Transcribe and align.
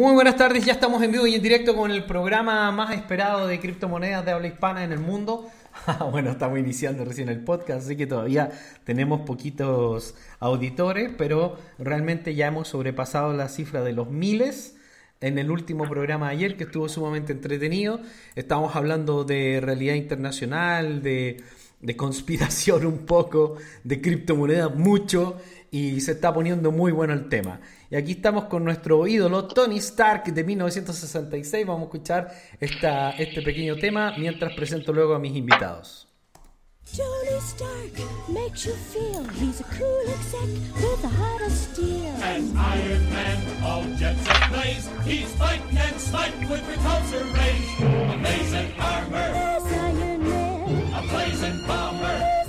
Muy 0.00 0.14
buenas 0.14 0.36
tardes, 0.36 0.64
ya 0.64 0.72
estamos 0.72 1.02
en 1.02 1.12
vivo 1.12 1.26
y 1.26 1.34
en 1.34 1.42
directo 1.42 1.76
con 1.76 1.90
el 1.90 2.04
programa 2.04 2.72
más 2.72 2.94
esperado 2.94 3.46
de 3.46 3.60
criptomonedas 3.60 4.24
de 4.24 4.30
habla 4.30 4.48
hispana 4.48 4.82
en 4.82 4.92
el 4.92 4.98
mundo. 4.98 5.50
bueno, 6.10 6.30
estamos 6.30 6.58
iniciando 6.58 7.04
recién 7.04 7.28
el 7.28 7.44
podcast, 7.44 7.84
así 7.84 7.98
que 7.98 8.06
todavía 8.06 8.50
tenemos 8.84 9.20
poquitos 9.26 10.14
auditores, 10.38 11.10
pero 11.18 11.58
realmente 11.78 12.34
ya 12.34 12.46
hemos 12.46 12.68
sobrepasado 12.68 13.34
la 13.34 13.50
cifra 13.50 13.82
de 13.82 13.92
los 13.92 14.08
miles 14.08 14.74
en 15.20 15.38
el 15.38 15.50
último 15.50 15.86
programa 15.86 16.28
de 16.28 16.32
ayer, 16.32 16.56
que 16.56 16.64
estuvo 16.64 16.88
sumamente 16.88 17.34
entretenido. 17.34 18.00
Estamos 18.36 18.76
hablando 18.76 19.24
de 19.24 19.60
realidad 19.62 19.96
internacional, 19.96 21.02
de 21.02 21.44
conspiración 21.98 22.86
un 22.86 23.04
poco, 23.04 23.56
de 23.84 24.00
criptomonedas 24.00 24.74
mucho, 24.74 25.36
y 25.70 26.00
se 26.00 26.12
está 26.12 26.32
poniendo 26.32 26.72
muy 26.72 26.92
bueno 26.92 27.12
el 27.12 27.28
tema. 27.28 27.60
Y 27.90 27.96
aquí 27.96 28.12
estamos 28.12 28.44
con 28.44 28.64
nuestro 28.64 29.06
ídolo 29.06 29.46
Tony 29.46 29.78
Stark 29.78 30.24
de 30.32 30.44
1966. 30.44 31.66
Vamos 31.66 31.82
a 31.82 31.84
escuchar 31.84 32.32
esta, 32.58 33.10
este 33.10 33.42
pequeño 33.42 33.76
tema 33.76 34.14
mientras 34.18 34.54
presento 34.54 34.92
luego 34.92 35.14
a 35.14 35.18
mis 35.18 35.36
invitados. 35.36 36.06
Tony 36.96 37.38
Stark 37.40 37.92
makes 38.28 38.66
you 38.66 38.72
feel 38.72 39.22
he's 39.38 39.60
a 39.60 39.64
cool 39.78 40.02
exec 40.08 40.48
with 40.74 41.04
a 41.04 41.08
heart 41.08 41.42
of 41.42 41.52
steel. 41.52 42.14
As 42.20 42.52
Iron 42.52 43.10
Man, 43.10 43.62
all 43.62 43.84
jets 43.96 44.26
ablaze, 44.28 44.88
he's 45.04 45.30
fighting 45.36 45.78
and 45.78 46.00
smiting 46.00 46.48
with 46.48 46.62
repulsor 46.66 47.22
rays. 47.36 48.14
Amazing 48.14 48.72
armor. 48.80 49.32
There's 49.32 49.72
Iron 49.72 50.28
Man. 50.28 50.94
A 50.94 51.02
blazing 51.08 51.66
bomber. 51.68 52.39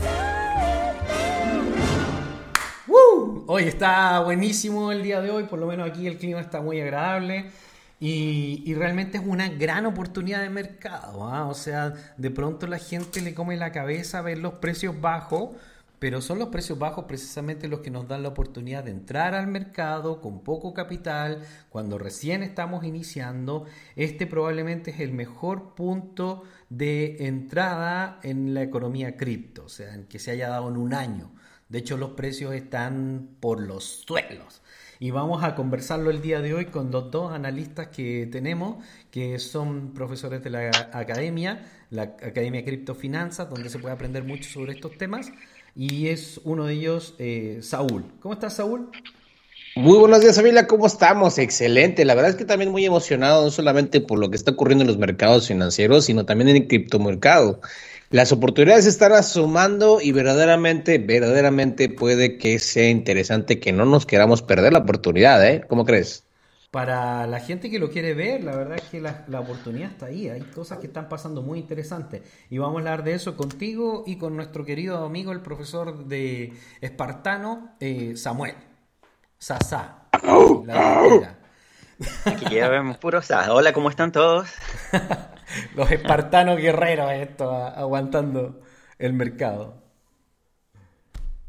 Hoy 3.53 3.63
está 3.63 4.21
buenísimo 4.21 4.93
el 4.93 5.03
día 5.03 5.19
de 5.19 5.29
hoy, 5.29 5.43
por 5.43 5.59
lo 5.59 5.67
menos 5.67 5.89
aquí 5.89 6.07
el 6.07 6.17
clima 6.17 6.39
está 6.39 6.61
muy 6.61 6.79
agradable 6.79 7.51
y, 7.99 8.73
realmente 8.75 9.17
es 9.17 9.25
una 9.25 9.49
gran 9.49 9.85
oportunidad 9.85 10.41
de 10.41 10.49
mercado. 10.49 11.27
¿ah? 11.27 11.47
O 11.47 11.53
sea, 11.53 11.93
de 12.15 12.31
pronto 12.31 12.65
la 12.65 12.79
gente 12.79 13.19
le 13.19 13.33
come 13.33 13.57
la 13.57 13.73
cabeza 13.73 14.19
a 14.19 14.21
ver 14.21 14.37
los 14.37 14.53
precios 14.53 15.01
bajos, 15.01 15.49
pero 15.99 16.21
son 16.21 16.39
los 16.39 16.47
precios 16.47 16.79
bajos 16.79 17.03
precisamente 17.09 17.67
los 17.67 17.81
que 17.81 17.91
nos 17.91 18.07
dan 18.07 18.23
la 18.23 18.29
oportunidad 18.29 18.85
de 18.85 18.91
entrar 18.91 19.35
al 19.35 19.47
mercado 19.47 20.21
con 20.21 20.45
poco 20.45 20.73
capital, 20.73 21.41
cuando 21.67 21.97
recién 21.97 22.43
estamos 22.43 22.85
iniciando. 22.85 23.65
Este 23.97 24.27
probablemente 24.27 24.91
es 24.91 25.01
el 25.01 25.11
mejor 25.11 25.75
punto 25.75 26.43
de 26.69 27.27
entrada 27.27 28.17
en 28.23 28.53
la 28.53 28.61
economía 28.61 29.17
cripto, 29.17 29.65
o 29.65 29.69
sea, 29.69 29.93
en 29.93 30.05
que 30.05 30.19
se 30.19 30.31
haya 30.31 30.47
dado 30.47 30.69
en 30.69 30.77
un 30.77 30.93
año. 30.93 31.31
De 31.71 31.79
hecho, 31.79 31.95
los 31.95 32.11
precios 32.11 32.53
están 32.53 33.29
por 33.39 33.61
los 33.61 34.03
suelos. 34.05 34.61
Y 34.99 35.11
vamos 35.11 35.41
a 35.41 35.55
conversarlo 35.55 36.11
el 36.11 36.21
día 36.21 36.41
de 36.41 36.53
hoy 36.53 36.65
con 36.65 36.91
los 36.91 37.09
dos 37.11 37.31
analistas 37.31 37.87
que 37.87 38.27
tenemos, 38.29 38.83
que 39.09 39.39
son 39.39 39.93
profesores 39.93 40.43
de 40.43 40.49
la 40.49 40.89
academia, 40.91 41.65
la 41.89 42.03
Academia 42.03 42.65
Criptofinanzas, 42.65 43.49
donde 43.49 43.69
se 43.69 43.79
puede 43.79 43.95
aprender 43.95 44.25
mucho 44.25 44.49
sobre 44.49 44.73
estos 44.73 44.97
temas. 44.97 45.31
Y 45.73 46.09
es 46.09 46.41
uno 46.43 46.65
de 46.65 46.73
ellos, 46.73 47.15
eh, 47.19 47.59
Saúl. 47.61 48.03
¿Cómo 48.19 48.33
estás, 48.33 48.57
Saúl? 48.57 48.91
Muy 49.75 49.97
buenos 49.97 50.19
días, 50.19 50.35
familia. 50.35 50.67
¿Cómo 50.67 50.85
estamos? 50.85 51.37
Excelente. 51.37 52.03
La 52.03 52.13
verdad 52.13 52.31
es 52.31 52.35
que 52.35 52.43
también 52.43 52.71
muy 52.71 52.85
emocionado, 52.85 53.45
no 53.45 53.51
solamente 53.51 54.01
por 54.01 54.19
lo 54.19 54.29
que 54.29 54.35
está 54.35 54.51
ocurriendo 54.51 54.83
en 54.83 54.89
los 54.89 54.97
mercados 54.97 55.47
financieros, 55.47 56.05
sino 56.05 56.25
también 56.25 56.49
en 56.49 56.57
el 56.57 56.67
criptomercado. 56.67 57.61
Las 58.09 58.33
oportunidades 58.33 58.85
están 58.85 59.13
asomando 59.13 60.01
y 60.01 60.11
verdaderamente, 60.11 60.97
verdaderamente 60.97 61.87
puede 61.87 62.37
que 62.37 62.59
sea 62.59 62.89
interesante 62.89 63.61
que 63.61 63.71
no 63.71 63.85
nos 63.85 64.05
queramos 64.05 64.41
perder 64.41 64.73
la 64.73 64.79
oportunidad, 64.79 65.47
¿eh? 65.47 65.63
¿Cómo 65.69 65.85
crees? 65.85 66.25
Para 66.69 67.25
la 67.25 67.39
gente 67.39 67.69
que 67.69 67.79
lo 67.79 67.91
quiere 67.91 68.13
ver, 68.13 68.43
la 68.43 68.57
verdad 68.57 68.75
es 68.77 68.83
que 68.89 68.99
la, 68.99 69.39
oportunidad 69.39 69.91
está 69.91 70.07
ahí. 70.07 70.27
Hay 70.27 70.41
cosas 70.41 70.79
que 70.79 70.87
están 70.87 71.07
pasando 71.07 71.43
muy 71.43 71.59
interesantes. 71.59 72.23
Y 72.49 72.57
vamos 72.57 72.75
a 72.75 72.79
hablar 72.79 73.05
de 73.05 73.13
eso 73.13 73.37
contigo 73.37 74.03
y 74.05 74.17
con 74.17 74.35
nuestro 74.35 74.65
querido 74.65 75.05
amigo, 75.05 75.31
el 75.31 75.39
profesor 75.39 76.05
de 76.05 76.51
Espartano, 76.81 77.75
eh, 77.79 78.17
Samuel. 78.17 78.55
Sasa. 79.41 80.03
Aquí 82.25 82.55
ya 82.55 82.69
vemos 82.69 82.97
puro 82.99 83.23
Sasa. 83.23 83.51
Hola, 83.51 83.73
¿cómo 83.73 83.89
están 83.89 84.11
todos? 84.11 84.47
Los 85.75 85.91
espartanos 85.91 86.57
guerreros, 86.57 87.11
esto, 87.11 87.51
aguantando 87.51 88.61
el 88.99 89.13
mercado. 89.13 89.81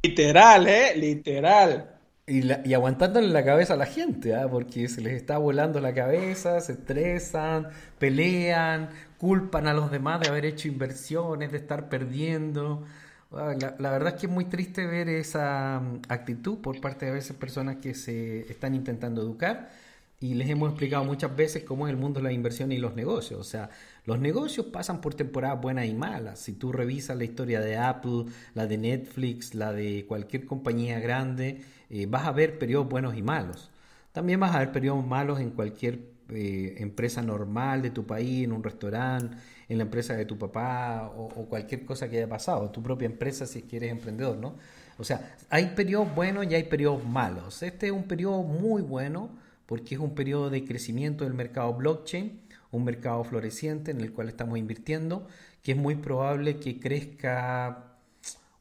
Literal, 0.02 0.68
¿eh? 0.68 0.96
Literal. 0.96 1.98
Y, 2.26 2.50
y 2.66 2.72
aguantándole 2.72 3.28
la 3.28 3.44
cabeza 3.44 3.74
a 3.74 3.76
la 3.76 3.84
gente, 3.84 4.34
¿ah? 4.34 4.48
porque 4.50 4.88
se 4.88 5.02
les 5.02 5.12
está 5.12 5.36
volando 5.36 5.78
la 5.78 5.92
cabeza, 5.92 6.62
se 6.62 6.72
estresan, 6.72 7.68
pelean, 7.98 8.88
culpan 9.18 9.66
a 9.66 9.74
los 9.74 9.90
demás 9.90 10.20
de 10.20 10.28
haber 10.28 10.46
hecho 10.46 10.66
inversiones, 10.66 11.52
de 11.52 11.58
estar 11.58 11.90
perdiendo. 11.90 12.86
La, 13.32 13.74
la, 13.78 13.90
verdad 13.90 14.14
es 14.14 14.20
que 14.20 14.26
es 14.26 14.32
muy 14.32 14.44
triste 14.44 14.86
ver 14.86 15.08
esa 15.08 15.80
mm, 15.80 16.02
actitud 16.08 16.58
por 16.58 16.80
parte 16.80 17.06
de 17.06 17.12
a 17.12 17.14
veces 17.14 17.36
personas 17.36 17.76
que 17.76 17.94
se 17.94 18.40
están 18.50 18.74
intentando 18.74 19.22
educar 19.22 19.70
y 20.22 20.34
les 20.34 20.48
hemos 20.50 20.70
explicado 20.70 21.04
muchas 21.04 21.34
veces 21.34 21.64
cómo 21.64 21.86
es 21.86 21.90
el 21.90 21.96
mundo 21.98 22.20
de 22.20 22.24
la 22.24 22.32
inversión 22.32 22.70
y 22.70 22.78
los 22.78 22.94
negocios. 22.94 23.40
O 23.40 23.44
sea, 23.44 23.70
los 24.06 24.20
negocios 24.20 24.66
pasan 24.66 25.00
por 25.00 25.14
temporadas 25.14 25.60
buenas 25.60 25.86
y 25.86 25.94
malas. 25.94 26.38
Si 26.38 26.52
tú 26.52 26.70
revisas 26.72 27.16
la 27.16 27.24
historia 27.24 27.60
de 27.60 27.76
Apple, 27.76 28.26
la 28.54 28.66
de 28.66 28.78
Netflix, 28.78 29.54
la 29.54 29.72
de 29.72 30.06
cualquier 30.06 30.46
compañía 30.46 31.00
grande, 31.00 31.62
eh, 31.90 32.06
vas 32.06 32.26
a 32.26 32.32
ver 32.32 32.58
periodos 32.58 32.88
buenos 32.88 33.16
y 33.16 33.22
malos. 33.22 33.70
También 34.12 34.38
vas 34.38 34.54
a 34.54 34.60
ver 34.60 34.70
periodos 34.72 35.04
malos 35.04 35.40
en 35.40 35.50
cualquier 35.50 35.98
eh, 36.28 36.76
empresa 36.78 37.20
normal 37.22 37.82
de 37.82 37.90
tu 37.90 38.06
país, 38.06 38.44
en 38.44 38.52
un 38.52 38.62
restaurante, 38.62 39.36
en 39.72 39.78
la 39.78 39.84
empresa 39.84 40.14
de 40.14 40.26
tu 40.26 40.38
papá 40.38 41.10
o, 41.16 41.28
cualquier 41.46 41.84
cosa 41.86 42.08
que 42.08 42.18
haya 42.18 42.28
pasado, 42.28 42.70
tu 42.70 42.82
propia 42.82 43.06
empresa 43.06 43.46
si 43.46 43.62
quieres 43.62 43.90
emprendedor, 43.90 44.36
¿no? 44.36 44.56
O 44.98 45.04
sea, 45.04 45.34
hay 45.48 45.68
periodos 45.74 46.14
buenos 46.14 46.46
y 46.46 46.54
hay 46.54 46.64
periodos 46.64 47.04
malos. 47.06 47.62
Este 47.62 47.86
es 47.86 47.92
un 47.92 48.04
periodo 48.04 48.42
muy 48.42 48.82
bueno 48.82 49.30
porque 49.64 49.94
es 49.94 50.00
un 50.00 50.14
periodo 50.14 50.50
de 50.50 50.64
crecimiento 50.64 51.24
del 51.24 51.32
mercado 51.32 51.72
blockchain, 51.72 52.42
un 52.70 52.84
mercado 52.84 53.24
floreciente 53.24 53.90
en 53.90 54.02
el 54.02 54.12
cual 54.12 54.28
estamos 54.28 54.58
invirtiendo, 54.58 55.26
que 55.62 55.72
es 55.72 55.78
muy 55.78 55.94
probable 55.94 56.58
que 56.58 56.78
crezca 56.78 57.96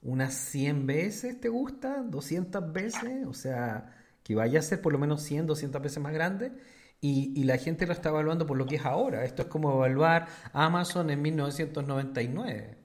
unas 0.01 0.33
100 0.33 0.87
veces, 0.87 1.41
¿te 1.41 1.49
gusta? 1.49 2.03
200 2.03 2.71
veces, 2.71 3.27
o 3.27 3.33
sea, 3.33 3.97
que 4.23 4.33
vaya 4.33 4.59
a 4.59 4.63
ser 4.63 4.81
por 4.81 4.93
lo 4.93 4.99
menos 4.99 5.21
100, 5.23 5.45
200 5.45 5.81
veces 5.81 6.01
más 6.01 6.13
grande. 6.13 6.53
Y, 7.01 7.33
y, 7.35 7.45
la 7.45 7.57
gente 7.57 7.87
lo 7.87 7.93
está 7.93 8.09
evaluando 8.09 8.45
por 8.45 8.57
lo 8.57 8.67
que 8.67 8.75
es 8.75 8.85
ahora. 8.85 9.25
Esto 9.25 9.41
es 9.41 9.47
como 9.47 9.73
evaluar 9.73 10.27
Amazon 10.53 11.09
en 11.09 11.19
1999. 11.21 12.77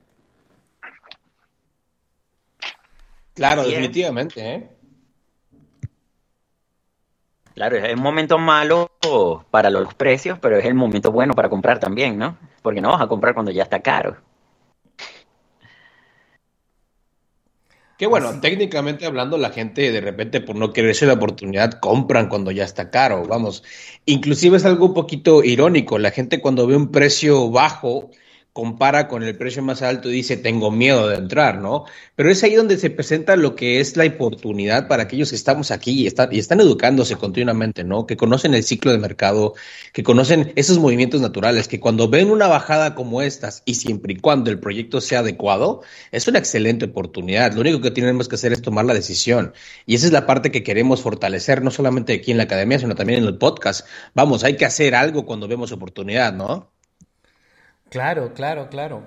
Claro, 3.34 3.65
definitivamente. 3.65 4.54
¿eh? 4.54 4.71
Claro, 7.54 7.77
es 7.77 7.94
un 7.94 8.03
momento 8.03 8.38
malo 8.38 8.91
para 9.50 9.71
los 9.71 9.94
precios, 9.94 10.38
pero 10.38 10.56
es 10.56 10.65
el 10.65 10.75
momento 10.75 11.12
bueno 11.12 11.34
para 11.34 11.48
comprar 11.48 11.78
también, 11.78 12.19
¿no? 12.19 12.38
Porque 12.62 12.81
no 12.81 12.91
vas 12.91 13.03
a 13.03 13.06
comprar 13.06 13.34
cuando 13.34 13.50
ya 13.50 13.62
está 13.62 13.81
caro. 13.81 14.16
Que 17.99 18.07
bueno, 18.07 18.41
técnicamente 18.41 19.07
hablando, 19.07 19.39
la 19.39 19.51
gente 19.51 19.91
de 19.91 20.01
repente 20.03 20.43
por 20.43 20.55
no 20.57 20.73
quererse 20.73 21.07
la 21.07 21.15
oportunidad 21.15 21.81
compran 21.81 22.29
cuando 22.29 22.51
ya 22.51 22.65
está 22.65 22.91
caro, 22.91 23.25
vamos. 23.27 23.63
Inclusive 24.04 24.59
es 24.59 24.66
algo 24.66 24.87
un 24.87 24.95
poquito 24.95 25.43
irónico, 25.43 25.98
la 25.98 26.10
gente 26.10 26.41
cuando 26.43 26.66
ve 26.66 26.77
un 26.77 26.93
precio 26.93 27.51
bajo 27.51 28.10
compara 28.56 29.06
con 29.06 29.22
el 29.22 29.36
precio 29.36 29.62
más 29.62 29.82
alto 29.82 30.08
y 30.08 30.12
dice, 30.12 30.38
tengo 30.38 30.70
miedo 30.70 31.08
de 31.08 31.16
entrar, 31.16 31.58
¿no? 31.60 31.84
Pero 32.14 32.30
es 32.30 32.42
ahí 32.42 32.54
donde 32.54 32.78
se 32.78 32.88
presenta 32.88 33.36
lo 33.36 33.54
que 33.54 33.80
es 33.80 33.98
la 33.98 34.06
oportunidad 34.06 34.88
para 34.88 35.03
aquellos 35.03 35.28
que 35.28 35.36
estamos 35.36 35.70
aquí 35.70 35.91
y 35.91 36.06
están, 36.06 36.30
y 36.32 36.38
están 36.38 36.60
educándose 36.62 37.16
continuamente, 37.16 37.84
¿no? 37.84 38.06
Que 38.06 38.16
conocen 38.16 38.54
el 38.54 38.62
ciclo 38.62 38.92
de 38.92 38.98
mercado, 38.98 39.53
que 39.92 40.03
conocen 40.03 40.54
esos 40.56 40.78
movimientos 40.78 41.20
naturales, 41.20 41.68
que 41.68 41.80
cuando 41.80 42.08
ven 42.08 42.30
una 42.30 42.47
bajada 42.47 42.94
como 42.94 43.20
estas 43.20 43.62
y 43.66 43.74
siempre 43.74 44.14
y 44.14 44.16
cuando 44.16 44.50
el 44.50 44.58
proyecto 44.58 45.03
sea 45.03 45.18
adecuado, 45.18 45.82
es 46.10 46.26
una 46.26 46.38
excelente 46.38 46.86
oportunidad. 46.86 47.53
Lo 47.53 47.60
único 47.60 47.82
que 47.82 47.91
tenemos 47.91 48.26
que 48.26 48.36
hacer 48.36 48.54
es 48.54 48.62
tomar 48.62 48.86
la 48.86 48.94
decisión. 48.94 49.53
Y 49.84 49.97
esa 49.97 50.06
es 50.06 50.12
la 50.12 50.24
parte 50.24 50.50
que 50.50 50.62
queremos 50.62 51.03
fortalecer, 51.03 51.62
no 51.62 51.70
solamente 51.70 52.14
aquí 52.14 52.30
en 52.30 52.38
la 52.38 52.44
academia, 52.44 52.78
sino 52.78 52.94
también 52.94 53.18
en 53.22 53.26
el 53.28 53.36
podcast. 53.36 53.86
Vamos, 54.14 54.44
hay 54.44 54.56
que 54.56 54.64
hacer 54.64 54.94
algo 54.94 55.26
cuando 55.26 55.47
vemos 55.47 55.72
oportunidad, 55.72 56.32
¿no? 56.32 56.76
Claro, 57.88 58.34
claro, 58.34 58.68
claro. 58.68 59.04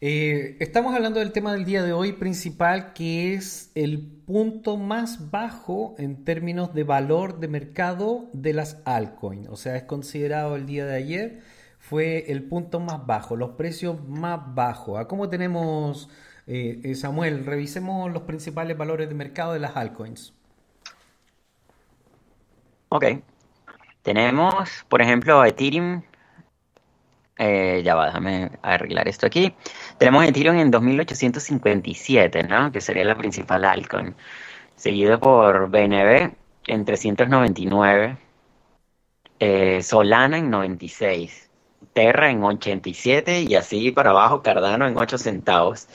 Eh, 0.00 0.56
estamos 0.60 0.94
hablando 0.94 1.20
del 1.20 1.32
tema 1.32 1.52
del 1.52 1.64
día 1.64 1.82
de 1.82 1.92
hoy 1.92 2.12
principal, 2.12 2.92
que 2.92 3.34
es 3.34 3.70
el 3.74 4.00
punto 4.26 4.76
más 4.76 5.30
bajo 5.30 5.94
en 5.98 6.24
términos 6.24 6.74
de 6.74 6.84
valor 6.84 7.38
de 7.40 7.48
mercado 7.48 8.28
de 8.32 8.52
las 8.52 8.82
altcoins. 8.84 9.48
O 9.48 9.56
sea, 9.56 9.76
es 9.76 9.84
considerado 9.84 10.56
el 10.56 10.66
día 10.66 10.84
de 10.84 10.96
ayer, 10.96 11.42
fue 11.78 12.30
el 12.30 12.42
punto 12.42 12.80
más 12.80 13.06
bajo, 13.06 13.36
los 13.36 13.50
precios 13.50 14.06
más 14.06 14.54
bajos. 14.54 14.98
¿A 14.98 15.06
cómo 15.08 15.28
tenemos, 15.30 16.10
eh, 16.46 16.80
eh, 16.84 16.94
Samuel? 16.94 17.46
Revisemos 17.46 18.12
los 18.12 18.22
principales 18.22 18.76
valores 18.76 19.08
de 19.08 19.14
mercado 19.14 19.52
de 19.54 19.60
las 19.60 19.76
altcoins. 19.76 20.34
Ok. 22.88 23.04
Tenemos, 24.02 24.84
por 24.88 25.00
ejemplo, 25.00 25.44
Ethereum. 25.44 26.02
Eh, 27.38 27.82
ya 27.84 27.94
va, 27.94 28.06
déjame 28.06 28.50
arreglar 28.62 29.08
esto 29.08 29.26
aquí. 29.26 29.54
Tenemos 29.98 30.24
Ethereum 30.24 30.56
en 30.56 30.70
2857, 30.70 32.42
¿no? 32.44 32.72
Que 32.72 32.80
sería 32.80 33.04
la 33.04 33.16
principal 33.16 33.64
altcoin. 33.64 34.14
Seguido 34.74 35.20
por 35.20 35.68
BNB 35.70 36.32
en 36.66 36.84
399. 36.84 38.16
Eh, 39.38 39.82
Solana 39.82 40.38
en 40.38 40.50
96. 40.50 41.50
Terra 41.92 42.30
en 42.30 42.42
87 42.42 43.42
y 43.42 43.54
así 43.54 43.90
para 43.90 44.10
abajo 44.10 44.42
Cardano 44.42 44.86
en 44.86 44.96
8 44.98 45.18
centavos. 45.18 45.88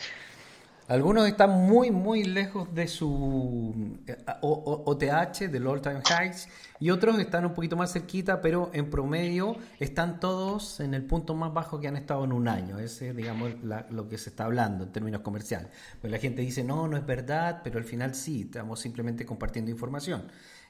Algunos 0.91 1.25
están 1.25 1.51
muy, 1.51 1.89
muy 1.89 2.25
lejos 2.25 2.75
de 2.75 2.85
su 2.85 3.97
OTH, 4.41 5.49
del 5.49 5.65
All 5.65 5.79
Time 5.79 6.01
Highs, 6.01 6.49
y 6.81 6.89
otros 6.89 7.17
están 7.17 7.45
un 7.45 7.53
poquito 7.53 7.77
más 7.77 7.93
cerquita, 7.93 8.41
pero 8.41 8.69
en 8.73 8.89
promedio 8.89 9.55
están 9.79 10.19
todos 10.19 10.81
en 10.81 10.93
el 10.93 11.05
punto 11.05 11.33
más 11.33 11.53
bajo 11.53 11.79
que 11.79 11.87
han 11.87 11.95
estado 11.95 12.25
en 12.25 12.33
un 12.33 12.49
año. 12.49 12.77
Ese 12.77 13.11
es, 13.11 13.15
digamos, 13.15 13.53
lo 13.63 14.09
que 14.09 14.17
se 14.17 14.31
está 14.31 14.43
hablando 14.43 14.83
en 14.83 14.91
términos 14.91 15.21
comerciales. 15.21 15.69
Pues 16.01 16.11
la 16.11 16.19
gente 16.19 16.41
dice, 16.41 16.61
no, 16.61 16.89
no 16.89 16.97
es 16.97 17.05
verdad, 17.05 17.61
pero 17.63 17.79
al 17.79 17.85
final 17.85 18.13
sí, 18.13 18.41
estamos 18.41 18.81
simplemente 18.81 19.25
compartiendo 19.25 19.71
información. 19.71 20.23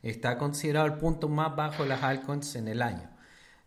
Está 0.03 0.37
considerado 0.37 0.85
el 0.85 0.99
punto 0.99 1.29
más 1.29 1.55
bajo 1.55 1.81
de 1.81 1.89
las 1.89 2.03
altcoins 2.03 2.55
en 2.57 2.67
el 2.67 2.83
año. 2.83 3.09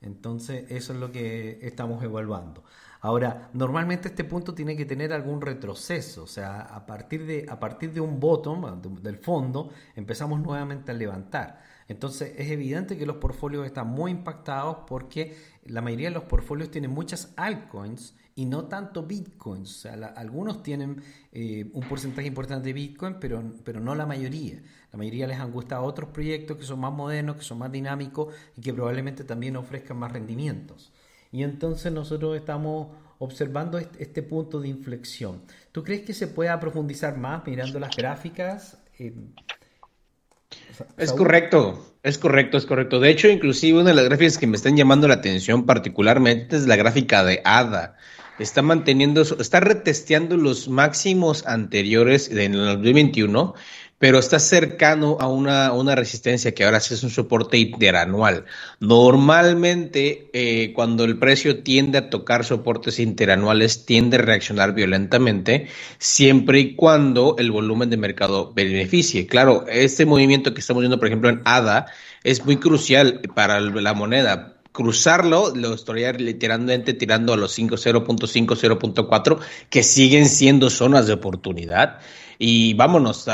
Entonces, 0.03 0.67
eso 0.69 0.93
es 0.93 1.01
lo 1.01 1.11
que 1.11 1.59
estamos 1.63 2.01
evaluando. 2.05 2.63
Ahora, 3.05 3.51
normalmente 3.53 4.09
este 4.09 4.25
punto 4.25 4.55
tiene 4.55 4.75
que 4.79 4.87
tener 4.87 5.13
algún 5.13 5.43
retroceso, 5.43 6.23
o 6.23 6.27
sea, 6.27 6.63
a 6.63 6.87
partir 6.87 7.27
de, 7.27 7.45
a 7.51 7.61
partir 7.61 7.93
de 7.93 8.01
un 8.01 8.19
bottom, 8.19 8.81
del 9.03 9.19
fondo, 9.19 9.69
empezamos 9.95 10.41
nuevamente 10.41 10.91
a 10.91 10.95
levantar. 10.95 11.61
Entonces 11.87 12.33
es 12.39 12.51
evidente 12.51 12.97
que 12.97 13.05
los 13.05 13.17
portfolios 13.17 13.67
están 13.67 13.89
muy 13.89 14.11
impactados 14.11 14.79
porque 14.87 15.37
la 15.67 15.83
mayoría 15.83 16.09
de 16.09 16.15
los 16.15 16.25
portfolios 16.25 16.71
tienen 16.71 16.93
muchas 16.93 17.35
altcoins 17.37 18.15
y 18.37 18.47
no 18.47 18.69
tanto 18.69 19.03
bitcoins. 19.03 19.71
O 19.71 19.81
sea, 19.81 20.15
algunos 20.17 20.63
tienen 20.63 21.03
eh, 21.31 21.71
un 21.75 21.87
porcentaje 21.87 22.27
importante 22.27 22.69
de 22.69 22.73
bitcoin, 22.73 23.17
pero, 23.21 23.53
pero 23.65 23.81
no 23.81 23.95
la 23.95 24.07
mayoría. 24.07 24.63
La 24.93 24.97
mayoría 24.97 25.27
les 25.27 25.39
han 25.39 25.53
gustado 25.53 25.85
otros 25.85 26.09
proyectos 26.09 26.57
que 26.57 26.65
son 26.65 26.81
más 26.81 26.95
modernos, 26.95 27.37
que 27.37 27.43
son 27.43 27.59
más 27.59 27.71
dinámicos 27.71 28.35
y 28.57 28.63
que 28.63 28.73
probablemente 28.73 29.25
también 29.25 29.57
ofrezcan 29.57 29.99
más 29.99 30.11
rendimientos. 30.11 30.91
Y 31.35 31.43
entonces 31.43 31.91
nosotros 31.91 32.37
estamos 32.37 32.87
observando 33.19 33.77
este, 33.79 34.23
punto 34.23 34.61
de 34.61 34.69
inflexión. 34.69 35.43
¿Tú 35.73 35.83
crees 35.83 36.03
que 36.03 36.15
se 36.15 36.29
pueda 36.29 36.61
profundizar 36.61 37.17
más 37.17 37.45
mirando 37.45 37.81
las 37.81 37.97
gráficas? 37.97 38.79
es 40.97 41.13
correcto, 41.13 41.97
es 42.05 42.19
correcto, 42.19 42.57
es 42.57 42.67
correcto. 42.67 43.01
De 43.01 43.11
hecho, 43.11 43.27
inclusive 43.27 43.81
una 43.81 43.91
de 43.91 43.97
las 43.97 44.05
gráficas 44.05 44.39
que 44.39 44.47
me 44.47 44.55
están 44.55 44.77
llamando 44.77 45.09
la 45.09 45.15
atención 45.15 45.67
particularmente 45.67 46.55
es 46.55 46.69
la 46.69 46.77
gráfica 46.77 47.25
de 47.25 47.41
ADA. 47.45 47.97
Está 48.39 48.63
manteniendo, 48.63 49.23
está 49.23 49.59
retesteando 49.59 50.37
los 50.37 50.69
máximos 50.69 51.45
anteriores 51.49 52.31
en 52.31 52.55
el 52.55 52.77
2021 52.77 53.55
pero 53.99 54.19
está 54.19 54.39
cercano 54.39 55.17
a 55.21 55.29
una, 55.29 55.73
una 55.73 55.95
resistencia 55.95 56.53
que 56.53 56.65
ahora 56.65 56.81
sí 56.81 56.95
es 56.95 57.03
un 57.03 57.11
soporte 57.11 57.59
interanual. 57.59 58.45
Normalmente, 58.81 60.29
eh, 60.33 60.73
cuando 60.75 61.05
el 61.05 61.19
precio 61.19 61.63
tiende 61.63 61.99
a 61.99 62.11
tocar 62.11 62.45
soportes 62.45 62.99
interanuales, 62.99 63.87
tiende 63.87 64.17
a 64.17 64.23
reaccionar 64.23 64.75
violentamente, 64.75 65.69
siempre 65.99 66.61
y 66.61 66.75
cuando 66.75 67.37
el 67.39 67.51
volumen 67.51 67.91
de 67.91 67.97
mercado 67.97 68.53
beneficie. 68.53 69.27
Claro, 69.27 69.65
este 69.69 70.07
movimiento 70.07 70.55
que 70.55 70.61
estamos 70.61 70.81
viendo, 70.83 70.99
por 70.99 71.09
ejemplo, 71.09 71.31
en 71.31 71.43
ADA, 71.45 71.87
es 72.25 72.45
muy 72.45 72.57
crucial 72.57 73.21
para 73.35 73.61
la 73.61 73.95
moneda 73.95 74.55
cruzarlo, 74.75 75.55
lo 75.55 75.73
estaría 75.73 76.13
literalmente 76.13 76.95
tirando 76.95 77.33
a 77.33 77.37
los 77.37 77.57
5.0.5, 77.57 78.79
0.4, 78.79 79.39
que 79.71 79.85
siguen 79.85 80.29
siendo 80.29 80.69
zonas 80.69 81.07
de 81.07 81.13
oportunidad. 81.13 82.01
Y 82.39 82.75
vámonos, 82.75 83.27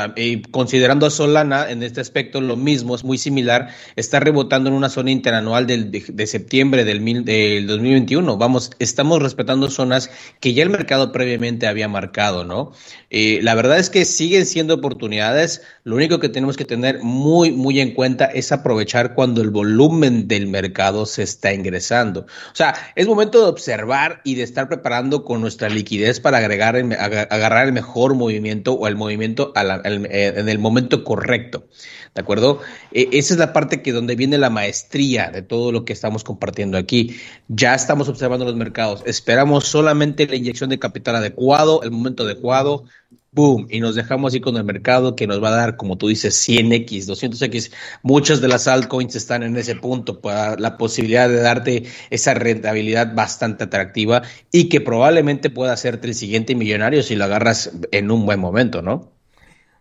considerando 0.51 1.05
a 1.05 1.09
Solana 1.09 1.69
en 1.69 1.83
este 1.83 2.01
aspecto 2.01 2.41
lo 2.41 2.55
mismo, 2.55 2.95
es 2.95 3.03
muy 3.03 3.17
similar, 3.17 3.69
está 3.95 4.19
rebotando 4.19 4.69
en 4.69 4.75
una 4.75 4.89
zona 4.89 5.11
interanual 5.11 5.67
del, 5.67 5.91
de, 5.91 6.27
septiembre 6.27 6.85
del, 6.85 7.25
del 7.25 7.67
2021. 7.67 8.37
Vamos, 8.37 8.71
estamos 8.79 9.21
respetando 9.21 9.69
zonas 9.69 10.09
que 10.39 10.53
ya 10.53 10.63
el 10.63 10.69
mercado 10.69 11.11
previamente 11.11 11.67
había 11.67 11.87
marcado, 11.87 12.43
¿no? 12.43 12.71
Eh, 13.09 13.39
la 13.41 13.55
verdad 13.55 13.79
es 13.79 13.89
que 13.89 14.05
siguen 14.05 14.45
siendo 14.45 14.75
oportunidades, 14.75 15.61
lo 15.83 15.95
único 15.95 16.19
que 16.19 16.29
tenemos 16.29 16.57
que 16.57 16.65
tener 16.65 16.99
muy, 17.03 17.51
muy 17.51 17.79
en 17.79 17.93
cuenta 17.93 18.25
es 18.25 18.51
aprovechar 18.51 19.15
cuando 19.15 19.41
el 19.41 19.49
volumen 19.49 20.27
del 20.27 20.47
mercado 20.47 21.05
se 21.05 21.23
está 21.23 21.53
ingresando. 21.53 22.21
O 22.21 22.55
sea, 22.55 22.73
es 22.95 23.07
momento 23.07 23.41
de 23.41 23.49
observar 23.49 24.21
y 24.23 24.35
de 24.35 24.43
estar 24.43 24.67
preparando 24.67 25.23
con 25.23 25.41
nuestra 25.41 25.69
liquidez 25.69 26.19
para 26.19 26.37
agregar, 26.37 26.75
agarrar 26.75 27.67
el 27.67 27.73
mejor 27.73 28.15
movimiento 28.15 28.73
o 28.73 28.87
el 28.87 28.90
movimiento 28.95 29.53
eh, 29.55 30.33
en 30.35 30.49
el 30.49 30.59
momento 30.59 31.03
correcto. 31.03 31.67
¿De 32.13 32.21
acuerdo? 32.21 32.59
E, 32.91 33.09
esa 33.13 33.33
es 33.33 33.39
la 33.39 33.53
parte 33.53 33.81
que 33.81 33.91
donde 33.91 34.15
viene 34.15 34.37
la 34.37 34.49
maestría 34.49 35.29
de 35.29 35.41
todo 35.41 35.71
lo 35.71 35.85
que 35.85 35.93
estamos 35.93 36.23
compartiendo 36.23 36.77
aquí. 36.77 37.17
Ya 37.47 37.73
estamos 37.73 38.09
observando 38.09 38.45
los 38.45 38.55
mercados. 38.55 39.03
Esperamos 39.05 39.65
solamente 39.65 40.27
la 40.27 40.35
inyección 40.35 40.69
de 40.69 40.79
capital 40.79 41.15
adecuado, 41.15 41.83
el 41.83 41.91
momento 41.91 42.23
adecuado, 42.23 42.85
boom, 43.33 43.67
y 43.69 43.79
nos 43.79 43.95
dejamos 43.95 44.31
así 44.33 44.41
con 44.41 44.57
el 44.57 44.65
mercado 44.65 45.15
que 45.15 45.25
nos 45.25 45.41
va 45.41 45.49
a 45.49 45.55
dar, 45.55 45.77
como 45.77 45.97
tú 45.97 46.09
dices, 46.09 46.47
100x, 46.47 47.05
200x. 47.05 47.71
Muchas 48.03 48.41
de 48.41 48.49
las 48.49 48.67
altcoins 48.67 49.15
están 49.15 49.43
en 49.43 49.55
ese 49.55 49.75
punto, 49.75 50.19
para 50.19 50.57
la 50.57 50.77
posibilidad 50.77 51.29
de 51.29 51.41
darte 51.41 51.83
esa 52.09 52.33
rentabilidad 52.33 53.15
bastante 53.15 53.63
atractiva 53.63 54.21
y 54.51 54.67
que 54.67 54.81
probablemente 54.81 55.49
pueda 55.49 55.71
hacerte 55.71 56.07
el 56.07 56.15
siguiente 56.15 56.55
millonario 56.55 57.03
si 57.03 57.15
lo 57.15 57.23
agarras 57.23 57.71
en 57.91 58.11
un 58.11 58.25
buen 58.25 58.39
momento, 58.39 58.81
¿no? 58.81 59.13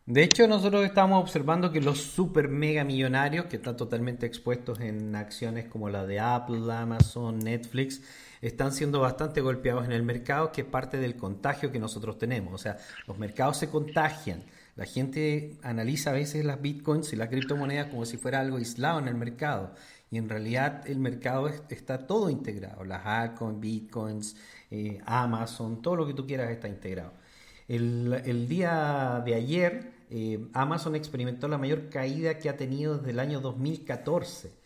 De 0.07 0.23
hecho, 0.23 0.47
nosotros 0.47 0.85
estamos 0.85 1.21
observando 1.21 1.73
que 1.73 1.81
los 1.81 1.99
super 1.99 2.49
mega 2.49 2.85
millonarios, 2.85 3.47
que 3.47 3.57
están 3.57 3.77
totalmente 3.77 4.27
expuestos 4.27 4.81
en 4.81 5.15
acciones 5.15 5.67
como 5.67 5.89
la 5.89 6.07
de 6.07 6.21
Apple, 6.21 6.73
Amazon, 6.73 7.39
Netflix, 7.39 8.03
están 8.41 8.73
siendo 8.73 9.01
bastante 9.01 9.41
golpeados 9.41 9.85
en 9.85 9.93
el 9.93 10.03
mercado, 10.03 10.53
que 10.53 10.63
es 10.63 10.67
parte 10.67 10.97
del 10.99 11.17
contagio 11.17 11.71
que 11.71 11.79
nosotros 11.79 12.19
tenemos. 12.19 12.55
O 12.55 12.59
sea, 12.59 12.79
los 13.07 13.19
mercados 13.19 13.59
se 13.59 13.69
contagian. 13.69 14.43
La 14.77 14.87
gente 14.87 15.59
analiza 15.63 16.11
a 16.11 16.15
veces 16.15 16.45
las 16.45 16.61
bitcoins 16.61 17.13
y 17.13 17.17
las 17.17 17.29
criptomonedas 17.29 17.89
como 17.89 18.07
si 18.07 18.17
fuera 18.17 18.41
algo 18.41 18.57
aislado 18.57 18.99
en 18.99 19.09
el 19.09 19.15
mercado. 19.15 19.75
Y 20.11 20.17
en 20.17 20.29
realidad 20.29 20.83
el 20.87 20.99
mercado 20.99 21.49
está 21.69 22.07
todo 22.07 22.31
integrado. 22.31 22.85
Las 22.85 23.05
altcoins, 23.05 23.61
bitcoins, 23.61 24.37
eh, 24.71 25.01
Amazon, 25.05 25.83
todo 25.83 25.97
lo 25.97 26.07
que 26.07 26.15
tú 26.15 26.27
quieras 26.27 26.51
está 26.51 26.69
integrado. 26.69 27.13
El, 27.69 28.49
día 28.49 29.23
de 29.25 29.35
ayer, 29.35 29.93
eh, 30.11 30.45
Amazon 30.55 30.97
experimentó 30.97 31.47
la 31.47 31.59
mayor 31.59 31.89
caída 31.89 32.39
que 32.39 32.49
ha 32.49 32.57
tenido 32.57 32.97
desde 32.97 33.11
el 33.11 33.21
año 33.21 33.41
2014 33.41 34.60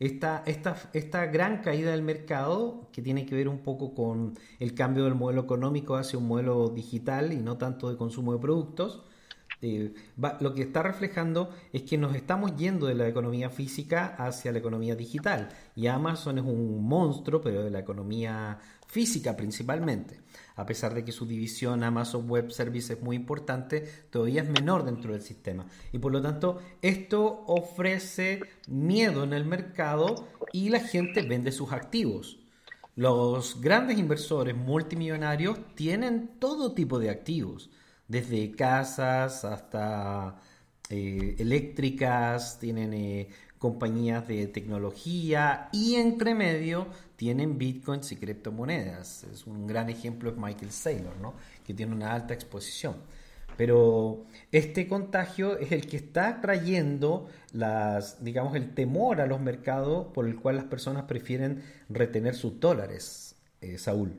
esta, 0.00 0.42
esta, 0.46 0.76
esta 0.94 1.26
gran 1.26 1.58
caída 1.62 1.92
del 1.92 2.02
mercado, 2.02 2.88
que 2.90 3.02
tiene 3.02 3.26
que 3.26 3.34
ver 3.34 3.48
un 3.48 3.58
poco 3.58 3.94
con 3.94 4.38
el 4.58 4.74
cambio 4.74 5.04
del 5.04 5.14
modelo 5.14 5.42
económico 5.42 5.94
hacia 5.94 6.18
un 6.18 6.26
modelo 6.26 6.70
digital 6.70 7.32
y 7.32 7.36
no 7.36 7.58
tanto 7.58 7.90
de 7.90 7.96
consumo 7.98 8.32
de 8.32 8.38
productos, 8.38 9.04
eh, 9.62 9.92
lo 10.40 10.54
que 10.54 10.62
está 10.62 10.82
reflejando 10.82 11.50
es 11.74 11.82
que 11.82 11.98
nos 11.98 12.14
estamos 12.14 12.56
yendo 12.56 12.86
de 12.86 12.94
la 12.94 13.06
economía 13.06 13.50
física 13.50 14.06
hacia 14.18 14.52
la 14.52 14.58
economía 14.58 14.96
digital. 14.96 15.50
Y 15.76 15.86
Amazon 15.88 16.38
es 16.38 16.44
un 16.44 16.82
monstruo, 16.82 17.42
pero 17.42 17.62
de 17.62 17.70
la 17.70 17.80
economía 17.80 18.58
física 18.90 19.36
principalmente 19.36 20.20
a 20.60 20.66
pesar 20.66 20.92
de 20.92 21.04
que 21.04 21.12
su 21.12 21.26
división 21.26 21.82
Amazon 21.82 22.28
Web 22.28 22.52
Services 22.52 22.98
es 22.98 23.02
muy 23.02 23.16
importante, 23.16 23.88
todavía 24.10 24.42
es 24.42 24.48
menor 24.50 24.84
dentro 24.84 25.12
del 25.12 25.22
sistema. 25.22 25.64
Y 25.90 25.98
por 25.98 26.12
lo 26.12 26.20
tanto, 26.20 26.60
esto 26.82 27.44
ofrece 27.46 28.42
miedo 28.68 29.24
en 29.24 29.32
el 29.32 29.46
mercado 29.46 30.28
y 30.52 30.68
la 30.68 30.80
gente 30.80 31.22
vende 31.22 31.50
sus 31.50 31.72
activos. 31.72 32.40
Los 32.94 33.62
grandes 33.62 33.98
inversores 33.98 34.54
multimillonarios 34.54 35.58
tienen 35.74 36.32
todo 36.38 36.74
tipo 36.74 36.98
de 36.98 37.08
activos, 37.08 37.70
desde 38.06 38.50
casas 38.50 39.46
hasta 39.46 40.42
eh, 40.90 41.36
eléctricas, 41.38 42.58
tienen 42.58 42.92
eh, 42.92 43.28
compañías 43.58 44.26
de 44.26 44.48
tecnología 44.48 45.68
y 45.72 45.94
entre 45.94 46.34
medio 46.34 46.88
tienen 47.16 47.58
bitcoins 47.58 48.10
y 48.12 48.16
criptomonedas. 48.16 49.24
Es 49.24 49.46
un 49.46 49.66
gran 49.66 49.88
ejemplo 49.88 50.30
es 50.30 50.36
Michael 50.36 50.72
Saylor, 50.72 51.16
¿no? 51.18 51.34
que 51.64 51.74
tiene 51.74 51.94
una 51.94 52.12
alta 52.12 52.34
exposición. 52.34 52.96
Pero 53.56 54.24
este 54.52 54.88
contagio 54.88 55.58
es 55.58 55.70
el 55.70 55.86
que 55.86 55.98
está 55.98 56.40
trayendo 56.40 57.28
las, 57.52 58.24
digamos, 58.24 58.56
el 58.56 58.74
temor 58.74 59.20
a 59.20 59.26
los 59.26 59.40
mercados 59.40 60.06
por 60.14 60.26
el 60.26 60.36
cual 60.36 60.56
las 60.56 60.64
personas 60.64 61.04
prefieren 61.04 61.62
retener 61.88 62.34
sus 62.34 62.58
dólares, 62.58 63.36
eh, 63.60 63.76
Saúl. 63.78 64.18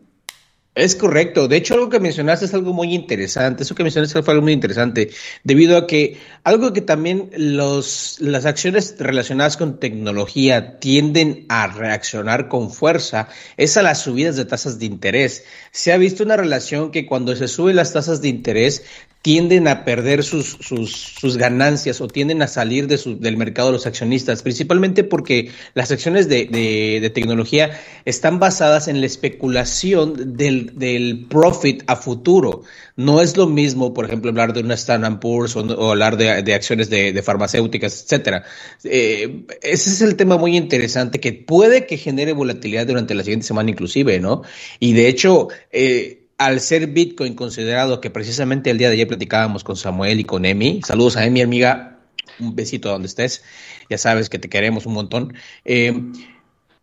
Es 0.73 0.95
correcto. 0.95 1.49
De 1.49 1.57
hecho, 1.57 1.73
algo 1.73 1.89
que 1.89 1.99
mencionaste 1.99 2.45
es 2.45 2.53
algo 2.53 2.71
muy 2.71 2.95
interesante. 2.95 3.63
Eso 3.63 3.75
que 3.75 3.83
mencionaste 3.83 4.23
fue 4.23 4.33
algo 4.33 4.43
muy 4.43 4.53
interesante, 4.53 5.09
debido 5.43 5.77
a 5.77 5.85
que 5.85 6.17
algo 6.45 6.71
que 6.71 6.79
también 6.79 7.29
los, 7.35 8.17
las 8.21 8.45
acciones 8.45 8.95
relacionadas 8.97 9.57
con 9.57 9.81
tecnología 9.81 10.79
tienden 10.79 11.45
a 11.49 11.67
reaccionar 11.67 12.47
con 12.47 12.71
fuerza 12.71 13.27
es 13.57 13.75
a 13.75 13.81
las 13.81 14.01
subidas 14.01 14.37
de 14.37 14.45
tasas 14.45 14.79
de 14.79 14.85
interés. 14.85 15.43
Se 15.71 15.91
ha 15.91 15.97
visto 15.97 16.23
una 16.23 16.37
relación 16.37 16.91
que 16.91 17.05
cuando 17.05 17.35
se 17.35 17.49
suben 17.49 17.75
las 17.75 17.91
tasas 17.91 18.21
de 18.21 18.29
interés, 18.29 18.83
tienden 19.21 19.67
a 19.67 19.85
perder 19.85 20.23
sus, 20.23 20.57
sus, 20.61 20.91
sus, 20.91 21.37
ganancias 21.37 22.01
o 22.01 22.07
tienden 22.07 22.41
a 22.41 22.47
salir 22.47 22.87
de 22.87 22.97
su, 22.97 23.19
del 23.19 23.37
mercado 23.37 23.67
de 23.67 23.73
los 23.73 23.85
accionistas, 23.85 24.41
principalmente 24.41 25.03
porque 25.03 25.51
las 25.75 25.91
acciones 25.91 26.27
de, 26.27 26.45
de, 26.45 26.99
de 26.99 27.09
tecnología 27.11 27.79
están 28.05 28.39
basadas 28.39 28.87
en 28.87 28.99
la 28.99 29.05
especulación 29.05 30.35
del, 30.35 30.60
del, 30.61 31.25
profit 31.29 31.83
a 31.87 31.95
futuro. 31.95 32.63
No 32.95 33.21
es 33.21 33.37
lo 33.37 33.47
mismo, 33.47 33.93
por 33.93 34.05
ejemplo, 34.05 34.29
hablar 34.29 34.53
de 34.53 34.61
una 34.61 34.75
Standard 34.75 35.19
Poor's 35.19 35.55
o, 35.55 35.61
o 35.61 35.91
hablar 35.91 36.17
de, 36.17 36.53
acciones 36.53 36.89
de, 36.89 37.21
farmacéuticas, 37.23 38.03
etcétera. 38.03 38.43
Eh, 38.83 39.45
ese 39.61 39.89
es 39.89 40.01
el 40.01 40.15
tema 40.15 40.37
muy 40.37 40.57
interesante 40.57 41.19
que 41.19 41.33
puede 41.33 41.85
que 41.85 41.97
genere 41.97 42.33
volatilidad 42.33 42.87
durante 42.87 43.15
la 43.15 43.23
siguiente 43.23 43.45
semana 43.45 43.69
inclusive, 43.69 44.19
¿no? 44.19 44.43
Y 44.79 44.93
de 44.93 45.07
hecho, 45.07 45.47
eh, 45.71 46.27
al 46.37 46.59
ser 46.59 46.87
Bitcoin 46.87 47.35
considerado 47.35 48.01
que 48.01 48.09
precisamente 48.09 48.71
el 48.71 48.77
día 48.77 48.87
de 48.87 48.95
ayer 48.95 49.07
platicábamos 49.07 49.63
con 49.63 49.75
Samuel 49.75 50.19
y 50.19 50.23
con 50.23 50.45
Emi, 50.45 50.81
saludos 50.85 51.17
a 51.17 51.25
Emi, 51.25 51.41
amiga, 51.41 51.99
un 52.39 52.55
besito 52.55 52.89
donde 52.89 53.07
estés, 53.07 53.43
ya 53.89 53.97
sabes 53.97 54.29
que 54.29 54.39
te 54.39 54.49
queremos 54.49 54.85
un 54.85 54.93
montón. 54.93 55.33
Eh, 55.65 55.93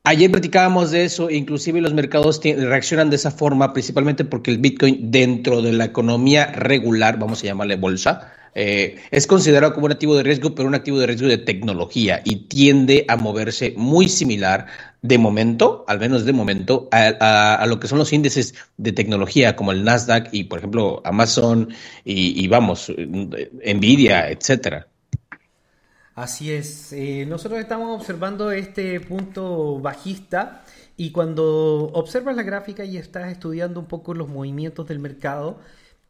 ayer 0.09 0.31
platicábamos 0.31 0.91
de 0.91 1.05
eso, 1.05 1.29
inclusive 1.31 1.83
los 1.83 1.93
mercados 1.93 2.41
reaccionan 2.43 3.11
de 3.11 3.17
esa 3.17 3.31
forma, 3.31 3.75
principalmente 3.75 4.25
porque 4.25 4.51
el 4.51 4.59
Bitcoin 4.59 5.11
dentro 5.11 5.61
de 5.61 5.73
la 5.73 5.85
economía 5.85 6.47
regular, 6.47 7.19
vamos 7.19 7.43
a 7.43 7.47
llamarle 7.47 7.77
bolsa, 7.77 8.33
eh, 8.55 8.97
es 9.11 9.27
considerado 9.27 9.75
como 9.75 9.85
un 9.87 9.93
activo 9.93 10.17
de 10.17 10.23
riesgo, 10.23 10.55
pero 10.55 10.67
un 10.67 10.75
activo 10.75 10.99
de 10.99 11.07
riesgo 11.07 11.29
de 11.29 11.37
tecnología 11.37 12.23
y 12.25 12.49
tiende 12.49 13.05
a 13.07 13.17
moverse 13.17 13.75
muy 13.77 14.09
similar 14.09 14.67
de 15.03 15.19
momento, 15.19 15.85
al 15.87 16.01
menos 16.01 16.25
de 16.25 16.33
momento, 16.33 16.89
a, 16.91 17.65
lo 17.69 17.79
que 17.79 17.87
son 17.87 17.99
los 17.99 18.13
índices 18.13 18.55
de 18.79 18.93
tecnología 18.93 19.57
como 19.57 19.73
el 19.73 19.85
Nasdaq 19.85 20.31
y, 20.33 20.45
por 20.45 20.59
ejemplo, 20.59 21.03
Amazon 21.05 21.69
y, 22.05 22.49
vamos, 22.49 22.91
Nvidia, 22.97 24.31
etcétera. 24.31 24.89
Así 26.19 26.51
es. 26.53 26.93
Eh, 26.93 27.27
nosotros 27.29 27.61
estamos 27.61 27.97
observando 27.97 28.51
este 28.51 28.99
punto 28.99 29.79
bajista 29.79 30.65
y 30.97 31.13
cuando 31.13 31.93
observas 31.95 32.35
la 32.35 32.43
gráfica 32.43 32.85
y 32.85 32.97
estás 32.97 33.31
estudiando 33.31 33.79
un 33.79 33.87
poco 33.87 34.15
los 34.15 34.29
movimientos 34.29 34.89
del 34.89 34.99
mercado, 34.99 35.61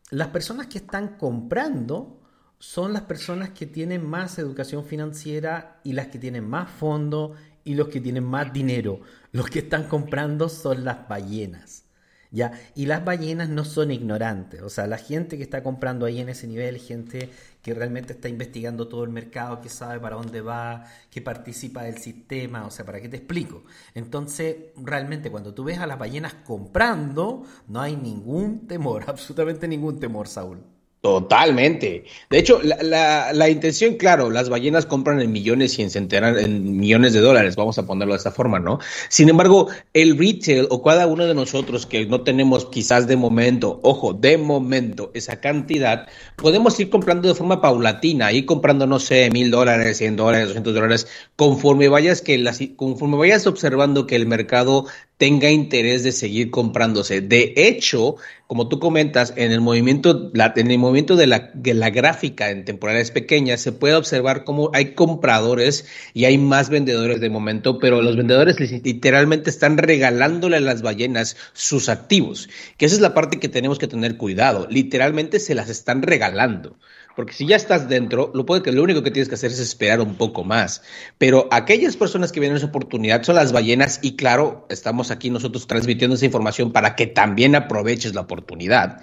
las 0.08 0.28
personas 0.28 0.68
que 0.68 0.78
están 0.78 1.18
comprando 1.18 2.22
son 2.58 2.94
las 2.94 3.02
personas 3.02 3.50
que 3.50 3.66
tienen 3.66 4.02
más 4.02 4.38
educación 4.38 4.86
financiera 4.86 5.78
y 5.84 5.92
las 5.92 6.06
que 6.06 6.18
tienen 6.18 6.48
más 6.48 6.70
fondos 6.70 7.36
y 7.64 7.74
los 7.74 7.88
que 7.88 8.00
tienen 8.00 8.24
más 8.24 8.50
dinero. 8.50 9.00
Los 9.32 9.50
que 9.50 9.58
están 9.58 9.88
comprando 9.88 10.48
son 10.48 10.86
las 10.86 11.06
ballenas. 11.06 11.84
¿Ya? 12.30 12.52
Y 12.74 12.86
las 12.86 13.04
ballenas 13.04 13.48
no 13.48 13.64
son 13.64 13.90
ignorantes, 13.90 14.60
o 14.60 14.68
sea, 14.68 14.86
la 14.86 14.98
gente 14.98 15.38
que 15.38 15.42
está 15.42 15.62
comprando 15.62 16.04
ahí 16.04 16.20
en 16.20 16.28
ese 16.28 16.46
nivel, 16.46 16.76
gente 16.78 17.30
que 17.62 17.74
realmente 17.74 18.12
está 18.12 18.28
investigando 18.28 18.86
todo 18.88 19.04
el 19.04 19.10
mercado, 19.10 19.60
que 19.60 19.68
sabe 19.68 19.98
para 19.98 20.16
dónde 20.16 20.42
va, 20.42 20.84
que 21.10 21.22
participa 21.22 21.84
del 21.84 21.98
sistema, 21.98 22.66
o 22.66 22.70
sea, 22.70 22.84
¿para 22.84 23.00
qué 23.00 23.08
te 23.08 23.16
explico? 23.16 23.64
Entonces, 23.94 24.56
realmente 24.76 25.30
cuando 25.30 25.54
tú 25.54 25.64
ves 25.64 25.78
a 25.78 25.86
las 25.86 25.98
ballenas 25.98 26.34
comprando, 26.34 27.44
no 27.66 27.80
hay 27.80 27.96
ningún 27.96 28.66
temor, 28.66 29.04
absolutamente 29.08 29.66
ningún 29.66 29.98
temor, 29.98 30.28
Saúl. 30.28 30.77
Totalmente. 31.00 32.04
De 32.28 32.38
hecho, 32.38 32.60
la, 32.60 32.76
la, 32.82 33.32
la, 33.32 33.48
intención, 33.48 33.94
claro, 33.94 34.30
las 34.30 34.48
ballenas 34.48 34.84
compran 34.84 35.20
en 35.20 35.30
millones 35.30 35.78
y 35.78 35.82
en 35.82 35.90
centenares, 35.90 36.44
en 36.44 36.76
millones 36.76 37.12
de 37.12 37.20
dólares, 37.20 37.54
vamos 37.54 37.78
a 37.78 37.86
ponerlo 37.86 38.14
de 38.14 38.18
esta 38.18 38.32
forma, 38.32 38.58
¿no? 38.58 38.80
Sin 39.08 39.28
embargo, 39.28 39.68
el 39.94 40.18
retail 40.18 40.66
o 40.70 40.82
cada 40.82 41.06
uno 41.06 41.26
de 41.26 41.34
nosotros 41.34 41.86
que 41.86 42.04
no 42.06 42.22
tenemos 42.22 42.66
quizás 42.66 43.06
de 43.06 43.16
momento, 43.16 43.78
ojo, 43.84 44.12
de 44.12 44.38
momento 44.38 45.12
esa 45.14 45.40
cantidad, 45.40 46.08
podemos 46.34 46.78
ir 46.80 46.90
comprando 46.90 47.28
de 47.28 47.34
forma 47.36 47.60
paulatina, 47.60 48.32
ir 48.32 48.44
comprando, 48.44 48.84
no 48.88 48.98
sé, 48.98 49.30
mil 49.30 49.52
dólares, 49.52 49.98
cien 49.98 50.16
dólares, 50.16 50.48
doscientos 50.48 50.74
dólares, 50.74 51.06
conforme 51.36 51.88
vayas 51.88 52.22
que 52.22 52.38
las, 52.38 52.58
conforme 52.74 53.16
vayas 53.16 53.46
observando 53.46 54.08
que 54.08 54.16
el 54.16 54.26
mercado 54.26 54.86
tenga 55.18 55.50
interés 55.50 56.04
de 56.04 56.12
seguir 56.12 56.50
comprándose. 56.50 57.20
De 57.20 57.52
hecho, 57.56 58.16
como 58.46 58.68
tú 58.68 58.78
comentas, 58.78 59.34
en 59.36 59.52
el 59.52 59.60
movimiento, 59.60 60.32
en 60.34 60.70
el 60.70 60.78
movimiento 60.78 61.16
de 61.16 61.26
la, 61.26 61.50
de 61.52 61.74
la 61.74 61.90
gráfica 61.90 62.50
en 62.50 62.64
temporales 62.64 63.10
pequeñas, 63.10 63.60
se 63.60 63.72
puede 63.72 63.96
observar 63.96 64.44
cómo 64.44 64.70
hay 64.72 64.94
compradores 64.94 65.86
y 66.14 66.24
hay 66.24 66.38
más 66.38 66.70
vendedores 66.70 67.20
de 67.20 67.30
momento, 67.30 67.78
pero 67.78 68.00
los 68.00 68.16
vendedores 68.16 68.58
literalmente 68.60 69.50
están 69.50 69.76
regalándole 69.76 70.56
a 70.56 70.60
las 70.60 70.82
ballenas 70.82 71.36
sus 71.52 71.88
activos, 71.88 72.48
que 72.78 72.86
esa 72.86 72.94
es 72.94 73.02
la 73.02 73.12
parte 73.12 73.40
que 73.40 73.48
tenemos 73.48 73.78
que 73.78 73.88
tener 73.88 74.16
cuidado. 74.16 74.68
Literalmente 74.70 75.40
se 75.40 75.54
las 75.54 75.68
están 75.68 76.02
regalando. 76.02 76.76
Porque 77.18 77.32
si 77.32 77.48
ya 77.48 77.56
estás 77.56 77.88
dentro, 77.88 78.30
lo, 78.32 78.46
puede 78.46 78.62
que, 78.62 78.70
lo 78.70 78.80
único 78.80 79.02
que 79.02 79.10
tienes 79.10 79.28
que 79.28 79.34
hacer 79.34 79.50
es 79.50 79.58
esperar 79.58 80.00
un 80.00 80.14
poco 80.14 80.44
más. 80.44 80.82
Pero 81.18 81.48
aquellas 81.50 81.96
personas 81.96 82.30
que 82.30 82.38
vienen 82.38 82.58
esa 82.58 82.66
oportunidad 82.66 83.24
son 83.24 83.34
las 83.34 83.50
ballenas 83.50 83.98
y 84.02 84.14
claro, 84.14 84.68
estamos 84.70 85.10
aquí 85.10 85.28
nosotros 85.28 85.66
transmitiendo 85.66 86.14
esa 86.14 86.26
información 86.26 86.70
para 86.70 86.94
que 86.94 87.08
también 87.08 87.56
aproveches 87.56 88.14
la 88.14 88.20
oportunidad. 88.20 89.00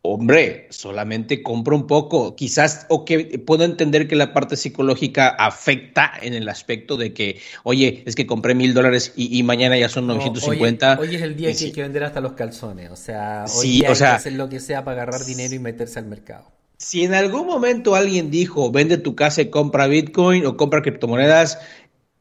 Hombre, 0.00 0.68
solamente 0.70 1.42
compro 1.42 1.74
un 1.74 1.88
poco, 1.88 2.36
quizás, 2.36 2.86
o 2.88 3.04
que 3.04 3.40
puedo 3.44 3.64
entender 3.64 4.06
que 4.06 4.14
la 4.14 4.32
parte 4.32 4.56
psicológica 4.56 5.30
afecta 5.30 6.12
en 6.22 6.34
el 6.34 6.48
aspecto 6.48 6.96
de 6.96 7.12
que, 7.12 7.40
oye, 7.64 8.04
es 8.06 8.14
que 8.14 8.28
compré 8.28 8.54
mil 8.54 8.74
dólares 8.74 9.12
y, 9.16 9.42
mañana 9.42 9.76
ya 9.76 9.88
son 9.88 10.06
950. 10.06 11.00
hoy, 11.00 11.16
es 11.16 11.22
el 11.22 11.34
día 11.34 11.52
que 11.52 11.64
hay 11.64 11.72
que 11.72 11.82
vender 11.82 12.04
hasta 12.04 12.20
los 12.20 12.34
calzones, 12.34 12.92
o 12.92 12.96
sea, 12.96 13.44
hoy 13.56 13.84
hay 13.84 13.92
que 13.92 14.04
hacer 14.04 14.34
lo 14.34 14.48
que 14.48 14.60
sea 14.60 14.84
para 14.84 15.02
agarrar 15.02 15.24
dinero 15.24 15.52
y 15.52 15.58
meterse 15.58 15.98
al 15.98 16.06
mercado. 16.06 16.59
Si 16.80 17.04
en 17.04 17.12
algún 17.12 17.46
momento 17.46 17.94
alguien 17.94 18.30
dijo, 18.30 18.72
vende 18.72 18.96
tu 18.96 19.14
casa 19.14 19.42
y 19.42 19.50
compra 19.50 19.86
Bitcoin 19.86 20.46
o 20.46 20.56
compra 20.56 20.80
criptomonedas, 20.80 21.58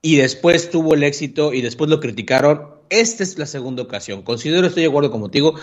y 0.01 0.17
después 0.17 0.69
tuvo 0.69 0.95
el 0.95 1.03
éxito 1.03 1.53
y 1.53 1.61
después 1.61 1.89
lo 1.89 2.01
criticaron, 2.01 2.73
esta 2.89 3.23
es 3.23 3.37
la 3.37 3.45
segunda 3.45 3.83
ocasión. 3.83 4.21
Considero, 4.21 4.67
estoy 4.67 4.83
de 4.83 4.89
acuerdo 4.89 5.11
contigo, 5.11 5.55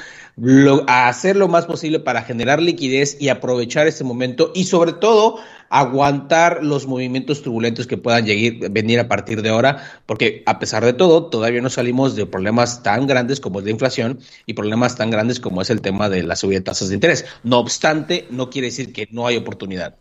a 0.86 1.08
hacer 1.08 1.36
lo 1.36 1.46
más 1.46 1.66
posible 1.66 2.00
para 2.00 2.22
generar 2.22 2.62
liquidez 2.62 3.18
y 3.20 3.28
aprovechar 3.28 3.86
este 3.86 4.02
momento 4.02 4.50
y 4.54 4.64
sobre 4.64 4.94
todo 4.94 5.40
aguantar 5.70 6.62
los 6.62 6.86
movimientos 6.86 7.42
turbulentos 7.42 7.86
que 7.86 7.96
puedan 7.96 8.24
llegar, 8.24 8.70
venir 8.70 9.00
a 9.00 9.08
partir 9.08 9.42
de 9.42 9.50
ahora, 9.50 9.82
porque 10.06 10.42
a 10.46 10.58
pesar 10.58 10.84
de 10.84 10.92
todo, 10.92 11.26
todavía 11.26 11.60
no 11.60 11.70
salimos 11.70 12.16
de 12.16 12.26
problemas 12.26 12.82
tan 12.82 13.06
grandes 13.06 13.40
como 13.40 13.58
es 13.58 13.64
la 13.64 13.70
inflación 13.70 14.20
y 14.46 14.54
problemas 14.54 14.96
tan 14.96 15.10
grandes 15.10 15.40
como 15.40 15.62
es 15.62 15.70
el 15.70 15.80
tema 15.80 16.08
de 16.08 16.22
la 16.22 16.36
subida 16.36 16.58
de 16.58 16.64
tasas 16.64 16.88
de 16.88 16.94
interés. 16.94 17.24
No 17.42 17.58
obstante, 17.58 18.26
no 18.30 18.50
quiere 18.50 18.68
decir 18.68 18.92
que 18.92 19.08
no 19.10 19.26
hay 19.26 19.36
oportunidad. 19.36 19.96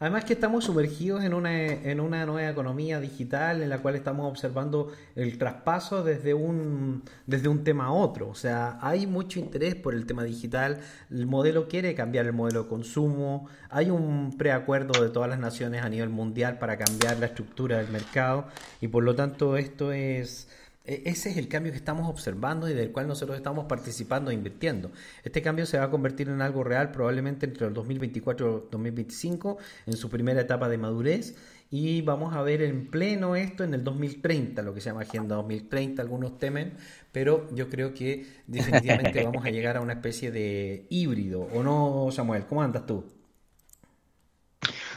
Además 0.00 0.24
que 0.24 0.32
estamos 0.32 0.64
sumergidos 0.64 1.22
en 1.22 1.34
una, 1.34 1.66
en 1.66 2.00
una 2.00 2.26
nueva 2.26 2.50
economía 2.50 2.98
digital 2.98 3.62
en 3.62 3.68
la 3.68 3.78
cual 3.78 3.94
estamos 3.94 4.28
observando 4.28 4.92
el 5.14 5.38
traspaso 5.38 6.02
desde 6.02 6.34
un, 6.34 7.04
desde 7.26 7.48
un 7.48 7.62
tema 7.62 7.86
a 7.86 7.92
otro. 7.92 8.28
O 8.28 8.34
sea, 8.34 8.78
hay 8.82 9.06
mucho 9.06 9.38
interés 9.38 9.76
por 9.76 9.94
el 9.94 10.04
tema 10.04 10.24
digital. 10.24 10.80
El 11.10 11.26
modelo 11.26 11.68
quiere 11.68 11.94
cambiar 11.94 12.26
el 12.26 12.32
modelo 12.32 12.64
de 12.64 12.68
consumo. 12.68 13.48
Hay 13.70 13.90
un 13.90 14.36
preacuerdo 14.36 15.00
de 15.00 15.10
todas 15.10 15.30
las 15.30 15.38
naciones 15.38 15.82
a 15.82 15.88
nivel 15.88 16.08
mundial 16.08 16.58
para 16.58 16.76
cambiar 16.76 17.18
la 17.18 17.26
estructura 17.26 17.78
del 17.78 17.88
mercado. 17.88 18.46
Y 18.80 18.88
por 18.88 19.04
lo 19.04 19.14
tanto 19.14 19.56
esto 19.56 19.92
es 19.92 20.48
ese 20.84 21.30
es 21.30 21.38
el 21.38 21.48
cambio 21.48 21.72
que 21.72 21.78
estamos 21.78 22.10
observando 22.10 22.68
y 22.68 22.74
del 22.74 22.92
cual 22.92 23.08
nosotros 23.08 23.38
estamos 23.38 23.64
participando 23.64 24.30
e 24.30 24.34
invirtiendo. 24.34 24.92
Este 25.22 25.40
cambio 25.40 25.64
se 25.64 25.78
va 25.78 25.84
a 25.84 25.90
convertir 25.90 26.28
en 26.28 26.42
algo 26.42 26.62
real 26.62 26.90
probablemente 26.90 27.46
entre 27.46 27.66
el 27.66 27.72
2024 27.72 28.66
y 28.68 28.70
2025 28.70 29.56
en 29.86 29.96
su 29.96 30.10
primera 30.10 30.42
etapa 30.42 30.68
de 30.68 30.76
madurez 30.76 31.36
y 31.70 32.02
vamos 32.02 32.36
a 32.36 32.42
ver 32.42 32.60
en 32.60 32.88
pleno 32.90 33.34
esto 33.34 33.64
en 33.64 33.72
el 33.72 33.82
2030, 33.82 34.60
lo 34.60 34.74
que 34.74 34.82
se 34.82 34.90
llama 34.90 35.00
Agenda 35.00 35.36
2030, 35.36 36.02
algunos 36.02 36.38
temen, 36.38 36.74
pero 37.10 37.48
yo 37.54 37.70
creo 37.70 37.94
que 37.94 38.26
definitivamente 38.46 39.24
vamos 39.24 39.44
a 39.46 39.50
llegar 39.50 39.78
a 39.78 39.80
una 39.80 39.94
especie 39.94 40.30
de 40.30 40.86
híbrido, 40.90 41.48
¿o 41.54 41.62
no, 41.62 42.10
Samuel? 42.12 42.44
¿Cómo 42.44 42.62
andas 42.62 42.84
tú? 42.84 43.04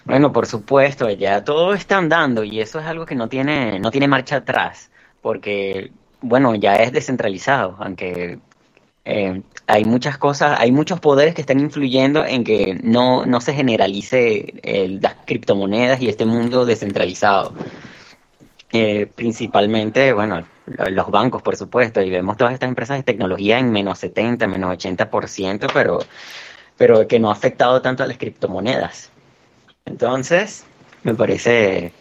Bueno, 0.04 0.34
por 0.34 0.46
supuesto, 0.46 1.10
ya 1.10 1.46
todo 1.46 1.74
está 1.74 1.98
andando 1.98 2.44
y 2.44 2.60
eso 2.60 2.80
es 2.80 2.86
algo 2.86 3.06
que 3.06 3.16
no 3.16 3.30
tiene, 3.30 3.80
no 3.80 3.90
tiene 3.90 4.10
marcha 4.10 4.38
atrás 4.38 4.92
porque, 5.28 5.92
bueno, 6.22 6.56
ya 6.56 6.78
es 6.78 6.94
descentralizado, 6.94 7.76
aunque 7.80 8.40
eh, 9.04 9.42
hay 9.68 9.84
muchas 9.84 10.18
cosas, 10.18 10.58
hay 10.58 10.72
muchos 10.72 11.02
poderes 11.02 11.36
que 11.36 11.42
están 11.42 11.60
influyendo 11.60 12.24
en 12.24 12.46
que 12.46 12.80
no, 12.82 13.26
no 13.26 13.42
se 13.42 13.54
generalice 13.54 14.54
las 15.02 15.16
criptomonedas 15.26 16.02
y 16.02 16.08
este 16.08 16.26
mundo 16.26 16.66
descentralizado. 16.66 17.54
Eh, 18.72 19.06
principalmente, 19.14 20.14
bueno, 20.14 20.48
los 20.92 21.12
bancos, 21.12 21.42
por 21.42 21.58
supuesto, 21.58 22.02
y 22.02 22.10
vemos 22.10 22.38
todas 22.38 22.54
estas 22.54 22.70
empresas 22.70 22.96
de 22.96 23.04
tecnología 23.04 23.60
en 23.60 23.70
menos 23.70 24.00
70, 24.00 24.48
menos 24.48 24.78
80%, 24.78 25.70
pero, 25.74 26.00
pero 26.78 27.06
que 27.06 27.20
no 27.20 27.30
ha 27.32 27.34
afectado 27.34 27.82
tanto 27.82 28.02
a 28.02 28.08
las 28.08 28.18
criptomonedas. 28.18 29.12
Entonces, 29.84 30.64
me 31.04 31.14
parece, 31.16 31.92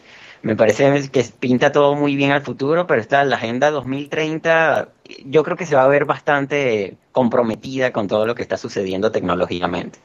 me 0.42 0.56
parece 0.56 1.08
que 1.10 1.24
pinta 1.38 1.72
todo 1.72 1.94
muy 1.94 2.16
bien 2.16 2.30
al 2.32 2.42
futuro, 2.42 2.86
pero 2.86 3.00
está 3.00 3.24
la 3.24 3.36
Agenda 3.36 3.70
2030, 3.70 4.88
yo 5.24 5.42
creo 5.42 5.56
que 5.56 5.66
se 5.66 5.74
va 5.74 5.84
a 5.84 5.88
ver 5.88 6.04
bastante 6.04 6.96
comprometida 7.12 7.92
con 7.92 8.08
todo 8.08 8.26
lo 8.26 8.34
que 8.34 8.42
está 8.42 8.56
sucediendo 8.56 9.10
tecnológicamente. 9.10 9.98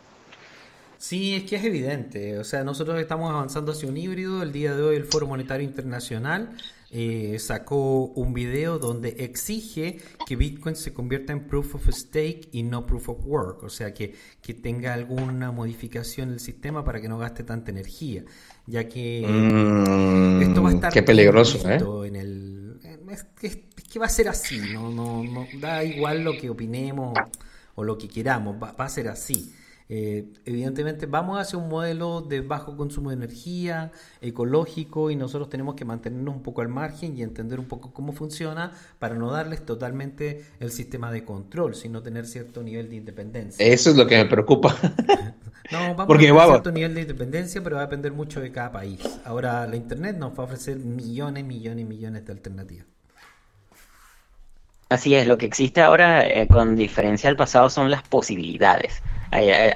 Sí, 0.98 1.34
es 1.36 1.44
que 1.44 1.56
es 1.56 1.64
evidente. 1.64 2.38
O 2.38 2.44
sea, 2.44 2.64
nosotros 2.64 3.00
estamos 3.00 3.32
avanzando 3.32 3.72
hacia 3.72 3.90
un 3.90 3.98
híbrido. 3.98 4.44
El 4.44 4.52
día 4.52 4.76
de 4.76 4.84
hoy 4.84 4.96
el 4.96 5.06
Foro 5.06 5.26
Monetario 5.26 5.66
Internacional 5.66 6.56
eh, 6.94 7.38
sacó 7.40 8.08
un 8.08 8.34
video 8.34 8.78
donde 8.78 9.16
exige 9.20 10.00
que 10.28 10.36
Bitcoin 10.36 10.76
se 10.76 10.94
convierta 10.94 11.32
en 11.32 11.48
proof 11.48 11.76
of 11.76 11.88
stake 11.90 12.50
y 12.52 12.64
no 12.64 12.86
proof 12.86 13.10
of 13.10 13.26
work. 13.26 13.64
O 13.64 13.70
sea, 13.70 13.94
que, 13.94 14.14
que 14.42 14.54
tenga 14.54 14.94
alguna 14.94 15.52
modificación 15.52 16.30
en 16.30 16.34
el 16.34 16.40
sistema 16.42 16.84
para 16.84 17.00
que 17.00 17.08
no 17.08 17.18
gaste 17.18 17.44
tanta 17.44 17.72
energía. 17.72 18.26
Ya 18.68 18.90
que 18.90 19.26
mm, 19.26 20.42
esto 20.42 20.64
va 20.64 20.70
a 20.70 20.74
estar... 20.74 20.94
Qué 20.94 21.02
peligroso, 21.02 21.58
¿eh? 21.70 21.80
En 22.08 22.16
el, 22.18 22.80
es, 23.10 23.26
que, 23.40 24.00
va 24.00 24.08
a 24.08 24.10
ser 24.10 24.28
así. 24.28 24.60
No, 24.74 24.92
no, 24.92 25.24
no 25.24 25.48
da 25.60 25.84
igual 25.86 26.24
lo 26.24 26.38
que 26.38 26.50
opinemos 26.50 27.18
o 27.76 27.84
lo 27.86 27.98
que 27.98 28.10
queramos. 28.10 28.62
va 28.62 28.76
a 28.78 28.90
ser 28.90 29.08
así. 29.08 29.54
Eh, 29.94 30.24
evidentemente 30.46 31.06
vamos 31.06 31.38
hacia 31.38 31.60
un 31.60 31.68
modelo 31.68 32.22
de 32.22 32.40
bajo 32.40 32.78
consumo 32.78 33.10
de 33.10 33.18
energía, 33.18 33.92
ecológico, 34.22 35.12
y 35.12 35.18
nosotros 35.18 35.50
tenemos 35.50 35.76
que 35.76 35.84
mantenernos 35.84 36.34
un 36.34 36.42
poco 36.42 36.62
al 36.62 36.70
margen 36.70 37.18
y 37.18 37.24
entender 37.24 37.60
un 37.60 37.66
poco 37.66 37.92
cómo 37.92 38.14
funciona 38.14 38.72
para 39.00 39.16
no 39.16 39.30
darles 39.30 39.66
totalmente 39.66 40.46
el 40.62 40.72
sistema 40.72 41.12
de 41.12 41.26
control, 41.26 41.76
sino 41.76 42.02
tener 42.02 42.26
cierto 42.26 42.64
nivel 42.64 42.90
de 42.90 42.96
independencia. 42.96 43.66
Eso 43.66 43.90
es 43.90 43.98
lo 43.98 44.08
que 44.08 44.16
me 44.16 44.30
preocupa. 44.30 44.74
no, 45.74 45.94
vamos 45.94 46.16
a 46.16 46.18
tener 46.18 46.40
cierto 46.40 46.72
nivel 46.72 46.96
de 46.96 47.02
independencia, 47.02 47.62
pero 47.62 47.76
va 47.76 47.82
a 47.82 47.86
depender 47.88 48.14
mucho 48.14 48.40
de 48.40 48.50
cada 48.50 48.72
país. 48.72 49.02
Ahora, 49.26 49.68
la 49.68 49.76
Internet 49.76 50.16
nos 50.16 50.32
va 50.32 50.44
a 50.44 50.46
ofrecer 50.46 50.78
millones, 50.78 51.44
millones, 51.44 51.86
millones 51.86 52.26
de 52.26 52.32
alternativas. 52.32 52.86
Así 54.88 55.16
es, 55.16 55.28
lo 55.28 55.38
que 55.38 55.48
existe 55.48 55.82
ahora, 55.82 56.26
eh, 56.26 56.48
con 56.48 56.78
diferencia 56.78 57.30
al 57.30 57.36
pasado, 57.36 57.70
son 57.70 57.92
las 57.92 58.04
posibilidades. 58.04 59.02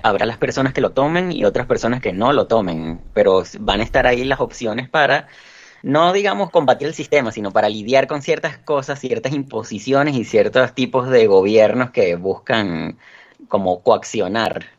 Habrá 0.04 0.26
las 0.26 0.38
personas 0.38 0.74
que 0.74 0.82
lo 0.82 0.92
tomen 0.92 1.32
y 1.32 1.46
otras 1.46 1.66
personas 1.66 2.02
que 2.02 2.14
no 2.14 2.34
lo 2.34 2.48
tomen, 2.48 3.02
pero 3.14 3.44
van 3.60 3.80
a 3.80 3.84
estar 3.84 4.06
ahí 4.06 4.24
las 4.26 4.42
opciones 4.42 4.90
para, 4.90 5.28
no 5.82 6.12
digamos 6.14 6.50
combatir 6.52 6.88
el 6.88 6.94
sistema, 6.94 7.32
sino 7.32 7.52
para 7.52 7.70
lidiar 7.70 8.08
con 8.08 8.22
ciertas 8.22 8.58
cosas, 8.58 9.00
ciertas 9.00 9.34
imposiciones 9.34 10.16
y 10.16 10.26
ciertos 10.26 10.74
tipos 10.74 11.10
de 11.10 11.28
gobiernos 11.28 11.92
que 11.92 12.16
buscan 12.16 12.98
como 13.48 13.82
coaccionar 13.82 14.75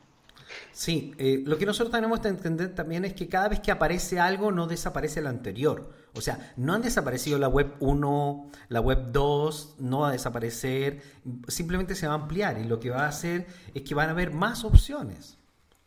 Sí, 0.77 1.15
eh, 1.17 1.43
lo 1.47 1.57
que 1.57 1.65
nosotros 1.65 1.91
tenemos 1.91 2.21
que 2.21 2.29
entender 2.29 2.75
también 2.75 3.07
es 3.07 3.15
que 3.15 3.29
cada 3.29 3.49
vez 3.49 3.61
que 3.61 3.71
aparece 3.71 4.21
algo 4.21 4.53
no 4.53 4.67
desaparece 4.67 5.21
el 5.21 5.27
anterior. 5.27 5.89
O 6.13 6.21
sea, 6.21 6.53
no 6.59 6.75
han 6.75 6.83
desaparecido 6.83 7.39
la 7.39 7.49
web 7.49 7.77
1, 7.81 8.51
la 8.69 8.81
web 8.83 9.11
2, 9.11 9.77
no 9.79 10.01
va 10.01 10.11
a 10.11 10.13
desaparecer, 10.13 11.01
simplemente 11.49 11.95
se 11.95 12.07
va 12.07 12.13
a 12.13 12.17
ampliar 12.17 12.59
y 12.59 12.65
lo 12.65 12.79
que 12.79 12.91
va 12.91 13.07
a 13.07 13.09
hacer 13.09 13.47
es 13.73 13.85
que 13.85 13.95
van 13.95 14.11
a 14.11 14.13
haber 14.13 14.35
más 14.35 14.65
opciones. 14.65 15.36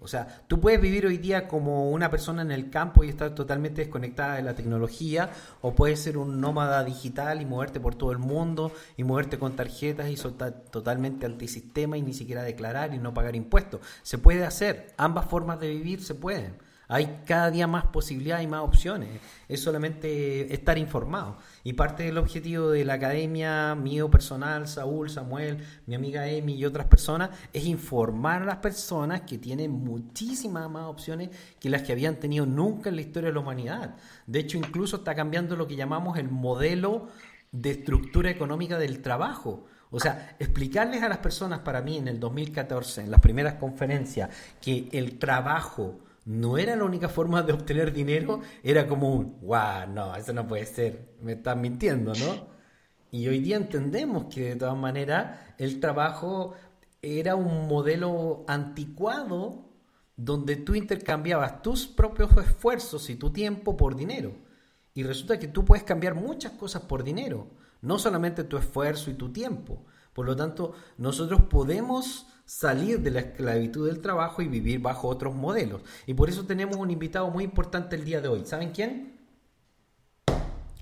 O 0.01 0.07
sea, 0.07 0.43
tú 0.47 0.61
puedes 0.61 0.79
vivir 0.79 1.05
hoy 1.05 1.17
día 1.17 1.47
como 1.47 1.91
una 1.91 2.09
persona 2.09 2.41
en 2.41 2.51
el 2.51 2.69
campo 2.69 3.03
y 3.03 3.09
estar 3.09 3.35
totalmente 3.35 3.81
desconectada 3.81 4.35
de 4.35 4.43
la 4.43 4.55
tecnología, 4.55 5.29
o 5.61 5.75
puedes 5.75 5.99
ser 5.99 6.17
un 6.17 6.39
nómada 6.39 6.83
digital 6.85 7.41
y 7.41 7.45
moverte 7.45 7.81
por 7.81 7.95
todo 7.95 8.13
el 8.13 8.17
mundo 8.17 8.71
y 8.95 9.03
moverte 9.03 9.37
con 9.37 9.57
tarjetas 9.57 10.09
y 10.09 10.15
soltar 10.15 10.53
totalmente 10.71 11.25
antisistema 11.25 11.97
y 11.97 12.01
ni 12.01 12.13
siquiera 12.13 12.43
declarar 12.43 12.93
y 12.93 12.97
no 12.97 13.13
pagar 13.13 13.35
impuestos. 13.35 13.81
Se 14.01 14.17
puede 14.17 14.45
hacer, 14.45 14.93
ambas 14.97 15.25
formas 15.25 15.59
de 15.59 15.69
vivir 15.69 16.01
se 16.01 16.15
pueden. 16.15 16.57
Hay 16.87 17.21
cada 17.25 17.51
día 17.51 17.67
más 17.67 17.85
posibilidades 17.85 18.45
y 18.45 18.47
más 18.47 18.61
opciones. 18.61 19.09
Es 19.47 19.61
solamente 19.61 20.51
estar 20.53 20.77
informado. 20.77 21.37
Y 21.63 21.73
parte 21.73 22.03
del 22.03 22.17
objetivo 22.17 22.69
de 22.69 22.85
la 22.85 22.93
academia, 22.93 23.75
mío 23.75 24.09
personal, 24.09 24.67
Saúl, 24.67 25.09
Samuel, 25.09 25.57
mi 25.85 25.95
amiga 25.95 26.27
Emi 26.27 26.55
y 26.55 26.65
otras 26.65 26.87
personas, 26.87 27.31
es 27.53 27.65
informar 27.65 28.43
a 28.43 28.45
las 28.45 28.57
personas 28.57 29.21
que 29.21 29.37
tienen 29.37 29.71
muchísimas 29.71 30.69
más 30.69 30.85
opciones 30.85 31.29
que 31.59 31.69
las 31.69 31.81
que 31.81 31.91
habían 31.91 32.15
tenido 32.15 32.45
nunca 32.45 32.89
en 32.89 32.95
la 32.95 33.01
historia 33.01 33.29
de 33.29 33.33
la 33.33 33.41
humanidad. 33.41 33.95
De 34.25 34.39
hecho, 34.39 34.57
incluso 34.57 34.97
está 34.97 35.15
cambiando 35.15 35.55
lo 35.55 35.67
que 35.67 35.75
llamamos 35.75 36.17
el 36.17 36.29
modelo 36.29 37.07
de 37.51 37.71
estructura 37.71 38.29
económica 38.29 38.77
del 38.77 39.01
trabajo. 39.01 39.65
O 39.91 39.99
sea, 39.99 40.35
explicarles 40.39 41.01
a 41.01 41.09
las 41.09 41.17
personas 41.17 41.59
para 41.59 41.81
mí 41.81 41.97
en 41.97 42.07
el 42.07 42.19
2014, 42.19 43.01
en 43.01 43.11
las 43.11 43.21
primeras 43.21 43.55
conferencias, 43.55 44.29
que 44.61 44.87
el 44.91 45.17
trabajo 45.17 45.99
no 46.29 46.59
era 46.59 46.75
la 46.75 46.83
única 46.83 47.09
forma 47.09 47.41
de 47.41 47.53
obtener 47.53 47.91
dinero, 47.91 48.41
era 48.61 48.85
como 48.85 49.15
un, 49.15 49.39
wow, 49.41 49.87
no, 49.91 50.15
eso 50.15 50.31
no 50.31 50.45
puede 50.45 50.63
ser, 50.67 51.15
me 51.23 51.31
están 51.31 51.59
mintiendo, 51.59 52.13
¿no? 52.13 52.49
Y 53.09 53.27
hoy 53.27 53.39
día 53.39 53.57
entendemos 53.57 54.25
que 54.25 54.49
de 54.49 54.55
todas 54.55 54.77
maneras 54.77 55.39
el 55.57 55.79
trabajo 55.79 56.53
era 57.01 57.35
un 57.35 57.67
modelo 57.67 58.45
anticuado 58.47 59.71
donde 60.15 60.57
tú 60.57 60.75
intercambiabas 60.75 61.63
tus 61.63 61.87
propios 61.87 62.29
esfuerzos 62.37 63.09
y 63.09 63.15
tu 63.15 63.31
tiempo 63.31 63.75
por 63.75 63.95
dinero. 63.95 64.33
Y 64.93 65.01
resulta 65.01 65.39
que 65.39 65.47
tú 65.47 65.65
puedes 65.65 65.83
cambiar 65.83 66.13
muchas 66.13 66.51
cosas 66.51 66.83
por 66.83 67.03
dinero, 67.03 67.47
no 67.81 67.97
solamente 67.97 68.43
tu 68.43 68.55
esfuerzo 68.55 69.09
y 69.09 69.15
tu 69.15 69.33
tiempo. 69.33 69.83
Por 70.13 70.27
lo 70.27 70.35
tanto, 70.35 70.73
nosotros 70.99 71.41
podemos 71.49 72.27
salir 72.49 72.99
de 73.01 73.11
la 73.11 73.19
esclavitud 73.19 73.87
del 73.87 74.01
trabajo 74.01 74.41
y 74.41 74.47
vivir 74.47 74.79
bajo 74.79 75.07
otros 75.07 75.35
modelos. 75.35 75.81
Y 76.07 76.15
por 76.15 76.29
eso 76.29 76.47
tenemos 76.47 76.77
un 76.77 76.89
invitado 76.89 77.29
muy 77.29 77.43
importante 77.43 77.95
el 77.95 78.03
día 78.03 78.21
de 78.21 78.27
hoy. 78.27 78.41
¿Saben 78.43 78.71
quién? 78.71 79.19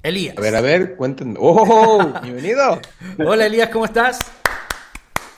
Elías. 0.02 0.38
A 0.38 0.42
ver, 0.42 0.56
a 0.56 0.62
ver, 0.62 0.96
cuéntenme. 0.96 1.36
¡Oh! 1.40 2.14
¡Bienvenido! 2.24 2.80
Hola 3.20 3.48
Elías, 3.48 3.68
¿cómo 3.68 3.84
estás? 3.84 4.20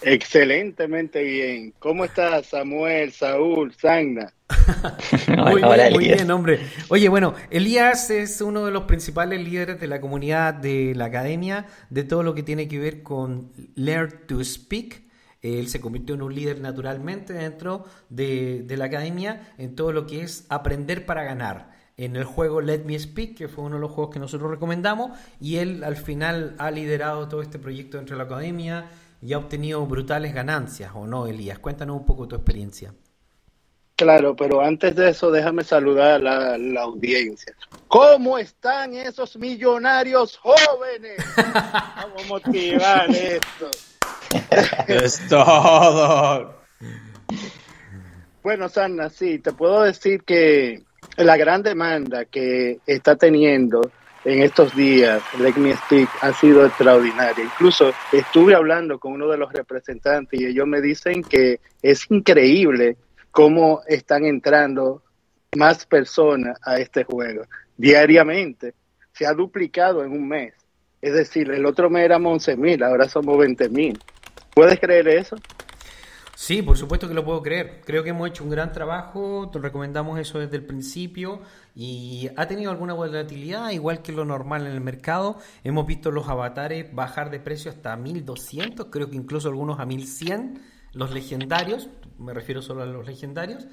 Excelentemente 0.03 1.23
bien. 1.23 1.73
¿Cómo 1.79 2.05
estás, 2.05 2.45
Samuel, 2.45 3.11
Saúl, 3.11 3.73
Sagna? 3.73 4.31
muy 5.27 5.63
bien, 5.63 5.93
muy 5.93 6.03
bien, 6.05 6.29
hombre. 6.29 6.59
Oye, 6.89 7.09
bueno, 7.09 7.33
Elías 7.49 8.11
es 8.11 8.39
uno 8.41 8.67
de 8.67 8.71
los 8.71 8.83
principales 8.83 9.43
líderes 9.43 9.79
de 9.79 9.87
la 9.87 9.99
comunidad 9.99 10.53
de 10.53 10.93
la 10.95 11.05
academia, 11.05 11.65
de 11.89 12.03
todo 12.03 12.21
lo 12.21 12.35
que 12.35 12.43
tiene 12.43 12.67
que 12.67 12.77
ver 12.77 13.01
con 13.01 13.51
Learn 13.73 14.27
to 14.27 14.43
Speak. 14.43 15.08
Él 15.41 15.67
se 15.69 15.79
convirtió 15.79 16.15
en 16.15 16.21
un 16.21 16.35
líder 16.35 16.59
naturalmente 16.59 17.33
dentro 17.33 17.85
de, 18.09 18.65
la 18.67 18.85
academia 18.85 19.53
en 19.57 19.75
todo 19.75 19.91
lo 19.91 20.05
que 20.05 20.21
es 20.21 20.45
aprender 20.49 21.05
para 21.05 21.23
ganar. 21.23 21.71
En 21.97 22.15
el 22.15 22.23
juego 22.23 22.61
Let 22.61 22.85
Me 22.85 22.97
Speak, 22.97 23.35
que 23.35 23.47
fue 23.47 23.65
uno 23.65 23.75
de 23.75 23.81
los 23.81 23.91
juegos 23.91 24.13
que 24.13 24.19
nosotros 24.19 24.51
recomendamos, 24.51 25.17
y 25.39 25.57
él 25.57 25.83
al 25.83 25.97
final 25.97 26.55
ha 26.57 26.71
liderado 26.71 27.27
todo 27.27 27.41
este 27.41 27.59
proyecto 27.59 27.97
dentro 27.97 28.15
de 28.15 28.23
la 28.23 28.25
academia 28.25 28.89
y 29.21 29.33
ha 29.33 29.37
obtenido 29.37 29.85
brutales 29.85 30.33
ganancias, 30.33 30.91
¿o 30.95 31.05
no, 31.05 31.27
Elías? 31.27 31.59
Cuéntanos 31.59 31.97
un 31.97 32.05
poco 32.05 32.27
tu 32.27 32.35
experiencia. 32.35 32.93
Claro, 33.99 34.33
pero 34.33 34.61
antes 34.61 34.95
de 34.95 35.09
eso 35.09 35.29
déjame 35.29 35.61
saludar 35.65 36.25
a 36.25 36.57
la, 36.57 36.81
audiencia. 36.81 37.53
¿Cómo 37.89 38.37
están 38.37 38.93
esos 38.93 39.35
millonarios 39.35 40.37
jóvenes? 40.37 41.17
Vamos 41.35 42.23
a 42.23 42.27
motivar 42.29 43.09
esto. 43.09 43.69
es 44.87 45.27
todo. 45.27 46.59
Bueno, 48.43 48.69
Sanna, 48.69 49.09
sí, 49.09 49.39
te 49.39 49.51
puedo 49.51 49.83
decir 49.83 50.23
que 50.23 50.83
la 51.17 51.37
gran 51.37 51.63
demanda 51.63 52.25
que 52.25 52.79
está 52.85 53.15
teniendo 53.15 53.81
en 54.25 54.41
estos 54.41 54.75
días 54.75 55.21
Let 55.39 55.55
Me 55.55 55.75
Speak 55.75 56.09
ha 56.21 56.33
sido 56.33 56.65
extraordinaria. 56.65 57.43
Incluso 57.43 57.91
estuve 58.11 58.55
hablando 58.55 58.99
con 58.99 59.13
uno 59.13 59.27
de 59.27 59.37
los 59.37 59.51
representantes 59.51 60.39
y 60.39 60.45
ellos 60.45 60.67
me 60.67 60.81
dicen 60.81 61.23
que 61.23 61.59
es 61.81 62.09
increíble 62.09 62.97
cómo 63.31 63.81
están 63.87 64.25
entrando 64.25 65.03
más 65.57 65.85
personas 65.85 66.57
a 66.63 66.79
este 66.79 67.03
juego 67.03 67.43
diariamente. 67.77 68.73
Se 69.13 69.25
ha 69.25 69.33
duplicado 69.33 70.03
en 70.03 70.11
un 70.11 70.27
mes. 70.27 70.53
Es 71.01 71.13
decir, 71.13 71.49
el 71.49 71.65
otro 71.65 71.89
mes 71.89 72.03
éramos 72.03 72.33
11 72.33 72.57
mil, 72.57 72.83
ahora 72.83 73.07
somos 73.07 73.37
20 73.37 73.69
mil. 73.69 73.97
¿Puedes 74.53 74.79
creer 74.79 75.07
eso? 75.07 75.35
Sí, 76.41 76.61
por 76.61 76.77
supuesto 76.77 77.05
que 77.05 77.13
lo 77.13 77.25
puedo 77.25 77.43
creer. 77.43 77.81
Creo 77.85 78.01
que 78.01 78.11
hemos 78.11 78.29
hecho 78.29 78.45
un 78.45 78.49
gran 78.49 78.71
trabajo, 78.71 79.49
te 79.51 79.59
recomendamos 79.59 80.17
eso 80.17 80.39
desde 80.39 80.55
el 80.55 80.65
principio 80.65 81.41
y 81.75 82.29
ha 82.37 82.47
tenido 82.47 82.71
alguna 82.71 82.93
volatilidad, 82.93 83.71
igual 83.71 84.01
que 84.01 84.13
lo 84.13 84.23
normal 84.23 84.65
en 84.65 84.71
el 84.71 84.79
mercado. 84.79 85.37
Hemos 85.65 85.85
visto 85.85 86.11
los 86.11 86.29
avatares 86.29 86.95
bajar 86.95 87.29
de 87.29 87.41
precio 87.41 87.69
hasta 87.69 87.93
1200, 87.97 88.87
creo 88.89 89.09
que 89.09 89.17
incluso 89.17 89.49
algunos 89.49 89.81
a 89.81 89.85
1100, 89.85 90.61
los 90.93 91.11
legendarios, 91.11 91.89
me 92.17 92.33
refiero 92.33 92.61
solo 92.61 92.83
a 92.83 92.85
los 92.85 93.05
legendarios. 93.05 93.67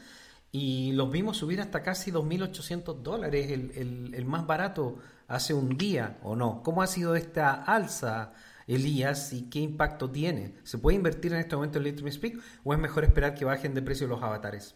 y 0.51 0.91
los 0.93 1.09
vimos 1.11 1.37
subir 1.37 1.61
hasta 1.61 1.85
casi 1.85 2.11
2.800 2.11 3.01
dólares, 3.01 3.51
el, 3.53 4.13
el, 4.13 4.25
más 4.25 4.45
barato 4.45 4.97
hace 5.29 5.55
un 5.55 5.77
día, 5.77 6.19
¿o 6.25 6.35
no? 6.35 6.63
¿Cómo 6.65 6.83
ha 6.83 6.89
sido 6.89 7.15
esta 7.15 7.53
alza, 7.53 8.33
Elías, 8.67 9.33
y 9.33 9.49
qué 9.49 9.61
impacto 9.61 10.11
tiene? 10.11 10.55
¿Se 10.65 10.79
puede 10.79 10.97
invertir 10.97 11.33
en 11.33 11.39
este 11.39 11.55
momento 11.55 11.79
en 11.79 11.85
Little 11.85 12.11
Speak 12.11 12.39
o 12.65 12.73
es 12.73 12.79
mejor 12.79 13.05
esperar 13.05 13.35
que 13.35 13.45
bajen 13.45 13.75
de 13.75 13.83
precio 13.83 14.07
los 14.07 14.23
avatares? 14.23 14.75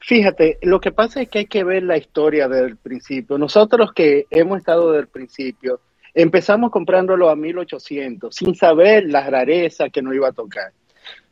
Fíjate, 0.00 0.58
lo 0.62 0.80
que 0.80 0.90
pasa 0.90 1.22
es 1.22 1.28
que 1.28 1.40
hay 1.40 1.46
que 1.46 1.62
ver 1.62 1.84
la 1.84 1.96
historia 1.96 2.48
del 2.48 2.76
principio. 2.76 3.38
Nosotros 3.38 3.92
que 3.92 4.26
hemos 4.30 4.58
estado 4.58 4.92
del 4.92 5.06
principio, 5.06 5.80
empezamos 6.14 6.70
comprándolo 6.70 7.28
a 7.28 7.36
1800 7.36 8.34
sin 8.34 8.54
saber 8.54 9.04
la 9.04 9.28
rareza 9.28 9.90
que 9.90 10.02
nos 10.02 10.14
iba 10.14 10.28
a 10.28 10.32
tocar. 10.32 10.72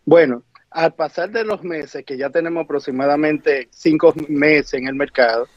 Bueno, 0.05 0.45
al 0.71 0.95
pasar 0.95 1.31
de 1.31 1.45
los 1.45 1.65
meses, 1.65 2.05
que 2.05 2.17
ya 2.17 2.31
tenemos 2.31 2.65
aproximadamente 2.65 3.69
cinco 3.71 4.15
meses 4.29 4.75
en 4.75 4.87
el 4.87 4.95
mercado, 4.95 5.49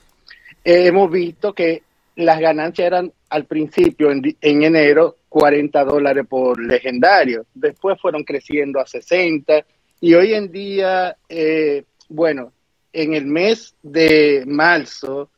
hemos 0.63 1.11
visto 1.11 1.53
que 1.53 1.83
las 2.15 2.39
ganancias 2.39 2.87
eran 2.87 3.11
al 3.29 3.45
principio, 3.45 4.11
en, 4.11 4.35
enero, 4.41 5.17
40 5.33 5.83
dólares 5.83 6.27
por 6.29 6.63
legendario. 6.63 7.47
Después 7.55 7.99
fueron 7.99 8.23
creciendo 8.23 8.79
a 8.79 8.85
60 8.85 9.65
y 9.99 10.13
hoy 10.13 10.35
en 10.35 10.51
día, 10.51 11.17
eh, 11.27 11.85
bueno, 12.07 12.53
en 12.93 13.15
el 13.15 13.25
mes 13.25 13.73
de 13.81 14.43
marzo 14.45 15.31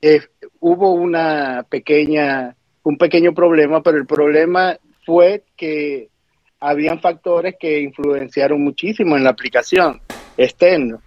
eh, 0.00 0.22
hubo 0.58 0.90
una 0.90 1.64
pequeña, 1.70 2.56
un 2.82 2.98
pequeño 2.98 3.32
problema, 3.32 3.80
pero 3.80 3.96
el 3.96 4.06
problema 4.06 4.76
fue 5.06 5.44
que 5.56 6.08
habían 6.58 7.00
factores 7.00 7.54
que 7.60 7.78
influenciaron 7.78 8.60
muchísimo 8.60 9.16
en 9.16 9.22
la 9.22 9.30
aplicación 9.30 10.00
externa. 10.36 10.98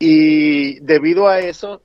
Y 0.00 0.80
debido 0.80 1.28
a 1.28 1.38
eso, 1.38 1.80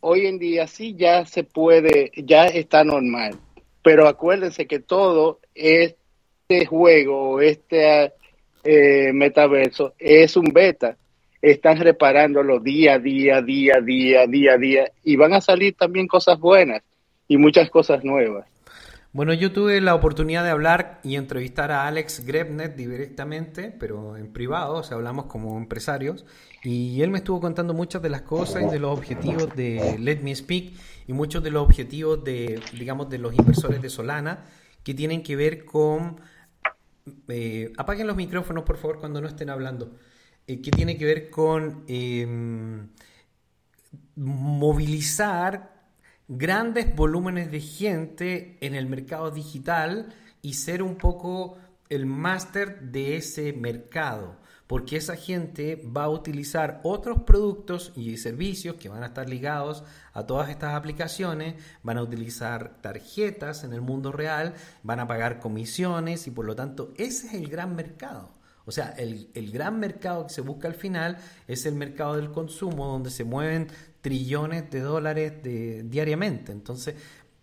hoy 0.00 0.26
en 0.26 0.40
día 0.40 0.66
sí 0.66 0.96
ya 0.96 1.26
se 1.26 1.44
puede, 1.44 2.10
ya 2.16 2.46
está 2.46 2.82
normal. 2.82 3.38
Pero 3.84 4.08
acuérdense 4.08 4.66
que 4.66 4.78
todo 4.80 5.40
este 5.54 6.64
juego, 6.64 7.42
este 7.42 8.14
eh, 8.64 9.12
metaverso, 9.12 9.92
es 9.98 10.38
un 10.38 10.46
beta. 10.54 10.96
Están 11.42 11.78
reparándolo 11.78 12.60
día 12.60 12.94
a 12.94 12.98
día, 12.98 13.42
día 13.42 13.76
a 13.76 13.80
día, 13.82 14.26
día 14.26 14.54
a 14.54 14.56
día. 14.56 14.92
Y 15.04 15.16
van 15.16 15.34
a 15.34 15.42
salir 15.42 15.74
también 15.74 16.06
cosas 16.06 16.40
buenas 16.40 16.82
y 17.28 17.36
muchas 17.36 17.68
cosas 17.68 18.02
nuevas. 18.02 18.46
Bueno, 19.14 19.32
yo 19.32 19.52
tuve 19.52 19.80
la 19.80 19.94
oportunidad 19.94 20.42
de 20.42 20.50
hablar 20.50 20.98
y 21.04 21.14
entrevistar 21.14 21.70
a 21.70 21.86
Alex 21.86 22.24
Grebnet 22.26 22.74
directamente, 22.74 23.70
pero 23.70 24.16
en 24.16 24.32
privado, 24.32 24.74
o 24.74 24.82
sea, 24.82 24.96
hablamos 24.96 25.26
como 25.26 25.56
empresarios, 25.56 26.24
y 26.64 27.00
él 27.00 27.12
me 27.12 27.18
estuvo 27.18 27.40
contando 27.40 27.74
muchas 27.74 28.02
de 28.02 28.08
las 28.08 28.22
cosas 28.22 28.64
y 28.64 28.66
de 28.66 28.80
los 28.80 28.90
objetivos 28.90 29.54
de 29.54 29.98
Let 30.00 30.18
Me 30.22 30.34
Speak 30.34 30.72
y 31.06 31.12
muchos 31.12 31.44
de 31.44 31.52
los 31.52 31.62
objetivos 31.62 32.24
de, 32.24 32.60
digamos, 32.76 33.08
de 33.08 33.18
los 33.18 33.32
inversores 33.36 33.80
de 33.80 33.88
Solana 33.88 34.46
que 34.82 34.94
tienen 34.94 35.22
que 35.22 35.36
ver 35.36 35.64
con... 35.64 36.20
Eh, 37.28 37.72
apaguen 37.76 38.08
los 38.08 38.16
micrófonos, 38.16 38.64
por 38.64 38.78
favor, 38.78 38.98
cuando 38.98 39.20
no 39.20 39.28
estén 39.28 39.48
hablando. 39.48 39.96
Eh, 40.48 40.60
que 40.60 40.72
tiene 40.72 40.98
que 40.98 41.04
ver 41.04 41.30
con 41.30 41.84
em, 41.86 42.88
movilizar 44.16 45.73
grandes 46.28 46.94
volúmenes 46.94 47.50
de 47.50 47.60
gente 47.60 48.56
en 48.60 48.74
el 48.74 48.86
mercado 48.86 49.30
digital 49.30 50.14
y 50.40 50.54
ser 50.54 50.82
un 50.82 50.96
poco 50.96 51.58
el 51.88 52.06
máster 52.06 52.80
de 52.80 53.16
ese 53.16 53.52
mercado, 53.52 54.36
porque 54.66 54.96
esa 54.96 55.16
gente 55.16 55.82
va 55.84 56.04
a 56.04 56.08
utilizar 56.08 56.80
otros 56.82 57.22
productos 57.22 57.92
y 57.94 58.16
servicios 58.16 58.76
que 58.76 58.88
van 58.88 59.02
a 59.02 59.06
estar 59.06 59.28
ligados 59.28 59.84
a 60.12 60.24
todas 60.24 60.48
estas 60.48 60.74
aplicaciones, 60.74 61.54
van 61.82 61.98
a 61.98 62.02
utilizar 62.02 62.80
tarjetas 62.80 63.64
en 63.64 63.74
el 63.74 63.82
mundo 63.82 64.12
real, 64.12 64.54
van 64.82 65.00
a 65.00 65.06
pagar 65.06 65.40
comisiones 65.40 66.26
y 66.26 66.30
por 66.30 66.46
lo 66.46 66.56
tanto 66.56 66.94
ese 66.96 67.26
es 67.26 67.34
el 67.34 67.48
gran 67.48 67.76
mercado. 67.76 68.32
O 68.66 68.72
sea, 68.72 68.94
el, 68.96 69.28
el, 69.34 69.50
gran 69.50 69.78
mercado 69.78 70.26
que 70.26 70.32
se 70.32 70.40
busca 70.40 70.68
al 70.68 70.74
final 70.74 71.18
es 71.46 71.66
el 71.66 71.74
mercado 71.74 72.16
del 72.16 72.32
consumo, 72.32 72.86
donde 72.86 73.10
se 73.10 73.24
mueven 73.24 73.68
trillones 74.04 74.70
de 74.70 74.80
dólares 74.80 75.42
de, 75.42 75.82
diariamente. 75.82 76.52
Entonces, 76.52 76.94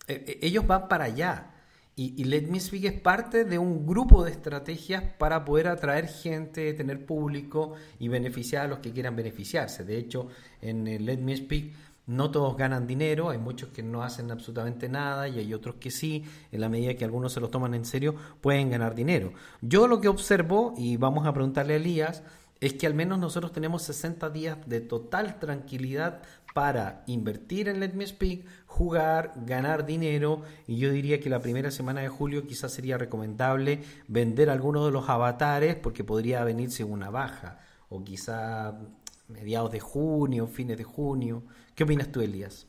eh, 0.07 0.23
eh, 0.27 0.39
ellos 0.43 0.67
van 0.67 0.87
para 0.87 1.05
allá. 1.05 1.55
Y, 1.95 2.23
Let 2.23 2.47
Me 2.47 2.59
Speak 2.59 2.85
es 2.85 2.99
parte 2.99 3.45
de 3.45 3.59
un 3.59 3.85
grupo 3.85 4.23
de 4.23 4.31
estrategias 4.31 5.03
para 5.19 5.43
poder 5.43 5.67
atraer 5.67 6.07
gente, 6.07 6.73
tener 6.73 7.05
público 7.05 7.73
y 7.99 8.07
beneficiar 8.07 8.65
a 8.65 8.67
los 8.67 8.79
que 8.79 8.91
quieran 8.91 9.15
beneficiarse. 9.15 9.83
De 9.83 9.97
hecho, 9.97 10.27
en 10.61 10.85
Let 11.05 11.17
Me 11.17 11.35
Speak 11.35 11.73
no 12.07 12.31
todos 12.31 12.57
ganan 12.57 12.87
dinero, 12.87 13.29
hay 13.29 13.37
muchos 13.37 13.69
que 13.69 13.83
no 13.83 14.03
hacen 14.03 14.31
absolutamente 14.31 14.89
nada 14.89 15.27
y 15.27 15.39
hay 15.39 15.53
otros 15.53 15.75
que 15.75 15.91
sí, 15.91 16.23
en 16.51 16.61
la 16.61 16.69
medida 16.69 16.95
que 16.95 17.05
algunos 17.05 17.33
se 17.33 17.39
lo 17.39 17.49
toman 17.49 17.75
en 17.75 17.85
serio, 17.85 18.15
pueden 18.39 18.69
ganar 18.69 18.95
dinero. 18.95 19.33
Yo 19.61 19.87
lo 19.87 20.01
que 20.01 20.07
observo, 20.07 20.73
y 20.77 20.97
vamos 20.97 21.27
a 21.27 21.33
preguntarle 21.33 21.73
a 21.73 21.77
Elías, 21.77 22.23
es 22.61 22.73
que 22.73 22.85
al 22.85 22.93
menos 22.93 23.17
nosotros 23.17 23.51
tenemos 23.51 23.81
60 23.83 24.29
días 24.29 24.57
de 24.67 24.81
total 24.81 25.39
tranquilidad 25.39 26.21
para 26.53 27.03
invertir 27.07 27.69
en 27.69 27.79
Let 27.79 27.93
Me 27.93 28.05
Speak, 28.05 28.45
jugar, 28.65 29.33
ganar 29.45 29.85
dinero 29.85 30.41
y 30.67 30.77
yo 30.77 30.91
diría 30.91 31.19
que 31.19 31.29
la 31.29 31.39
primera 31.39 31.71
semana 31.71 32.01
de 32.01 32.09
julio 32.09 32.45
quizás 32.45 32.73
sería 32.73 32.97
recomendable 32.97 33.79
vender 34.07 34.49
algunos 34.49 34.85
de 34.85 34.91
los 34.91 35.09
avatares 35.09 35.75
porque 35.75 36.03
podría 36.03 36.43
venirse 36.43 36.83
una 36.83 37.09
baja 37.09 37.59
o 37.89 38.03
quizá 38.03 38.77
mediados 39.27 39.71
de 39.71 39.79
junio, 39.79 40.47
fines 40.47 40.77
de 40.77 40.83
junio. 40.83 41.43
¿Qué 41.75 41.83
opinas 41.83 42.11
tú, 42.11 42.21
Elías? 42.21 42.67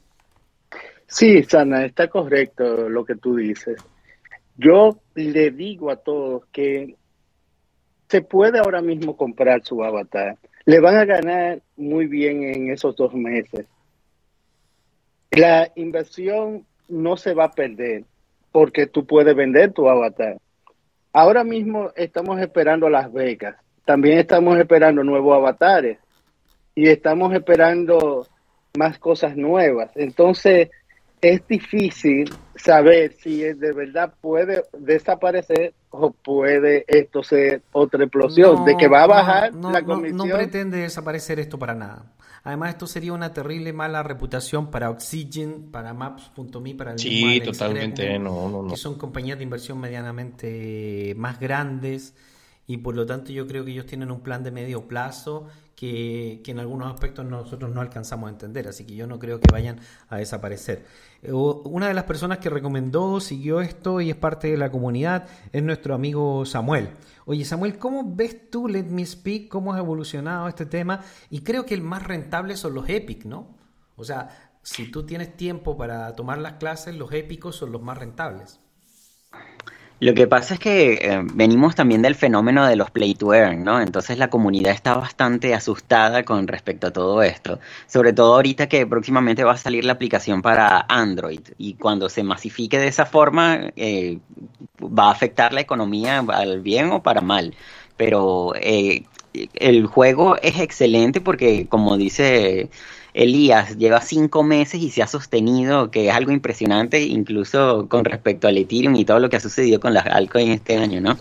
Sí, 1.07 1.42
Sana, 1.42 1.85
está 1.85 2.09
correcto 2.09 2.88
lo 2.88 3.05
que 3.05 3.16
tú 3.16 3.37
dices. 3.37 3.77
Yo 4.57 5.01
le 5.14 5.51
digo 5.51 5.90
a 5.90 5.97
todos 5.97 6.47
que 6.47 6.97
se 8.09 8.23
puede 8.23 8.59
ahora 8.59 8.81
mismo 8.81 9.16
comprar 9.16 9.62
su 9.64 9.83
avatar. 9.83 10.38
Le 10.64 10.81
van 10.81 10.96
a 10.96 11.05
ganar 11.05 11.61
muy 11.77 12.07
bien 12.07 12.44
en 12.44 12.70
esos 12.70 12.94
dos 12.96 13.14
meses. 13.14 13.66
La 15.31 15.70
inversión 15.77 16.66
no 16.88 17.16
se 17.16 17.35
va 17.35 17.44
a 17.44 17.53
perder 17.53 18.05
porque 18.53 18.87
tú 18.87 19.07
puedes 19.07 19.35
vender 19.35 19.72
tu 19.72 19.88
avatar. 19.88 20.38
Ahora 21.12 21.42
mismo 21.42 21.90
estamos 21.96 22.40
esperando 22.40 22.88
las 22.88 23.12
becas. 23.12 23.57
También 23.85 24.18
estamos 24.18 24.59
esperando 24.59 25.03
nuevos 25.03 25.37
avatares 25.37 25.98
y 26.75 26.88
estamos 26.88 27.35
esperando 27.35 28.27
más 28.79 28.98
cosas 28.98 29.37
nuevas. 29.37 29.90
Entonces, 29.96 30.70
es 31.22 31.46
difícil 31.46 32.30
saber 32.56 33.16
si 33.22 33.42
de 33.42 33.72
verdad 33.72 34.12
puede 34.20 34.64
desaparecer 34.76 35.72
o 35.90 36.11
puede 36.11 36.85
esto 36.88 37.22
ser 37.22 37.62
otra 37.70 38.04
explosión, 38.04 38.64
de 38.64 38.76
que 38.76 38.88
va 38.88 39.04
a 39.04 39.06
bajar 39.06 39.54
la 39.54 39.85
comisión. 39.85 40.16
No, 40.28 40.37
pretende 40.37 40.78
desaparecer 40.78 41.38
esto 41.38 41.58
para 41.58 41.74
nada. 41.74 42.12
Además, 42.42 42.70
esto 42.70 42.88
sería 42.88 43.12
una 43.12 43.32
terrible 43.32 43.72
mala 43.72 44.02
reputación 44.02 44.70
para 44.72 44.90
Oxygen, 44.90 45.70
para 45.70 45.94
Maps.me, 45.94 46.74
para 46.74 46.92
el 46.92 46.98
Sí, 46.98 47.40
totalmente, 47.44 48.18
no, 48.18 48.48
no, 48.48 48.62
no. 48.62 48.70
Que 48.70 48.76
son 48.76 48.98
compañías 48.98 49.38
de 49.38 49.44
inversión 49.44 49.78
medianamente 49.78 51.14
más 51.16 51.38
grandes 51.38 52.16
y 52.66 52.78
por 52.78 52.96
lo 52.96 53.06
tanto 53.06 53.30
yo 53.30 53.46
creo 53.46 53.64
que 53.64 53.70
ellos 53.70 53.87
tienen 53.87 54.11
un 54.11 54.22
plan 54.22 54.42
de 54.42 54.50
medio 54.50 54.88
plazo 54.88 55.46
que, 55.83 56.40
en 56.47 56.61
algunos 56.61 56.92
aspectos 56.92 57.27
nosotros 57.27 57.75
no 57.75 57.81
alcanzamos 57.81 58.29
a 58.29 58.31
entender, 58.31 58.68
así 58.68 58.85
que 58.85 58.95
yo 58.95 59.09
no 59.09 59.18
creo 59.18 59.40
que 59.40 59.51
vayan 59.51 59.81
a 60.09 60.16
desaparecer. 60.16 60.85
Eh, 61.23 61.33
una 61.33 61.88
de 61.88 61.95
las 61.95 62.05
personas 62.05 62.38
que 62.38 62.51
recomendó, 62.51 63.18
siguió 63.18 63.61
esto 63.61 64.01
y 64.01 64.11
es 64.11 64.14
parte 64.14 64.49
de 64.49 64.57
la 64.57 64.71
comunidad 64.71 65.27
es 65.51 65.61
nuestro 65.61 65.97
amigo 65.97 66.47
Samuel. 66.47 66.90
Oye 67.25 67.45
Samuel, 67.45 67.79
¿cómo 67.79 68.14
ves 68.14 68.49
tú 68.49 68.68
Let 68.68 68.85
Me 68.85 69.05
Speak? 69.05 69.49
¿Cómo 69.49 69.75
ha 69.75 69.79
evolucionado 69.79 70.47
este 70.47 70.66
tema? 70.66 71.01
Y 71.31 71.40
creo 71.40 71.66
que 71.66 71.75
el 71.75 71.83
más 71.83 72.05
rentable 72.05 72.57
son 72.57 72.75
los 72.75 72.88
Epic, 72.88 73.25
¿no? 73.25 73.57
O 73.97 74.05
sea, 74.05 74.53
si 74.62 74.88
tú 74.88 75.05
tienes 75.05 75.37
tiempo 75.37 75.77
para 75.77 76.14
tomar 76.14 76.38
las 76.38 76.55
clases, 76.55 76.95
los 76.95 77.12
épicos 77.12 77.57
son 77.57 77.73
los 77.73 77.83
más 77.83 77.99
rentables. 77.99 78.61
Lo 80.02 80.14
que 80.14 80.26
pasa 80.26 80.54
es 80.54 80.58
que 80.58 80.94
eh, 80.94 81.20
venimos 81.32 81.76
también 81.76 82.02
del 82.02 82.16
fenómeno 82.16 82.66
de 82.66 82.74
los 82.74 82.90
play 82.90 83.14
to 83.14 83.32
earn, 83.34 83.62
¿no? 83.62 83.80
Entonces 83.80 84.18
la 84.18 84.30
comunidad 84.30 84.72
está 84.72 84.94
bastante 84.94 85.54
asustada 85.54 86.24
con 86.24 86.48
respecto 86.48 86.88
a 86.88 86.92
todo 86.92 87.22
esto. 87.22 87.60
Sobre 87.86 88.12
todo 88.12 88.34
ahorita 88.34 88.68
que 88.68 88.84
próximamente 88.84 89.44
va 89.44 89.52
a 89.52 89.56
salir 89.56 89.84
la 89.84 89.92
aplicación 89.92 90.42
para 90.42 90.84
Android 90.88 91.42
y 91.56 91.74
cuando 91.74 92.08
se 92.08 92.24
masifique 92.24 92.80
de 92.80 92.88
esa 92.88 93.06
forma 93.06 93.70
eh, 93.76 94.18
va 94.80 95.06
a 95.06 95.12
afectar 95.12 95.52
la 95.52 95.60
economía 95.60 96.18
al 96.18 96.60
bien 96.62 96.90
o 96.90 97.00
para 97.00 97.20
mal. 97.20 97.54
Pero 97.96 98.54
eh, 98.56 99.04
el 99.54 99.86
juego 99.86 100.36
es 100.42 100.58
excelente 100.58 101.20
porque, 101.20 101.68
como 101.68 101.96
dice 101.96 102.70
Elías 103.14 103.77
lleva 103.77 104.01
cinco 104.01 104.42
meses 104.42 104.81
y 104.81 104.90
se 104.90 105.03
ha 105.03 105.07
sostenido, 105.07 105.90
que 105.90 106.09
es 106.09 106.14
algo 106.14 106.33
impresionante, 106.33 107.03
incluso 107.03 107.88
con 107.88 108.05
respecto 108.05 108.48
al 108.48 108.57
Ethereum 108.57 108.96
y 108.96 109.05
todo 109.05 109.18
lo 109.18 109.29
que 109.29 109.37
ha 109.37 109.40
sucedido 109.40 109.81
con 109.81 109.92
las 109.94 110.07
altcoins 110.07 110.57
este 110.57 110.79
año, 110.79 111.01
¿no? 111.01 111.18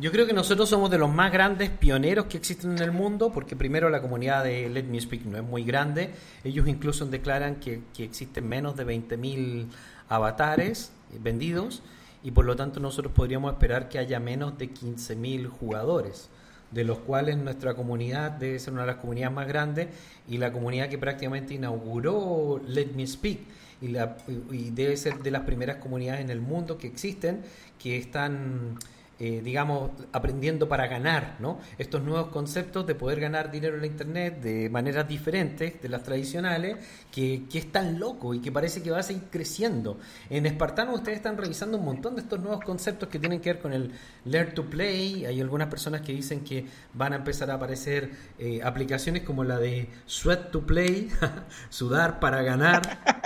Yo 0.00 0.12
creo 0.12 0.26
que 0.26 0.32
nosotros 0.32 0.68
somos 0.68 0.90
de 0.90 0.98
los 0.98 1.10
más 1.10 1.32
grandes 1.32 1.70
pioneros 1.70 2.26
que 2.26 2.36
existen 2.36 2.76
en 2.76 2.82
el 2.82 2.92
mundo, 2.92 3.32
porque 3.32 3.56
primero 3.56 3.90
la 3.90 4.00
comunidad 4.00 4.44
de 4.44 4.68
Let 4.68 4.84
Me 4.84 5.00
Speak 5.00 5.24
no 5.24 5.36
es 5.38 5.42
muy 5.42 5.64
grande. 5.64 6.10
Ellos 6.44 6.68
incluso 6.68 7.04
declaran 7.06 7.56
que, 7.56 7.80
que 7.96 8.04
existen 8.04 8.48
menos 8.48 8.76
de 8.76 8.86
20.000 8.86 9.66
avatares 10.08 10.92
vendidos 11.20 11.82
y 12.22 12.30
por 12.30 12.44
lo 12.44 12.56
tanto 12.56 12.80
nosotros 12.80 13.12
podríamos 13.12 13.52
esperar 13.52 13.88
que 13.88 13.98
haya 13.98 14.20
menos 14.20 14.58
de 14.58 14.70
15.000 14.70 15.48
jugadores, 15.48 16.28
de 16.70 16.84
los 16.84 16.98
cuales 16.98 17.36
nuestra 17.38 17.74
comunidad 17.74 18.32
debe 18.32 18.58
ser 18.58 18.72
una 18.74 18.82
de 18.82 18.88
las 18.88 18.96
comunidades 18.96 19.34
más 19.34 19.48
grandes 19.48 19.88
y 20.28 20.38
la 20.38 20.52
comunidad 20.52 20.88
que 20.88 20.98
prácticamente 20.98 21.54
inauguró 21.54 22.60
Let 22.66 22.92
Me 22.94 23.06
Speak 23.06 23.40
y, 23.80 23.88
la, 23.88 24.16
y 24.50 24.70
debe 24.70 24.96
ser 24.96 25.18
de 25.18 25.30
las 25.30 25.42
primeras 25.42 25.76
comunidades 25.76 26.20
en 26.20 26.30
el 26.30 26.40
mundo 26.40 26.78
que 26.78 26.86
existen 26.86 27.42
que 27.78 27.96
están 27.96 28.76
eh, 29.20 29.40
digamos, 29.42 29.90
aprendiendo 30.12 30.68
para 30.68 30.86
ganar, 30.86 31.36
¿no? 31.40 31.58
Estos 31.76 32.02
nuevos 32.02 32.28
conceptos 32.28 32.86
de 32.86 32.94
poder 32.94 33.20
ganar 33.20 33.50
dinero 33.50 33.74
en 33.74 33.80
la 33.80 33.86
Internet 33.86 34.40
de 34.40 34.70
maneras 34.70 35.08
diferentes 35.08 35.82
de 35.82 35.88
las 35.88 36.02
tradicionales, 36.04 36.76
que, 37.10 37.44
que 37.50 37.58
es 37.58 37.72
tan 37.72 37.98
loco 37.98 38.34
y 38.34 38.40
que 38.40 38.52
parece 38.52 38.82
que 38.82 38.90
va 38.90 38.98
a 38.98 39.02
seguir 39.02 39.24
creciendo. 39.30 39.98
En 40.30 40.46
Espartano 40.46 40.94
ustedes 40.94 41.16
están 41.16 41.36
revisando 41.36 41.78
un 41.78 41.84
montón 41.84 42.14
de 42.14 42.22
estos 42.22 42.40
nuevos 42.40 42.64
conceptos 42.64 43.08
que 43.08 43.18
tienen 43.18 43.40
que 43.40 43.52
ver 43.52 43.62
con 43.62 43.72
el 43.72 43.92
Learn 44.24 44.54
to 44.54 44.64
Play. 44.70 45.24
Hay 45.24 45.40
algunas 45.40 45.68
personas 45.68 46.02
que 46.02 46.12
dicen 46.12 46.44
que 46.44 46.66
van 46.94 47.12
a 47.12 47.16
empezar 47.16 47.50
a 47.50 47.54
aparecer 47.54 48.10
eh, 48.38 48.60
aplicaciones 48.62 49.22
como 49.22 49.44
la 49.44 49.58
de 49.58 49.88
Sweat 50.06 50.50
to 50.50 50.66
Play, 50.66 51.10
sudar 51.70 52.20
para 52.20 52.42
ganar. 52.42 52.82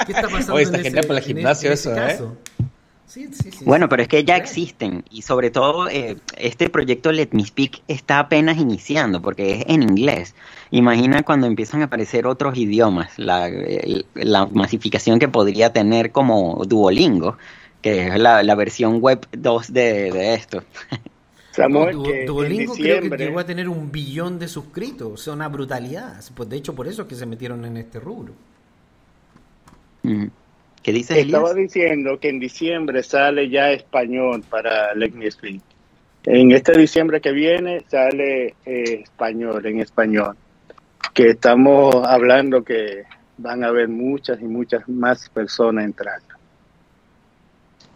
¿Qué 0.07 0.13
está 0.13 0.29
pasando 0.29 0.59
en, 0.59 0.75
ese, 0.75 1.03
para 1.03 1.19
el 1.19 1.25
gimnasio 1.25 1.73
eso, 1.73 1.93
¿eh? 1.93 1.97
caso? 1.97 2.37
Bueno, 3.65 3.89
pero 3.89 4.03
es 4.03 4.09
que 4.09 4.25
ya 4.25 4.37
existen 4.37 5.05
y 5.11 5.23
sobre 5.23 5.51
todo 5.51 5.89
eh, 5.89 6.17
este 6.37 6.71
proyecto 6.71 7.13
Let 7.13 7.31
Me 7.33 7.45
Speak 7.45 7.83
está 7.89 8.19
apenas 8.19 8.59
iniciando 8.59 9.21
porque 9.21 9.57
es 9.57 9.65
en 9.69 9.83
inglés. 9.83 10.35
Imagina 10.71 11.23
cuando 11.23 11.47
empiezan 11.47 11.83
a 11.83 11.87
aparecer 11.87 12.27
otros 12.27 12.57
idiomas, 12.57 13.19
la, 13.19 13.51
la 14.15 14.47
masificación 14.47 15.19
que 15.19 15.29
podría 15.29 15.73
tener 15.73 16.13
como 16.13 16.63
Duolingo, 16.67 17.37
que 17.83 18.09
es 18.09 18.19
la, 18.19 18.55
versión 18.55 19.01
web 19.01 19.27
2 19.33 19.73
de, 19.73 20.35
esto. 20.35 20.63
Duolingo 21.57 22.75
creo 22.75 23.03
que 23.03 23.17
llegó 23.19 23.41
a 23.41 23.45
tener 23.45 23.69
un 23.69 23.93
billón 23.93 24.39
de 24.39 24.49
suscritos, 24.49 25.13
o 25.13 25.17
sea, 25.19 25.35
una 25.35 25.49
brutalidad. 25.49 26.23
Pues 26.35 26.49
de 26.49 26.57
hecho, 26.57 26.75
por 26.75 26.89
eso 26.89 27.03
es 27.03 27.09
que 27.09 27.15
se 27.17 27.27
metieron 27.27 27.65
en 27.67 27.77
este 27.77 28.01
rubro. 28.01 28.33
¿Qué 30.83 30.93
dice 30.93 31.21
Estaba 31.21 31.55
diciendo 31.55 32.19
que 32.19 32.29
en 32.29 32.41
diciembre 32.41 33.03
sale 33.03 33.49
ya 33.49 33.71
español 33.71 34.43
para 34.49 34.95
Let 34.95 35.13
Me 35.13 35.31
Speak. 35.31 35.63
En 36.25 36.51
este 36.53 36.77
diciembre 36.77 37.21
que 37.21 37.33
viene 37.33 37.85
sale 37.89 38.55
eh, 38.65 39.03
español, 39.03 39.65
en 39.67 39.81
español. 39.81 40.37
Que 41.15 41.31
estamos 41.31 41.95
hablando 42.07 42.65
que 42.65 43.05
van 43.39 43.65
a 43.65 43.69
haber 43.69 43.89
muchas 43.89 44.41
y 44.41 44.45
muchas 44.45 44.89
más 44.89 45.29
personas 45.29 45.85
entrando. 45.85 46.35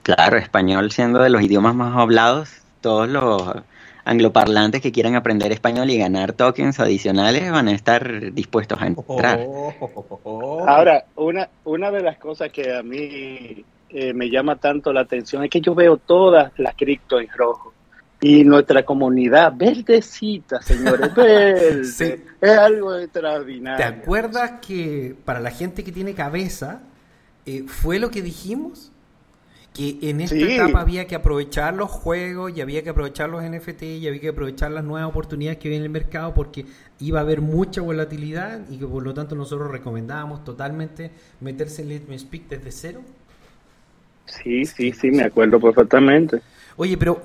Claro, 0.03 0.37
español 0.37 0.93
siendo 0.93 1.21
de 1.21 1.31
los 1.31 1.43
idiomas 1.43 1.75
más 1.75 1.97
hablados, 1.97 2.63
todos 2.81 3.09
los 3.09 3.57
angloparlantes 4.07 4.81
que 4.81 4.93
quieran 4.93 5.17
aprender 5.17 5.51
español 5.51 5.91
y 5.91 5.99
ganar 5.99 6.33
tokens 6.33 6.79
adicionales 6.79 7.51
van 7.51 7.67
a 7.67 7.73
estar 7.73 8.33
dispuestos 8.33 8.81
a 8.81 8.87
entrar. 8.87 9.41
Ahora, 10.25 11.05
una, 11.17 11.49
una 11.65 11.91
de 11.91 12.03
las 12.03 12.17
cosas 12.17 12.51
que 12.53 12.73
a 12.73 12.85
mí 12.85 13.65
eh, 13.91 14.15
me 14.15 14.31
llama 14.31 14.57
tanto 14.57 14.93
la 14.93 15.01
atención 15.01 15.43
es 15.43 15.51
que 15.51 15.61
yo 15.61 15.75
veo 15.75 15.97
todas 15.97 16.53
las 16.57 16.77
cripto 16.77 17.19
en 17.21 17.29
rojo. 17.29 17.73
Y 18.21 18.45
nuestra 18.45 18.85
comunidad 18.85 19.53
verdecita, 19.55 20.63
señores, 20.63 21.13
verde. 21.17 21.81
Es 22.41 22.59
algo 22.59 22.97
extraordinario. 22.97 23.77
¿Te 23.77 23.93
acuerdas 23.93 24.53
que 24.65 25.17
para 25.25 25.41
la 25.41 25.51
gente 25.51 25.83
que 25.83 25.91
tiene 25.91 26.15
cabeza, 26.15 26.81
eh, 27.45 27.65
fue 27.67 27.99
lo 27.99 28.11
que 28.11 28.23
dijimos? 28.23 28.93
Que 29.77 29.99
en 30.09 30.23
esta 30.23 30.37
etapa 30.37 30.81
había 30.81 31.07
que 31.07 31.15
aprovechar 31.15 31.75
los 31.75 31.91
juegos 31.91 32.57
y 32.57 32.63
había 32.63 32.83
que 32.83 32.91
aprovechar 32.91 33.29
los 33.29 33.43
NFT 33.43 33.83
y 33.83 34.09
había 34.09 34.21
que 34.21 34.29
aprovechar 34.29 34.71
las 34.71 34.85
nuevas 34.85 35.09
oportunidades 35.09 35.59
que 35.59 35.69
había 35.69 35.79
en 35.79 35.85
el 35.85 35.91
mercado 35.91 36.33
porque 36.33 36.65
iba 36.99 37.19
a 37.19 37.23
haber 37.23 37.43
mucha 37.43 37.83
volatilidad 37.83 38.61
y 38.71 38.79
que 38.79 38.87
por 38.87 39.03
lo 39.03 39.13
tanto 39.13 39.35
nosotros 39.35 39.71
recomendábamos 39.71 40.45
totalmente 40.45 41.11
meterse 41.41 41.83
en 41.83 41.89
Let 41.91 42.03
Me 42.09 42.19
Speak 42.19 42.49
desde 42.49 42.73
cero. 42.73 43.01
Sí, 44.25 44.65
sí, 44.65 44.93
sí, 44.93 45.11
me 45.11 45.25
acuerdo 45.25 45.61
perfectamente. 45.61 46.41
Oye, 46.77 46.97
pero 46.97 47.21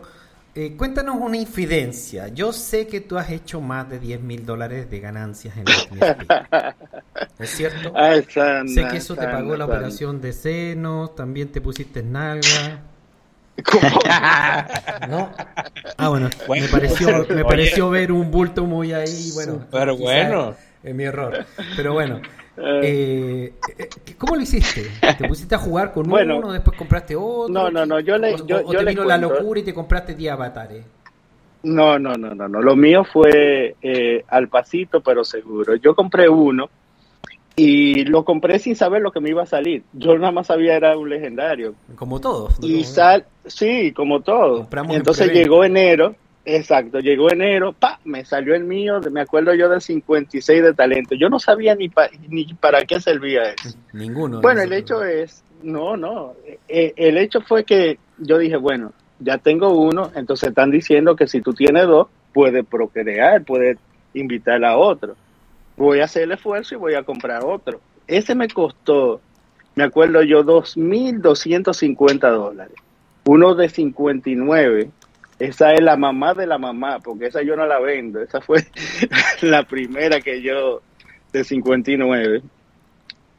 eh, 0.55 0.73
cuéntanos 0.77 1.15
una 1.19 1.37
infidencia. 1.37 2.27
Yo 2.27 2.51
sé 2.51 2.87
que 2.87 3.01
tú 3.01 3.17
has 3.17 3.29
hecho 3.29 3.61
más 3.61 3.89
de 3.89 3.99
10 3.99 4.21
mil 4.21 4.45
dólares 4.45 4.89
de 4.89 4.99
ganancias 4.99 5.55
en 5.57 5.65
el 5.67 6.15
¿Es 7.39 7.49
cierto? 7.49 7.93
Ah, 7.95 8.15
sé 8.67 8.87
que 8.89 8.97
eso 8.97 9.15
te 9.15 9.27
pagó 9.27 9.55
la 9.55 9.65
operación 9.65 10.21
de 10.21 10.33
senos, 10.33 11.15
también 11.15 11.49
te 11.49 11.61
pusiste 11.61 12.03
nalga. 12.03 12.81
¿No? 15.09 15.31
Ah, 15.97 16.09
bueno, 16.09 16.29
me 16.49 16.67
pareció, 16.67 17.25
me 17.29 17.43
pareció 17.43 17.89
ver 17.89 18.11
un 18.11 18.31
bulto 18.31 18.65
muy 18.65 18.93
ahí, 18.93 19.31
bueno. 19.33 19.65
Pero 19.71 19.97
bueno. 19.97 20.55
Es 20.83 20.95
mi 20.95 21.03
error. 21.03 21.45
Pero 21.75 21.93
bueno, 21.93 22.21
eh, 22.57 23.53
eh, 23.77 23.89
¿Cómo 24.17 24.35
lo 24.35 24.41
hiciste? 24.41 24.85
¿Te 25.17 25.27
pusiste 25.27 25.55
a 25.55 25.57
jugar 25.57 25.93
con 25.93 26.11
uno, 26.11 26.51
después 26.51 26.77
compraste 26.77 27.15
otro? 27.15 27.53
No, 27.53 27.71
no, 27.71 27.85
no, 27.85 27.99
yo 27.99 28.17
le. 28.17 28.35
Yo, 28.45 28.63
te 28.63 28.85
vino 28.85 29.03
la 29.03 29.17
locura 29.17 29.59
y 29.59 29.63
te 29.63 29.73
compraste 29.73 30.15
10 30.15 30.33
avatares. 30.33 30.85
No, 31.63 31.99
no, 31.99 32.13
no, 32.15 32.33
no, 32.33 32.47
no. 32.47 32.61
Lo 32.61 32.75
mío 32.75 33.03
fue 33.03 33.75
eh, 33.81 34.25
al 34.27 34.47
pasito, 34.47 35.01
pero 35.01 35.23
seguro. 35.23 35.75
Yo 35.75 35.95
compré 35.95 36.27
uno 36.27 36.69
y 37.55 38.05
lo 38.05 38.25
compré 38.25 38.57
sin 38.57 38.75
saber 38.75 39.01
lo 39.01 39.11
que 39.11 39.19
me 39.19 39.29
iba 39.29 39.43
a 39.43 39.45
salir. 39.45 39.83
Yo 39.93 40.17
nada 40.17 40.31
más 40.31 40.47
sabía 40.47 40.75
era 40.75 40.97
un 40.97 41.09
legendario. 41.09 41.75
Como 41.95 42.19
todos. 42.19 42.57
Y 42.61 42.83
sal, 42.83 43.25
sí, 43.45 43.91
como 43.91 44.21
todos. 44.21 44.67
Entonces 44.89 45.31
llegó 45.31 45.63
enero 45.63 46.15
Exacto, 46.43 46.99
llegó 46.99 47.31
enero, 47.31 47.73
pa, 47.73 47.99
me 48.03 48.25
salió 48.25 48.55
el 48.55 48.63
mío, 48.63 48.99
me 49.11 49.21
acuerdo 49.21 49.53
yo 49.53 49.69
de 49.69 49.79
56 49.79 50.63
de 50.63 50.73
talento. 50.73 51.13
Yo 51.15 51.29
no 51.29 51.39
sabía 51.39 51.75
ni, 51.75 51.91
ni 52.29 52.45
para 52.55 52.83
qué 52.85 52.99
servía 52.99 53.43
eso. 53.43 53.77
Ninguno. 53.93 54.41
Bueno, 54.41 54.61
el 54.61 54.73
hecho 54.73 55.03
es, 55.03 55.43
no, 55.61 55.95
no, 55.95 56.33
eh, 56.67 56.93
el 56.95 57.17
hecho 57.17 57.41
fue 57.41 57.63
que 57.63 57.99
yo 58.17 58.39
dije, 58.39 58.57
bueno, 58.57 58.91
ya 59.19 59.37
tengo 59.37 59.69
uno, 59.69 60.11
entonces 60.15 60.49
están 60.49 60.71
diciendo 60.71 61.15
que 61.15 61.27
si 61.27 61.41
tú 61.41 61.53
tienes 61.53 61.85
dos, 61.85 62.07
puedes 62.33 62.65
procrear, 62.65 63.43
puedes 63.43 63.77
invitar 64.15 64.63
a 64.65 64.77
otro. 64.77 65.15
Voy 65.77 65.99
a 65.99 66.05
hacer 66.05 66.23
el 66.23 66.31
esfuerzo 66.31 66.75
y 66.75 66.79
voy 66.79 66.95
a 66.95 67.03
comprar 67.03 67.43
otro. 67.43 67.79
Ese 68.07 68.33
me 68.33 68.47
costó, 68.47 69.21
me 69.75 69.83
acuerdo 69.83 70.23
yo, 70.23 70.43
2.250 70.43 72.31
dólares. 72.31 72.75
Uno 73.25 73.53
de 73.53 73.69
59 73.69 74.89
esa 75.41 75.73
es 75.73 75.81
la 75.81 75.97
mamá 75.97 76.35
de 76.35 76.45
la 76.45 76.59
mamá, 76.59 76.99
porque 76.99 77.25
esa 77.25 77.41
yo 77.41 77.55
no 77.55 77.65
la 77.65 77.79
vendo. 77.79 78.21
Esa 78.21 78.41
fue 78.41 78.63
la 79.41 79.63
primera 79.63 80.21
que 80.21 80.41
yo, 80.41 80.81
de 81.33 81.43
59. 81.43 82.43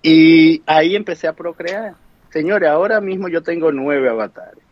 Y 0.02 0.62
ahí 0.66 0.96
empecé 0.96 1.28
a 1.28 1.32
procrear. 1.32 1.94
Señores, 2.30 2.68
ahora 2.68 3.00
mismo 3.00 3.28
yo 3.28 3.42
tengo 3.42 3.70
nueve 3.70 4.08
avatares. 4.08 4.64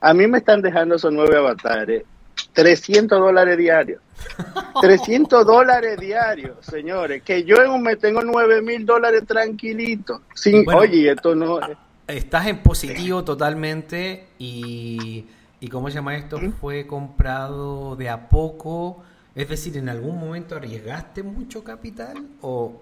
A 0.00 0.12
mí 0.12 0.26
me 0.26 0.38
están 0.38 0.60
dejando 0.60 0.96
esos 0.96 1.10
nueve 1.10 1.38
avatares 1.38 2.04
300 2.52 3.18
dólares 3.18 3.56
diarios. 3.56 4.02
300 4.82 5.46
dólares 5.46 5.98
diarios, 5.98 6.66
señores. 6.66 7.22
Que 7.22 7.44
yo 7.44 7.56
en 7.64 7.70
un 7.70 7.82
mes 7.82 7.98
tengo 7.98 8.20
9 8.22 8.60
mil 8.60 8.84
dólares 8.84 9.22
tranquilito. 9.26 10.20
Sin, 10.34 10.68
oye, 10.68 11.10
esto 11.10 11.34
no. 11.34 11.60
Estás 12.06 12.46
en 12.46 12.58
positivo 12.58 13.24
totalmente 13.24 14.26
y 14.38 15.24
¿Y 15.60 15.68
cómo 15.68 15.88
se 15.88 15.94
llama 15.94 16.16
esto? 16.16 16.38
Fue 16.60 16.86
comprado 16.86 17.96
de 17.96 18.08
a 18.08 18.28
poco. 18.28 19.02
Es 19.34 19.48
decir, 19.48 19.76
¿en 19.76 19.88
algún 19.88 20.18
momento 20.18 20.56
arriesgaste 20.56 21.22
mucho 21.22 21.64
capital 21.64 22.16
o, 22.40 22.80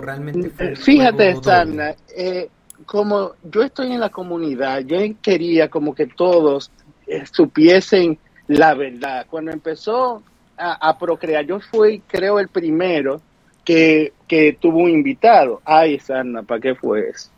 realmente 0.00 0.50
fue 0.50 0.76
Fíjate, 0.76 1.34
Sana, 1.42 1.94
eh, 2.16 2.48
como 2.86 3.32
yo 3.42 3.62
estoy 3.62 3.92
en 3.92 4.00
la 4.00 4.10
comunidad, 4.10 4.80
yo 4.80 4.98
quería 5.20 5.68
como 5.68 5.94
que 5.94 6.06
todos 6.06 6.70
eh, 7.06 7.24
supiesen 7.30 8.18
la 8.46 8.74
verdad. 8.74 9.26
Cuando 9.28 9.50
empezó 9.50 10.22
a, 10.56 10.96
procrear, 10.98 11.44
yo 11.44 11.58
fui, 11.58 12.00
creo, 12.06 12.38
el 12.38 12.48
primero 12.48 13.20
que, 13.64 14.12
que 14.28 14.56
tuvo 14.60 14.78
un 14.78 14.90
invitado. 14.90 15.60
Ay, 15.64 15.98
Sana, 15.98 16.42
¿para 16.42 16.60
qué 16.60 16.74
fue 16.74 17.08
eso? 17.08 17.30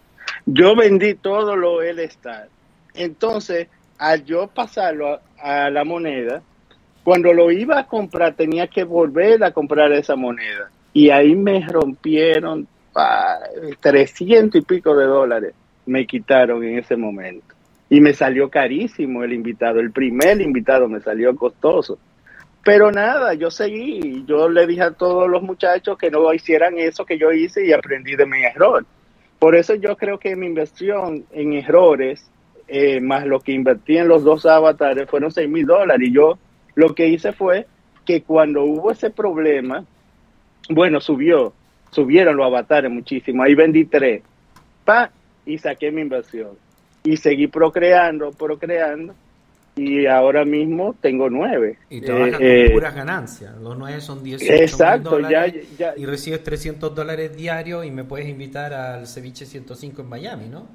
Yo 0.46 0.76
vendí 0.76 1.14
todo 1.14 1.56
lo 1.56 1.80
él 1.80 2.00
estar. 2.00 2.48
Entonces, 2.92 3.68
al 3.98 4.24
yo 4.24 4.46
pasarlo 4.48 5.20
a, 5.38 5.70
la 5.70 5.84
moneda, 5.84 6.42
cuando 7.02 7.32
lo 7.32 7.50
iba 7.50 7.78
a 7.78 7.86
comprar 7.86 8.34
tenía 8.34 8.66
que 8.66 8.84
volver 8.84 9.42
a 9.44 9.52
comprar 9.52 9.92
esa 9.92 10.16
moneda. 10.16 10.70
Y 10.92 11.10
ahí 11.10 11.34
me 11.34 11.66
rompieron 11.66 12.66
ah, 12.94 13.38
trescientos 13.80 14.60
y 14.60 14.64
pico 14.64 14.96
de 14.96 15.06
dólares, 15.06 15.54
me 15.86 16.06
quitaron 16.06 16.62
en 16.64 16.78
ese 16.78 16.96
momento. 16.96 17.54
y 17.90 18.00
me 18.00 18.14
salió 18.14 18.48
carísimo 18.48 19.22
el 19.22 19.32
invitado. 19.32 19.78
El 19.78 19.92
primer 19.92 20.40
invitado 20.40 20.88
me 20.88 21.00
salió 21.00 21.36
costoso. 21.36 21.98
Pero 22.64 22.90
nada, 22.90 23.34
yo 23.34 23.50
seguí. 23.50 24.24
Yo 24.26 24.48
le 24.48 24.66
dije 24.66 24.82
a 24.82 24.90
todos 24.92 25.28
los 25.28 25.42
muchachos 25.42 25.98
que 25.98 26.10
no 26.10 26.32
hicieran 26.32 26.78
eso 26.78 27.04
que 27.04 27.18
yo 27.18 27.30
hice 27.30 27.64
y 27.64 27.72
aprendí 27.72 28.16
de 28.16 28.26
mi 28.26 28.42
error. 28.42 28.86
Por 29.38 29.54
eso 29.54 29.74
yo 29.74 29.96
creo 29.96 30.18
que 30.18 30.34
mi 30.34 30.46
inversión 30.46 31.26
en 31.32 31.52
errores, 31.52 32.30
eh, 32.68 33.00
más 33.00 33.26
lo 33.26 33.40
que 33.40 33.52
invertí 33.52 33.96
en 33.96 34.08
los 34.08 34.24
dos 34.24 34.46
avatares, 34.46 35.08
fueron 35.08 35.30
6 35.30 35.48
mil 35.48 35.66
dólares. 35.66 36.08
Y 36.08 36.12
yo 36.12 36.38
lo 36.74 36.94
que 36.94 37.08
hice 37.08 37.32
fue 37.32 37.66
que 38.04 38.22
cuando 38.22 38.64
hubo 38.64 38.90
ese 38.90 39.10
problema, 39.10 39.84
bueno, 40.68 41.00
subió, 41.00 41.52
subieron 41.90 42.36
los 42.36 42.46
avatares 42.46 42.90
muchísimo. 42.90 43.42
Ahí 43.42 43.54
vendí 43.54 43.84
tres, 43.84 44.22
pa, 44.84 45.10
y 45.46 45.58
saqué 45.58 45.90
mi 45.90 46.02
inversión. 46.02 46.50
Y 47.04 47.16
seguí 47.16 47.46
procreando, 47.46 48.30
procreando 48.30 49.14
y 49.76 50.06
ahora 50.06 50.44
mismo 50.44 50.94
tengo 51.00 51.28
nueve. 51.28 51.78
Y 51.90 52.00
trabajas 52.00 52.34
con 52.34 52.46
eh, 52.46 52.70
puras 52.72 52.94
ganancias. 52.94 53.56
Los 53.56 53.76
nueve 53.76 54.00
son 54.00 54.22
18 54.22 54.62
exacto, 54.62 55.10
dólares 55.10 55.76
ya, 55.76 55.94
y 55.96 56.06
recibes 56.06 56.42
300 56.44 56.94
dólares 56.94 57.36
diarios 57.36 57.84
y 57.84 57.90
me 57.90 58.04
puedes 58.04 58.28
invitar 58.28 58.72
al 58.72 59.06
ceviche 59.06 59.46
105 59.46 60.02
en 60.02 60.08
Miami, 60.08 60.48
¿no? 60.48 60.66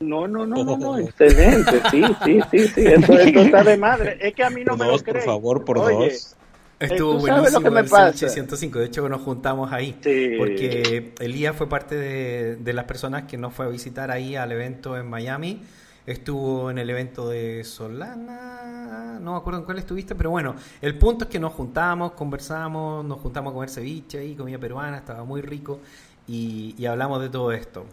No, 0.00 0.26
no, 0.26 0.46
no, 0.46 0.64
no, 0.64 0.76
no, 0.76 0.98
excelente, 0.98 1.82
sí, 1.90 2.02
sí, 2.24 2.40
sí, 2.50 2.68
sí, 2.68 2.86
eso, 2.86 3.12
está 3.12 3.62
de 3.62 3.76
madre. 3.76 4.18
Es 4.20 4.34
que 4.34 4.42
a 4.42 4.50
mí 4.50 4.64
no 4.64 4.76
me 4.76 4.86
lo 4.86 4.98
creen. 4.98 5.18
por 5.18 5.24
favor, 5.24 5.64
por 5.64 5.76
dos. 5.78 6.36
Estuvo 6.78 7.18
buenísimo 7.18 7.58
lo 7.58 7.64
que 7.64 7.70
me 7.70 7.84
pasa? 7.84 8.24
el 8.24 8.30
105, 8.30 8.78
de 8.78 8.86
hecho 8.86 9.06
nos 9.08 9.20
juntamos 9.20 9.70
ahí, 9.70 9.98
sí. 10.02 10.36
porque 10.38 11.12
Elías 11.20 11.54
fue 11.54 11.68
parte 11.68 11.94
de, 11.94 12.56
de 12.56 12.72
las 12.72 12.86
personas 12.86 13.24
que 13.24 13.36
nos 13.36 13.52
fue 13.52 13.66
a 13.66 13.68
visitar 13.68 14.10
ahí 14.10 14.34
al 14.36 14.50
evento 14.52 14.96
en 14.96 15.06
Miami 15.06 15.60
estuvo 16.06 16.70
en 16.70 16.78
el 16.78 16.90
evento 16.90 17.28
de 17.28 17.62
Solana, 17.64 19.18
no 19.20 19.32
me 19.32 19.38
acuerdo 19.38 19.60
en 19.60 19.64
cuál 19.64 19.78
estuviste, 19.78 20.14
pero 20.14 20.30
bueno, 20.30 20.54
el 20.80 20.96
punto 20.98 21.24
es 21.24 21.30
que 21.30 21.38
nos 21.38 21.52
juntamos, 21.52 22.12
conversamos, 22.12 23.04
nos 23.04 23.20
juntamos 23.20 23.52
a 23.52 23.54
comer 23.54 23.70
ceviche 23.70 24.24
y 24.24 24.34
comida 24.34 24.58
peruana, 24.58 24.98
estaba 24.98 25.24
muy 25.24 25.40
rico 25.40 25.80
y, 26.26 26.84
hablamos 26.86 27.20
de 27.20 27.28
todo 27.28 27.52
esto. 27.52 27.84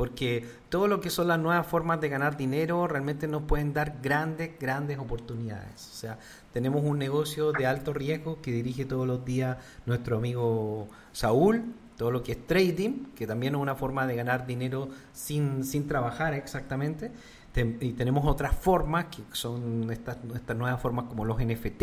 Porque 0.00 0.46
todo 0.70 0.88
lo 0.88 0.98
que 1.02 1.10
son 1.10 1.28
las 1.28 1.38
nuevas 1.38 1.66
formas 1.66 2.00
de 2.00 2.08
ganar 2.08 2.38
dinero 2.38 2.88
realmente 2.88 3.28
nos 3.28 3.42
pueden 3.42 3.74
dar 3.74 3.98
grandes, 4.02 4.58
grandes 4.58 4.98
oportunidades. 4.98 5.90
O 5.92 5.94
sea, 5.94 6.18
tenemos 6.54 6.82
un 6.84 6.98
negocio 6.98 7.52
de 7.52 7.66
alto 7.66 7.92
riesgo 7.92 8.40
que 8.40 8.50
dirige 8.50 8.86
todos 8.86 9.06
los 9.06 9.26
días 9.26 9.58
nuestro 9.84 10.16
amigo 10.16 10.88
Saúl, 11.12 11.74
todo 11.98 12.10
lo 12.10 12.22
que 12.22 12.32
es 12.32 12.46
trading, 12.46 13.12
que 13.14 13.26
también 13.26 13.56
es 13.56 13.60
una 13.60 13.74
forma 13.74 14.06
de 14.06 14.16
ganar 14.16 14.46
dinero 14.46 14.88
sin, 15.12 15.64
sin 15.64 15.86
trabajar 15.86 16.32
exactamente 16.32 17.10
y 17.54 17.92
tenemos 17.92 18.24
otras 18.26 18.54
formas 18.54 19.06
que 19.06 19.22
son 19.32 19.90
estas, 19.90 20.18
estas 20.34 20.56
nuevas 20.56 20.80
formas 20.80 21.06
como 21.06 21.24
los 21.24 21.38
NFT, 21.38 21.82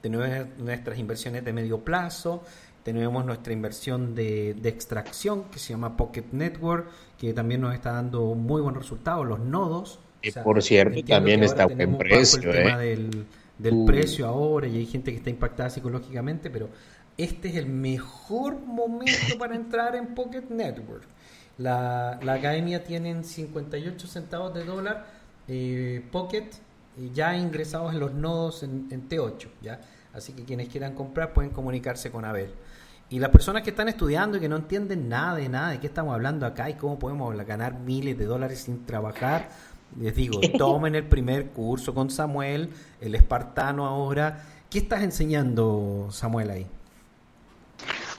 tenemos 0.00 0.28
nuestras 0.58 0.98
inversiones 0.98 1.44
de 1.44 1.52
medio 1.52 1.80
plazo, 1.80 2.44
tenemos 2.82 3.24
nuestra 3.24 3.52
inversión 3.52 4.14
de, 4.14 4.50
extracción 4.64 5.44
que 5.44 5.58
se 5.58 5.72
llama 5.72 5.96
Pocket 5.96 6.24
Network, 6.32 6.88
que 7.18 7.32
también 7.32 7.60
nos 7.60 7.74
está 7.74 7.92
dando 7.92 8.34
muy 8.34 8.62
buenos 8.62 8.82
resultados, 8.82 9.26
los 9.26 9.40
nodos. 9.40 9.98
Y 10.22 10.30
por 10.32 10.62
cierto, 10.62 11.02
también 11.04 11.42
está 11.42 11.66
buen 11.66 11.96
precio. 11.96 12.50
El 12.50 12.64
tema 12.64 12.78
del, 12.78 13.26
del 13.58 13.84
precio 13.84 14.26
ahora 14.26 14.66
y 14.66 14.78
hay 14.78 14.86
gente 14.86 15.10
que 15.10 15.18
está 15.18 15.30
impactada 15.30 15.70
psicológicamente, 15.70 16.50
pero 16.50 16.68
este 17.16 17.48
es 17.48 17.56
el 17.56 17.66
mejor 17.66 18.58
momento 18.58 19.38
para 19.38 19.54
entrar 19.54 19.94
en 19.94 20.14
Pocket 20.14 20.44
Network. 20.48 21.04
La, 21.58 22.12
academia 22.12 22.82
tiene 22.82 23.22
58 23.22 24.06
centavos 24.06 24.54
de 24.54 24.64
dólar 24.64 25.06
eh, 25.46 26.02
Pocket 26.10 26.48
ya 27.12 27.36
ingresados 27.36 27.92
en 27.92 28.00
los 28.00 28.14
nodos 28.14 28.62
en, 28.62 29.08
T8. 29.08 29.48
¿ya? 29.60 29.80
Así 30.14 30.32
que 30.32 30.44
quienes 30.44 30.68
quieran 30.68 30.94
comprar 30.94 31.34
pueden 31.34 31.50
comunicarse 31.50 32.10
con 32.10 32.24
Abel. 32.24 32.50
Y 33.10 33.18
las 33.18 33.30
personas 33.30 33.62
que 33.62 33.70
están 33.70 33.88
estudiando 33.88 34.36
y 34.36 34.40
que 34.40 34.48
no 34.48 34.56
entienden 34.56 35.08
nada 35.08 35.34
de 35.34 35.48
nada 35.48 35.70
de 35.70 35.80
qué 35.80 35.88
estamos 35.88 36.14
hablando 36.14 36.46
acá 36.46 36.70
y 36.70 36.74
cómo 36.74 36.96
podemos 36.96 37.36
ganar 37.44 37.80
miles 37.80 38.16
de 38.16 38.24
dólares 38.24 38.60
sin 38.60 38.86
trabajar, 38.86 39.48
les 39.98 40.14
digo, 40.14 40.40
tomen 40.58 40.94
el 40.94 41.04
primer 41.04 41.48
curso 41.48 41.92
con 41.92 42.08
Samuel, 42.08 42.70
el 43.00 43.16
espartano 43.16 43.84
ahora. 43.84 44.44
¿Qué 44.70 44.78
estás 44.78 45.02
enseñando, 45.02 46.06
Samuel, 46.12 46.50
ahí? 46.50 46.66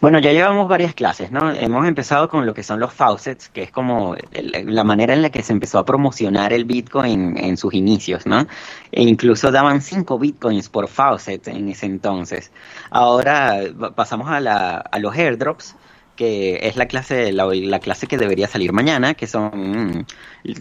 Bueno, 0.02 0.18
ya 0.18 0.32
llevamos 0.32 0.68
varias 0.68 0.96
clases, 0.96 1.32
¿no? 1.32 1.52
Hemos 1.52 1.88
empezado 1.88 2.28
con 2.28 2.48
lo 2.48 2.56
que 2.56 2.64
son 2.64 2.80
los 2.80 2.92
faucets, 2.92 3.50
que 3.50 3.62
es 3.62 3.72
como 3.72 4.16
la 4.32 4.84
manera 4.84 5.14
en 5.14 5.22
la 5.22 5.30
que 5.30 5.44
se 5.44 5.54
empezó 5.54 5.78
a 5.78 5.86
promocionar 5.86 6.54
el 6.54 6.66
Bitcoin 6.66 7.38
en 7.38 7.56
sus 7.56 7.76
inicios, 7.76 8.26
¿no? 8.26 8.48
E 8.92 9.04
incluso 9.04 9.52
daban 9.52 9.80
5 9.80 10.18
Bitcoins 10.18 10.70
por 10.70 10.88
faucet 10.88 11.48
en 11.50 11.70
ese 11.70 11.86
entonces. 11.86 12.52
Ahora 12.90 13.60
pasamos 13.96 14.28
a, 14.32 14.40
la, 14.40 14.78
a 14.78 14.98
los 14.98 15.16
airdrops, 15.16 15.76
que 16.16 16.68
es 16.68 16.78
la 16.78 16.88
clase, 16.88 17.32
la, 17.32 17.46
la, 17.46 17.80
clase 17.80 18.08
que 18.08 18.18
debería 18.18 18.48
salir 18.48 18.74
mañana, 18.74 19.14
que 19.14 19.28
son 19.28 20.08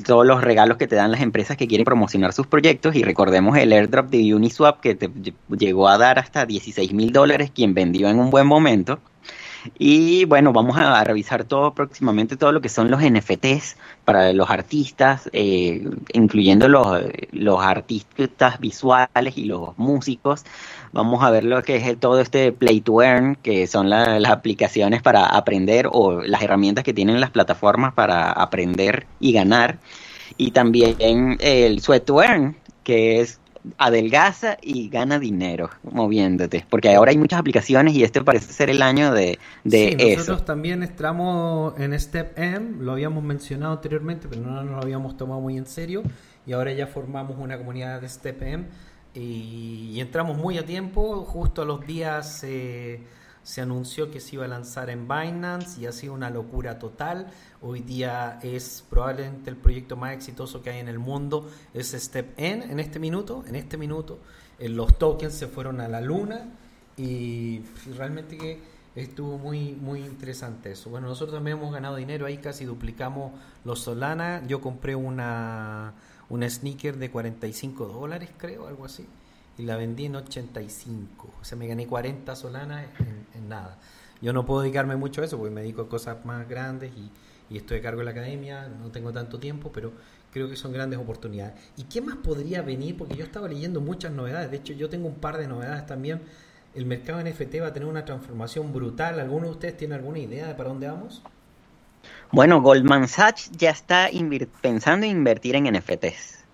todos 0.05 0.27
los 0.27 0.43
regalos 0.43 0.77
que 0.77 0.87
te 0.87 0.97
dan 0.97 1.13
las 1.13 1.23
empresas 1.23 1.57
que 1.57 1.67
quieren 1.67 1.87
promocionar 1.87 2.35
sus 2.35 2.47
proyectos. 2.47 2.95
Y 2.95 3.05
recordemos 3.05 3.57
el 3.57 3.73
airdrop 3.73 4.11
de 4.11 4.35
Uniswap 4.35 4.81
que 4.81 4.95
te 4.97 5.11
llegó 5.49 5.89
a 5.89 5.97
dar 5.97 6.19
hasta 6.19 6.45
16 6.45 6.93
mil 6.93 7.11
dólares, 7.11 7.51
quien 7.55 7.73
vendió 7.73 8.11
en 8.11 8.19
un 8.19 8.29
buen 8.29 8.47
momento. 8.47 9.01
Y 9.79 10.25
bueno, 10.25 10.53
vamos 10.53 10.77
a 10.79 11.03
revisar 11.05 11.45
todo 11.45 11.75
próximamente, 11.75 12.37
todo 12.37 12.53
lo 12.53 12.61
que 12.61 12.69
son 12.69 12.91
los 12.91 13.03
NFTs 13.03 13.77
para 14.05 14.33
los 14.33 14.51
artistas, 14.51 15.29
eh, 15.33 15.89
incluyendo 16.13 16.69
los, 16.69 17.03
los 17.33 17.63
artistas 17.63 18.59
visuales 18.61 19.37
y 19.37 19.45
los 19.45 19.77
músicos. 19.79 20.45
Vamos 20.93 21.23
a 21.23 21.31
ver 21.31 21.45
lo 21.45 21.63
que 21.63 21.77
es 21.77 22.01
todo 22.01 22.21
este 22.21 22.53
Play 22.53 22.81
to 22.81 23.03
Earn, 23.03 23.37
que 23.37 23.67
son 23.67 23.91
las 23.91 24.25
aplicaciones 24.27 25.03
para 25.03 25.27
aprender 25.27 25.89
o 25.93 26.23
las 26.23 26.43
herramientas 26.43 26.85
que 26.85 26.95
tienen 26.95 27.21
las 27.21 27.31
plataformas 27.31 27.95
para 27.95 28.33
aprender 28.33 29.07
y 29.21 29.33
ganar. 29.33 29.79
Y 30.37 30.53
también 30.53 31.37
el 31.41 31.81
Sweat 31.81 32.05
to 32.05 32.23
Earn, 32.23 32.57
que 32.83 33.21
es 33.21 33.41
adelgaza 33.79 34.57
y 34.63 34.89
gana 34.89 35.19
dinero 35.19 35.71
moviéndote, 35.83 36.65
porque 36.71 36.95
ahora 36.95 37.11
hay 37.11 37.19
muchas 37.19 37.41
aplicaciones 37.41 37.95
y 37.95 38.05
este 38.05 38.23
parece 38.23 38.53
ser 38.53 38.71
el 38.71 38.83
año 38.83 39.13
de, 39.13 39.39
de 39.65 39.97
sí, 39.99 40.17
Nosotros 40.17 40.45
también 40.45 40.83
estamos 40.83 41.79
en 41.79 41.99
Step 41.99 42.39
M, 42.39 42.83
lo 42.83 42.93
habíamos 42.93 43.23
mencionado 43.23 43.75
anteriormente, 43.75 44.29
pero 44.29 44.43
no 44.43 44.63
nos 44.63 44.71
lo 44.71 44.83
habíamos 44.83 45.17
tomado 45.17 45.41
muy 45.41 45.57
en 45.57 45.67
serio 45.67 46.03
y 46.47 46.53
ahora 46.53 46.73
ya 46.73 46.87
formamos 46.87 47.37
una 47.39 47.59
comunidad 47.59 48.01
de 48.01 48.09
Step 48.09 48.43
M 48.43 48.65
y, 49.15 50.01
entramos 50.01 50.37
muy 50.37 50.57
a 50.57 50.65
tiempo, 50.65 51.25
justo 51.25 51.63
a 51.63 51.65
los 51.65 51.85
días 51.87 52.45
eh, 52.45 53.01
se 53.43 53.61
anunció 53.61 54.11
que 54.11 54.21
se 54.21 54.37
iba 54.37 54.45
a 54.45 54.49
lanzar 54.49 54.91
en 54.91 55.09
Binance 55.09 55.81
y 55.81 55.87
ha 55.87 55.93
sido 55.93 56.15
una 56.15 56.31
locura 56.31 56.79
total. 56.79 57.29
Hoy 57.63 57.81
día 57.81 58.39
es 58.43 58.85
probablemente 58.89 59.51
el 59.51 59.57
proyecto 59.57 59.97
más 59.97 60.15
exitoso 60.15 60.63
que 60.63 60.71
hay 60.71 60.81
en 60.81 60.89
el 60.89 60.99
mundo, 60.99 61.49
es 61.75 61.93
Step 61.93 62.35
N 62.37 62.65
en 62.71 62.81
este 62.81 62.99
minuto, 62.99 63.45
en 63.47 63.57
este 63.57 63.77
minuto, 63.77 64.19
los 64.59 64.99
tokens 64.99 65.35
se 65.35 65.47
fueron 65.47 65.81
a 65.81 65.89
la 65.89 66.01
luna 66.01 66.49
y 66.97 67.63
realmente 67.97 68.37
que 68.37 68.61
estuvo 68.95 69.39
muy 69.39 69.73
muy 69.73 70.01
interesante 70.01 70.73
eso. 70.73 70.91
Bueno, 70.91 71.09
nosotros 71.09 71.37
también 71.37 71.57
hemos 71.57 71.73
ganado 71.73 71.97
dinero 71.97 72.27
ahí, 72.27 72.39
casi 72.39 72.65
duplicamos 72.65 73.33
los 73.65 73.81
Solana, 73.81 74.43
yo 74.47 74.61
compré 74.61 74.95
una, 74.95 75.95
una 76.29 76.51
sneaker 76.51 76.99
de 76.99 77.11
45 77.11 77.87
dólares 77.87 78.31
creo, 78.37 78.67
algo 78.67 78.85
así, 78.85 79.07
y 79.61 79.65
la 79.65 79.77
vendí 79.77 80.07
en 80.07 80.17
85, 80.17 81.35
o 81.41 81.45
sea, 81.45 81.59
me 81.59 81.67
gané 81.67 81.87
40 81.87 82.35
Solana 82.35 82.85
en, 82.85 83.27
en 83.35 83.49
nada. 83.49 83.79
Yo 84.23 84.33
no 84.33 84.47
puedo 84.47 84.63
dedicarme 84.63 84.97
mucho 84.97 85.21
a 85.21 85.25
eso 85.27 85.37
porque 85.37 85.55
me 85.55 85.61
dedico 85.61 85.83
a 85.83 85.89
cosas 85.89 86.25
más 86.25 86.49
grandes 86.49 86.93
y, 86.97 87.11
y 87.55 87.59
estoy 87.59 87.79
a 87.79 87.83
cargo 87.83 87.99
de 87.99 88.07
la 88.07 88.13
academia, 88.13 88.69
no 88.69 88.91
tengo 88.91 89.13
tanto 89.13 89.39
tiempo, 89.39 89.71
pero 89.73 89.93
creo 90.33 90.49
que 90.49 90.57
son 90.57 90.73
grandes 90.73 90.99
oportunidades. 90.99 91.55
¿Y 91.77 91.85
qué 91.85 92.01
más 92.01 92.17
podría 92.17 92.63
venir? 92.63 92.97
Porque 92.97 93.17
yo 93.17 93.25
estaba 93.25 93.49
leyendo 93.49 93.81
muchas 93.81 94.13
novedades, 94.13 94.51
de 94.51 94.57
hecho 94.59 94.73
yo 94.73 94.89
tengo 94.89 95.09
un 95.09 95.17
par 95.17 95.37
de 95.37 95.47
novedades 95.47 95.87
también. 95.87 96.23
El 96.75 96.87
mercado 96.87 97.21
NFT 97.23 97.61
va 97.61 97.67
a 97.67 97.73
tener 97.73 97.89
una 97.89 98.05
transformación 98.05 98.73
brutal. 98.73 99.19
¿Alguno 99.19 99.47
de 99.47 99.53
ustedes 99.53 99.77
tiene 99.77 99.97
alguna 99.97 100.21
idea 100.21 100.47
de 100.47 100.55
para 100.55 100.69
dónde 100.69 100.87
vamos? 100.87 101.21
Bueno, 102.31 102.63
Goldman 102.63 103.09
Sachs 103.09 103.51
ya 103.51 103.71
está 103.71 104.09
pensando 104.63 105.05
en 105.05 105.13
invertir 105.13 105.57
en 105.57 105.65
NFTs, 105.65 106.45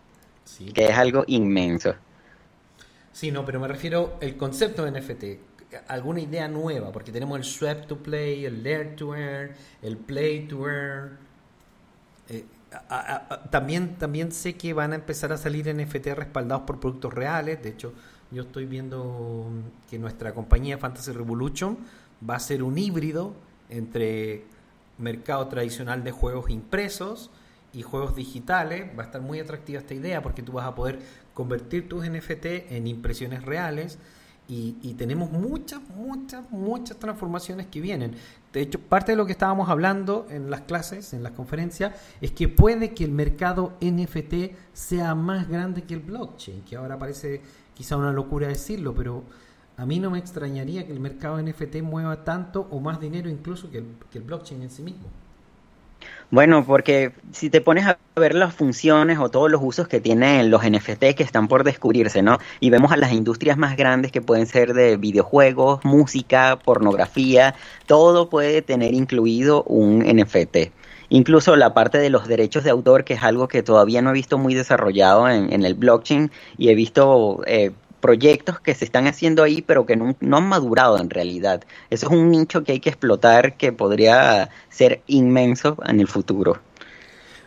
que 0.72 0.86
es 0.86 0.96
algo 0.96 1.24
inmenso. 1.26 1.94
Sí, 3.16 3.30
no, 3.30 3.46
pero 3.46 3.58
me 3.58 3.66
refiero 3.66 4.18
al 4.20 4.36
concepto 4.36 4.84
de 4.84 5.00
NFT 5.00 5.24
alguna 5.88 6.20
idea 6.20 6.48
nueva, 6.48 6.92
porque 6.92 7.10
tenemos 7.10 7.38
el 7.38 7.44
Swap 7.44 7.86
to 7.86 7.96
Play, 7.96 8.44
el 8.44 8.62
Learn 8.62 8.94
to 8.94 9.16
Earn, 9.16 9.52
el 9.80 9.96
Play 9.96 10.46
to 10.46 10.68
Earn. 10.68 11.16
Eh, 12.28 12.44
también, 13.50 13.96
también 13.96 14.32
sé 14.32 14.56
que 14.56 14.74
van 14.74 14.92
a 14.92 14.96
empezar 14.96 15.32
a 15.32 15.38
salir 15.38 15.74
NFT 15.74 16.08
respaldados 16.08 16.64
por 16.66 16.78
productos 16.78 17.14
reales. 17.14 17.62
De 17.62 17.70
hecho, 17.70 17.94
yo 18.30 18.42
estoy 18.42 18.66
viendo 18.66 19.46
que 19.88 19.98
nuestra 19.98 20.34
compañía 20.34 20.76
Fantasy 20.76 21.12
Revolution 21.12 21.78
va 22.28 22.36
a 22.36 22.40
ser 22.40 22.62
un 22.62 22.76
híbrido 22.76 23.32
entre 23.70 24.44
mercado 24.98 25.48
tradicional 25.48 26.04
de 26.04 26.10
juegos 26.10 26.50
impresos 26.50 27.30
y 27.72 27.80
juegos 27.80 28.14
digitales, 28.14 28.90
va 28.96 29.04
a 29.04 29.06
estar 29.06 29.22
muy 29.22 29.40
atractiva 29.40 29.80
esta 29.80 29.94
idea 29.94 30.22
porque 30.22 30.42
tú 30.42 30.52
vas 30.52 30.66
a 30.66 30.74
poder 30.74 30.98
convertir 31.36 31.86
tus 31.86 32.08
NFT 32.08 32.46
en 32.70 32.86
impresiones 32.86 33.44
reales 33.44 33.98
y, 34.48 34.94
tenemos 34.94 35.32
muchas, 35.32 35.80
muchas, 35.90 36.50
muchas 36.50 36.96
transformaciones 36.98 37.66
que 37.66 37.80
vienen. 37.80 38.14
De 38.52 38.62
hecho, 38.62 38.78
parte 38.80 39.12
de 39.12 39.16
lo 39.16 39.26
que 39.26 39.32
estábamos 39.32 39.68
hablando 39.68 40.26
en 40.30 40.50
las 40.50 40.62
clases, 40.62 41.12
en 41.12 41.22
las 41.22 41.32
conferencias, 41.32 41.92
es 42.22 42.30
que 42.30 42.48
puede 42.48 42.94
que 42.94 43.04
el 43.04 43.10
mercado 43.10 43.76
NFT 43.82 44.56
sea 44.72 45.14
más 45.14 45.48
grande 45.48 45.82
que 45.82 45.94
el 45.94 46.00
blockchain, 46.00 46.62
que 46.62 46.76
ahora 46.76 46.98
parece 46.98 47.42
quizá 47.74 47.96
una 47.96 48.12
locura 48.12 48.48
decirlo, 48.48 48.94
pero 48.94 49.24
a 49.76 49.84
mí 49.84 50.00
no 50.00 50.10
me 50.10 50.18
extrañaría 50.18 50.86
que 50.86 50.92
el 50.92 51.00
mercado 51.00 51.42
NFT 51.42 51.82
mueva 51.82 52.24
tanto 52.24 52.66
o 52.70 52.80
más 52.80 52.98
dinero 52.98 53.28
incluso 53.28 53.70
que 53.70 53.78
el, 53.78 53.86
que 54.10 54.18
el 54.18 54.24
blockchain 54.24 54.62
en 54.62 54.70
sí 54.70 54.82
mismo. 54.82 55.08
Bueno, 56.30 56.64
porque 56.66 57.12
si 57.30 57.50
te 57.50 57.60
pones 57.60 57.86
a 57.86 57.98
ver 58.16 58.34
las 58.34 58.52
funciones 58.52 59.18
o 59.18 59.30
todos 59.30 59.48
los 59.48 59.60
usos 59.62 59.86
que 59.86 60.00
tienen 60.00 60.50
los 60.50 60.64
NFT 60.64 61.14
que 61.16 61.22
están 61.22 61.46
por 61.46 61.62
descubrirse, 61.62 62.20
¿no? 62.20 62.38
Y 62.58 62.70
vemos 62.70 62.90
a 62.90 62.96
las 62.96 63.12
industrias 63.12 63.56
más 63.56 63.76
grandes 63.76 64.10
que 64.10 64.20
pueden 64.20 64.46
ser 64.46 64.74
de 64.74 64.96
videojuegos, 64.96 65.84
música, 65.84 66.58
pornografía, 66.64 67.54
todo 67.86 68.28
puede 68.28 68.60
tener 68.60 68.92
incluido 68.92 69.62
un 69.64 70.00
NFT. 70.00 70.72
Incluso 71.10 71.54
la 71.54 71.72
parte 71.74 71.98
de 71.98 72.10
los 72.10 72.26
derechos 72.26 72.64
de 72.64 72.70
autor, 72.70 73.04
que 73.04 73.14
es 73.14 73.22
algo 73.22 73.46
que 73.46 73.62
todavía 73.62 74.02
no 74.02 74.10
he 74.10 74.14
visto 74.14 74.36
muy 74.36 74.54
desarrollado 74.54 75.28
en, 75.28 75.52
en 75.52 75.64
el 75.64 75.74
blockchain 75.74 76.32
y 76.58 76.70
he 76.70 76.74
visto 76.74 77.42
eh, 77.46 77.70
proyectos 78.06 78.60
que 78.60 78.72
se 78.72 78.84
están 78.84 79.08
haciendo 79.08 79.42
ahí, 79.42 79.62
pero 79.62 79.84
que 79.84 79.96
no, 79.96 80.14
han 80.36 80.48
madurado 80.48 80.96
en 81.00 81.10
realidad. 81.10 81.64
Eso 81.90 82.06
es 82.06 82.12
un 82.12 82.30
nicho 82.30 82.62
que 82.62 82.70
hay 82.70 82.78
que 82.78 82.90
explotar 82.90 83.56
que 83.56 83.72
podría 83.72 84.48
ser 84.68 85.02
inmenso 85.08 85.76
en 85.84 85.98
el 85.98 86.06
futuro. 86.06 86.60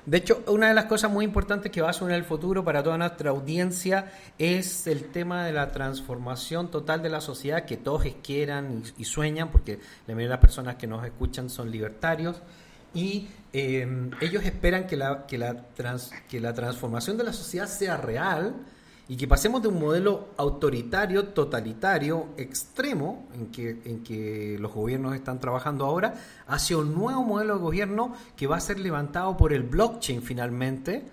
De 0.05 0.17
hecho, 0.17 0.43
una 0.47 0.67
de 0.67 0.73
las 0.73 0.85
cosas 0.85 1.11
muy 1.11 1.23
importantes 1.23 1.71
que 1.71 1.81
va 1.81 1.91
a 1.91 1.93
suceder 1.93 2.15
en 2.15 2.23
el 2.23 2.25
futuro 2.25 2.65
para 2.65 2.83
toda 2.83 2.97
nuestra 2.97 3.29
audiencia 3.29 4.11
es 4.37 4.85
el 4.85 5.05
tema 5.05 5.45
de 5.45 5.53
la 5.53 5.71
transformación 5.71 6.69
total 6.69 7.01
de 7.01 7.09
la 7.09 7.21
sociedad 7.21 7.63
que 7.63 7.77
todos 7.77 8.03
quieran 8.21 8.83
y, 8.97 9.05
sueñan, 9.05 9.51
porque 9.51 9.79
la 10.07 10.13
mayoría 10.13 10.27
de 10.27 10.33
las 10.33 10.41
personas 10.41 10.75
que 10.75 10.87
nos 10.87 11.05
escuchan 11.05 11.49
son 11.49 11.71
libertarios 11.71 12.41
y 12.93 13.29
eh, 13.53 13.87
ellos 14.19 14.43
esperan 14.43 14.87
que 14.87 14.97
la, 14.97 15.25
que, 15.25 15.37
la 15.37 15.55
que 16.27 16.41
la 16.41 16.53
transformación 16.53 17.15
de 17.15 17.23
la 17.23 17.31
sociedad 17.31 17.67
sea 17.67 17.95
real 17.95 18.55
y 19.09 19.17
que 19.17 19.27
pasemos 19.27 19.63
de 19.63 19.69
un 19.69 19.79
modelo 19.79 20.27
autoritario, 20.37 21.29
totalitario, 21.29 22.27
extremo, 22.37 23.27
en 23.33 23.47
que, 23.47 23.81
en 23.83 24.03
que 24.03 24.55
los 24.59 24.71
gobiernos 24.71 25.15
están 25.15 25.39
trabajando 25.39 25.83
ahora, 25.83 26.13
hacia 26.45 26.77
un 26.77 26.93
nuevo 26.93 27.23
modelo 27.23 27.55
de 27.55 27.59
gobierno 27.59 28.13
que 28.37 28.45
va 28.45 28.57
a 28.57 28.61
ser 28.61 28.79
levantado 28.79 29.35
por 29.35 29.51
el 29.51 29.63
blockchain 29.63 30.21
finalmente, 30.21 31.05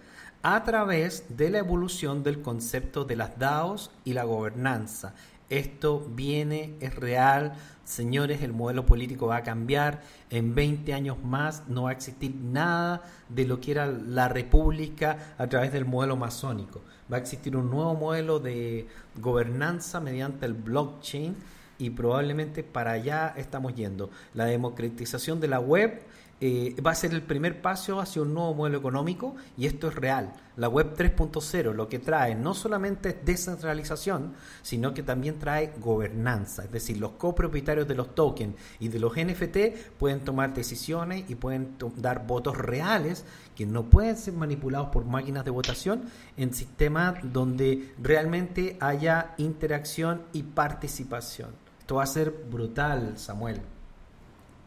a 0.42 0.62
través 0.62 1.24
de 1.38 1.48
la 1.48 1.58
evolución 1.58 2.22
del 2.22 2.42
concepto 2.42 3.06
de 3.06 3.16
las 3.16 3.38
DAOs 3.38 3.90
y 4.04 4.12
la 4.12 4.24
gobernanza. 4.24 5.14
Esto 5.48 6.00
viene, 6.00 6.74
es 6.80 6.96
real, 6.96 7.54
señores, 7.84 8.42
el 8.42 8.52
modelo 8.52 8.84
político 8.84 9.28
va 9.28 9.36
a 9.36 9.42
cambiar, 9.44 10.02
en 10.28 10.56
20 10.56 10.92
años 10.92 11.22
más 11.22 11.68
no 11.68 11.84
va 11.84 11.90
a 11.90 11.92
existir 11.92 12.34
nada 12.34 13.02
de 13.28 13.46
lo 13.46 13.60
que 13.60 13.70
era 13.70 13.86
la 13.86 14.28
república 14.28 15.34
a 15.38 15.46
través 15.46 15.72
del 15.72 15.84
modelo 15.84 16.16
masónico. 16.16 16.80
Va 17.10 17.18
a 17.18 17.20
existir 17.20 17.56
un 17.56 17.70
nuevo 17.70 17.94
modelo 17.94 18.40
de 18.40 18.88
gobernanza 19.20 20.00
mediante 20.00 20.46
el 20.46 20.54
blockchain 20.54 21.36
y 21.78 21.90
probablemente 21.90 22.64
para 22.64 22.92
allá 22.92 23.32
estamos 23.36 23.74
yendo. 23.74 24.10
La 24.34 24.46
democratización 24.46 25.38
de 25.38 25.48
la 25.48 25.60
web 25.60 26.02
eh, 26.38 26.76
va 26.86 26.90
a 26.90 26.94
ser 26.94 27.14
el 27.14 27.22
primer 27.22 27.62
paso 27.62 27.98
hacia 27.98 28.20
un 28.20 28.34
nuevo 28.34 28.52
modelo 28.52 28.76
económico 28.76 29.36
y 29.56 29.66
esto 29.66 29.88
es 29.88 29.94
real. 29.94 30.34
La 30.56 30.68
web 30.68 30.94
3.0 30.94 31.72
lo 31.72 31.88
que 31.88 31.98
trae 31.98 32.34
no 32.34 32.52
solamente 32.52 33.08
es 33.10 33.24
descentralización, 33.24 34.34
sino 34.62 34.92
que 34.92 35.02
también 35.02 35.38
trae 35.38 35.72
gobernanza. 35.78 36.64
Es 36.64 36.72
decir, 36.72 36.98
los 36.98 37.12
copropietarios 37.12 37.88
de 37.88 37.94
los 37.94 38.14
tokens 38.14 38.54
y 38.78 38.88
de 38.88 38.98
los 38.98 39.16
NFT 39.16 39.96
pueden 39.98 40.20
tomar 40.20 40.52
decisiones 40.52 41.24
y 41.28 41.36
pueden 41.36 41.76
dar 41.96 42.26
votos 42.26 42.56
reales 42.56 43.24
que 43.54 43.64
no 43.64 43.84
pueden 43.84 44.16
ser 44.16 44.34
manipulados 44.34 44.88
por 44.88 45.06
máquinas 45.06 45.44
de 45.44 45.50
votación 45.50 46.02
en 46.36 46.52
sistemas 46.52 47.16
donde 47.22 47.94
realmente 47.98 48.76
haya 48.80 49.34
interacción 49.38 50.22
y 50.34 50.42
participación. 50.42 51.50
Esto 51.80 51.96
va 51.96 52.02
a 52.02 52.06
ser 52.06 52.30
brutal, 52.50 53.16
Samuel. 53.16 53.75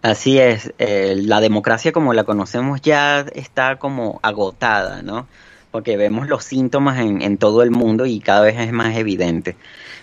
Así 0.02 0.39
es, 0.39 0.74
eh, 0.78 1.16
la 1.18 1.41
democracia 1.41 1.91
como 1.91 2.14
la 2.14 2.24
conocemos 2.24 2.82
ya 2.82 3.20
está 3.34 3.78
como 3.78 4.20
agotada, 4.24 5.02
¿no? 5.02 5.28
Porque 5.72 5.97
vemos 5.97 6.28
los 6.28 6.45
síntomas 6.45 7.00
en, 7.00 7.22
en, 7.22 7.38
todo 7.38 7.64
el 7.64 7.72
mundo 7.72 8.06
y 8.06 8.22
cada 8.22 8.41
vez 8.41 8.58
es 8.58 8.72
más 8.72 8.95
evidente. 8.95 9.58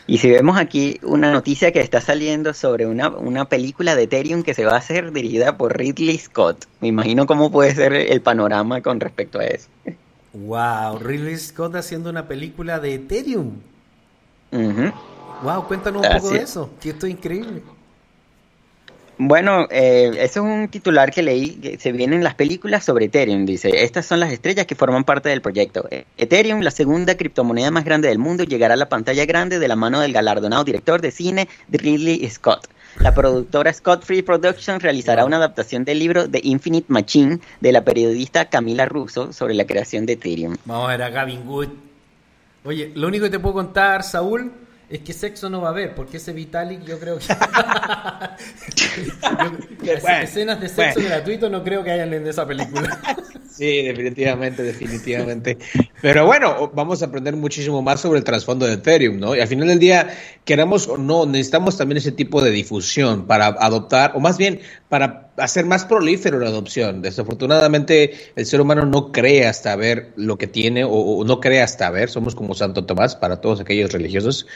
Y 0.07 0.19
si 0.19 0.31
vemos 0.31 0.59
aquí 0.59 1.01
una 1.03 1.33
noticia 1.33 1.73
que 1.73 1.81
está 1.81 2.01
saliendo 2.01 2.53
sobre 2.53 2.87
una, 2.87 3.09
una 3.09 3.47
película 3.47 3.97
de 3.97 4.05
Ethereum 4.05 4.43
que 4.43 4.55
se 4.55 4.65
va 4.67 4.75
a 4.75 4.79
hacer 4.79 5.13
dirigida 5.13 5.57
por 5.57 5.77
Ridley 5.77 6.19
Scott, 6.19 6.67
me 6.81 6.89
imagino 6.89 7.27
cómo 7.27 7.51
puede 7.51 7.75
ser 7.75 7.95
el 7.95 8.21
panorama 8.21 8.83
con 8.83 9.01
respecto 9.01 9.41
a 9.41 9.47
eso. 9.47 9.69
Wow, 10.35 10.99
Ridley 10.99 11.39
Scott 11.39 11.75
haciendo 11.75 12.11
una 12.11 12.29
película 12.29 12.79
de 12.79 12.95
Ethereum. 12.95 13.53
Wow, 15.43 15.67
cuéntanos 15.67 16.07
un 16.07 16.13
poco 16.13 16.31
de 16.31 16.39
eso, 16.43 16.71
que 16.81 16.91
esto 16.91 17.07
es 17.07 17.13
increíble. 17.13 17.63
Bueno, 19.19 19.67
eh, 19.71 20.11
ese 20.15 20.25
es 20.25 20.37
un 20.37 20.69
titular 20.69 21.11
que 21.11 21.23
leí, 21.23 21.53
que 21.57 21.79
se 21.79 21.91
vienen 21.91 22.23
las 22.23 22.35
películas 22.35 22.85
sobre 22.85 23.07
Ethereum, 23.07 23.47
dice, 23.47 23.83
estas 23.83 24.05
son 24.05 24.21
las 24.21 24.31
estrellas 24.31 24.67
que 24.67 24.75
forman 24.75 25.05
parte 25.05 25.31
del 25.31 25.41
proyecto. 25.41 25.89
Ethereum, 26.19 26.61
la 26.61 26.71
segunda 26.71 27.17
criptomoneda 27.17 27.71
más 27.71 27.85
grande 27.85 28.09
del 28.09 28.19
mundo, 28.19 28.45
llegará 28.45 28.75
a 28.75 28.77
la 28.77 28.91
pantalla 28.91 29.25
grande 29.25 29.59
de 29.59 29.69
la 29.69 29.77
mano 29.77 30.01
del 30.01 30.13
galardonado 30.13 30.65
director 30.65 31.01
de 31.01 31.11
cine 31.11 31.49
Ridley 31.71 32.29
Scott. 32.29 32.69
La 33.01 33.15
productora 33.15 33.73
Scott 33.73 34.05
Free 34.05 34.23
Productions 34.23 34.83
realizará 34.83 35.25
una 35.25 35.37
adaptación 35.37 35.85
del 35.85 35.99
libro 35.99 36.29
The 36.29 36.41
Infinite 36.43 36.87
Machine 36.89 37.41
de 37.61 37.73
la 37.73 37.85
periodista 37.85 38.47
Camila 38.47 38.87
Russo 38.87 39.33
sobre 39.33 39.55
la 39.55 39.67
creación 39.67 40.05
de 40.07 40.15
Ethereum. 40.15 40.57
Vamos 40.67 40.89
a 40.89 40.93
ver 40.93 41.03
a 41.03 41.11
Gavin 41.11 41.47
Wood. 41.47 41.69
Oye, 42.65 42.93
lo 42.95 43.09
único 43.09 43.25
que 43.25 43.31
te 43.31 43.39
puedo 43.39 43.55
contar, 43.55 44.03
Saúl, 44.03 44.51
es 44.89 45.01
que 45.01 45.13
sexo 45.13 45.51
no 45.51 45.61
va 45.61 45.69
a 45.69 45.71
haber, 45.73 45.95
porque 45.95 46.19
ese 46.19 46.33
Vitalik 46.33 46.85
yo 46.85 46.99
creo 46.99 47.19
que... 47.19 47.27
escenas 50.23 50.61
de 50.61 50.69
sexo 50.69 51.01
gratuito 51.03 51.49
no 51.49 51.63
creo 51.63 51.83
que 51.83 51.91
hayan 51.91 52.13
en 52.13 52.27
esa 52.27 52.47
película. 52.47 52.99
sí, 53.51 53.83
definitivamente, 53.83 54.63
definitivamente. 54.63 55.59
Pero 56.01 56.27
bueno, 56.27 56.71
vamos 56.75 57.03
a 57.03 57.07
aprender 57.07 57.37
muchísimo 57.37 57.83
más 57.83 58.01
sobre 58.01 58.19
el 58.19 58.25
trasfondo 58.25 58.67
de 58.67 58.75
Ethereum, 58.75 59.19
¿no? 59.19 59.35
Y 59.35 59.41
al 59.41 59.49
final 59.49 59.69
del 59.69 59.79
día, 59.79 60.09
queramos 60.45 60.89
o 60.89 60.97
no, 60.97 61.27
necesitamos 61.27 61.77
también 61.77 61.99
ese 61.99 62.13
tipo 62.13 62.43
de 62.43 62.51
difusión 62.51 63.27
para 63.27 63.47
adoptar, 63.47 64.13
o 64.15 64.21
más 64.21 64.39
bien 64.39 64.61
para 64.89 65.31
hacer 65.37 65.67
más 65.67 65.85
prolífero 65.85 66.39
la 66.39 66.49
adopción. 66.49 67.03
Desafortunadamente, 67.03 68.15
el 68.37 68.47
ser 68.47 68.61
humano 68.61 68.87
no 68.87 69.13
cree 69.13 69.47
hasta 69.47 69.75
ver 69.77 70.13
lo 70.17 70.39
que 70.39 70.47
tiene, 70.47 70.85
o, 70.85 71.25
no 71.25 71.41
cree 71.41 71.63
hasta 71.63 71.91
ver, 71.91 72.09
somos 72.09 72.35
como 72.35 72.55
Santo 72.55 72.85
Tomás 72.85 73.17
para 73.17 73.41
todos 73.41 73.61
aquellos 73.61 73.93
religiosos, 73.93 74.47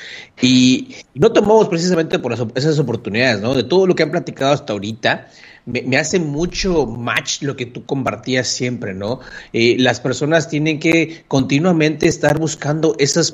y 0.40 0.94
no 1.14 1.32
tomamos 1.32 1.68
precisamente 1.68 2.18
por 2.18 2.32
esas 2.54 2.78
oportunidades, 2.78 3.40
¿no? 3.40 3.54
De 3.54 3.64
todo 3.64 3.86
lo 3.86 3.94
que 3.94 4.04
han 4.04 4.10
platicado 4.10 4.52
hasta 4.52 4.72
ahorita, 4.72 5.28
me, 5.66 5.96
hace 5.96 6.18
mucho 6.18 6.86
match 6.86 7.42
lo 7.42 7.56
que 7.56 7.66
tú 7.66 7.84
compartías 7.84 8.48
siempre, 8.48 8.94
¿no? 8.94 9.20
Eh, 9.52 9.76
las 9.78 10.00
personas 10.00 10.48
tienen 10.48 10.78
que 10.78 11.24
continuamente 11.28 12.06
estar 12.06 12.38
buscando 12.38 12.94
esos, 12.98 13.32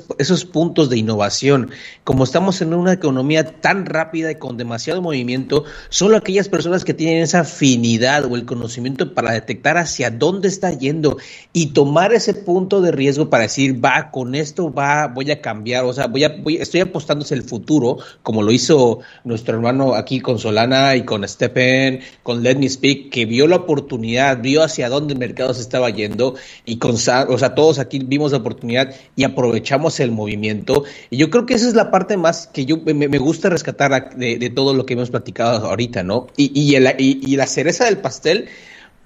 puntos 0.51 0.89
de 0.89 0.97
innovación. 0.97 1.71
Como 2.03 2.23
estamos 2.23 2.61
en 2.61 2.73
una 2.73 2.93
economía 2.93 3.59
tan 3.59 3.85
rápida 3.85 4.31
y 4.31 4.35
con 4.35 4.57
demasiado 4.57 5.01
movimiento, 5.01 5.63
solo 5.89 6.17
aquellas 6.17 6.49
personas 6.49 6.83
que 6.83 6.93
tienen 6.93 7.23
esa 7.23 7.41
afinidad 7.41 8.25
o 8.25 8.35
el 8.35 8.45
conocimiento 8.45 9.13
para 9.13 9.31
detectar 9.31 9.77
hacia 9.77 10.09
dónde 10.09 10.47
está 10.47 10.71
yendo 10.71 11.17
y 11.53 11.67
tomar 11.67 12.13
ese 12.13 12.33
punto 12.33 12.81
de 12.81 12.91
riesgo 12.91 13.29
para 13.29 13.43
decir, 13.43 13.83
va, 13.83 14.11
con 14.11 14.35
esto 14.35 14.71
va, 14.73 15.07
voy 15.07 15.31
a 15.31 15.41
cambiar, 15.41 15.85
o 15.85 15.93
sea, 15.93 16.07
voy 16.07 16.23
a, 16.23 16.29
voy, 16.29 16.57
estoy 16.57 16.81
apostándose 16.81 17.35
el 17.35 17.43
futuro, 17.43 17.97
como 18.23 18.43
lo 18.43 18.51
hizo 18.51 18.99
nuestro 19.23 19.55
hermano 19.55 19.95
aquí 19.95 20.19
con 20.19 20.39
Solana 20.39 20.95
y 20.95 21.03
con 21.03 21.27
Stephen 21.27 22.01
con 22.27 22.43
Let 22.43 22.57
Me 22.57 22.67
Speak, 22.67 23.09
que 23.09 23.25
vio 23.25 23.47
la 23.47 23.55
oportunidad, 23.55 24.41
vio 24.41 24.61
hacia 24.61 24.89
dónde 24.89 25.13
el 25.13 25.17
mercado 25.17 25.53
se 25.53 25.61
estaba 25.61 25.89
yendo 25.91 26.35
y 26.65 26.77
con, 26.77 26.95
o 26.95 26.97
sea, 26.97 27.55
todos 27.55 27.79
aquí 27.79 27.99
vimos 27.99 28.33
la 28.33 28.39
oportunidad 28.39 28.93
y 29.15 29.23
aprovechamos 29.23 30.01
el 30.01 30.11
movimiento. 30.11 30.83
Y 31.09 31.15
yo 31.15 31.29
creo 31.29 31.45
que 31.45 31.53
esa 31.53 31.69
es 31.69 31.73
la 31.73 31.89
parte 31.89 32.17
más 32.17 32.47
que 32.47 32.65
yo 32.65 32.79
me, 32.83 33.17
gusta 33.17 33.49
rescatar 33.49 34.17
de, 34.17 34.49
todo 34.49 34.73
lo 34.73 34.85
que 34.85 34.95
hemos 34.95 35.09
platicado 35.09 35.69
ahorita, 35.69 36.03
¿no? 36.03 36.27
Y, 36.35 36.51
y, 36.53 36.75
y, 36.75 37.35
la 37.37 37.47
cereza 37.47 37.85
del 37.85 37.99
pastel 37.99 38.49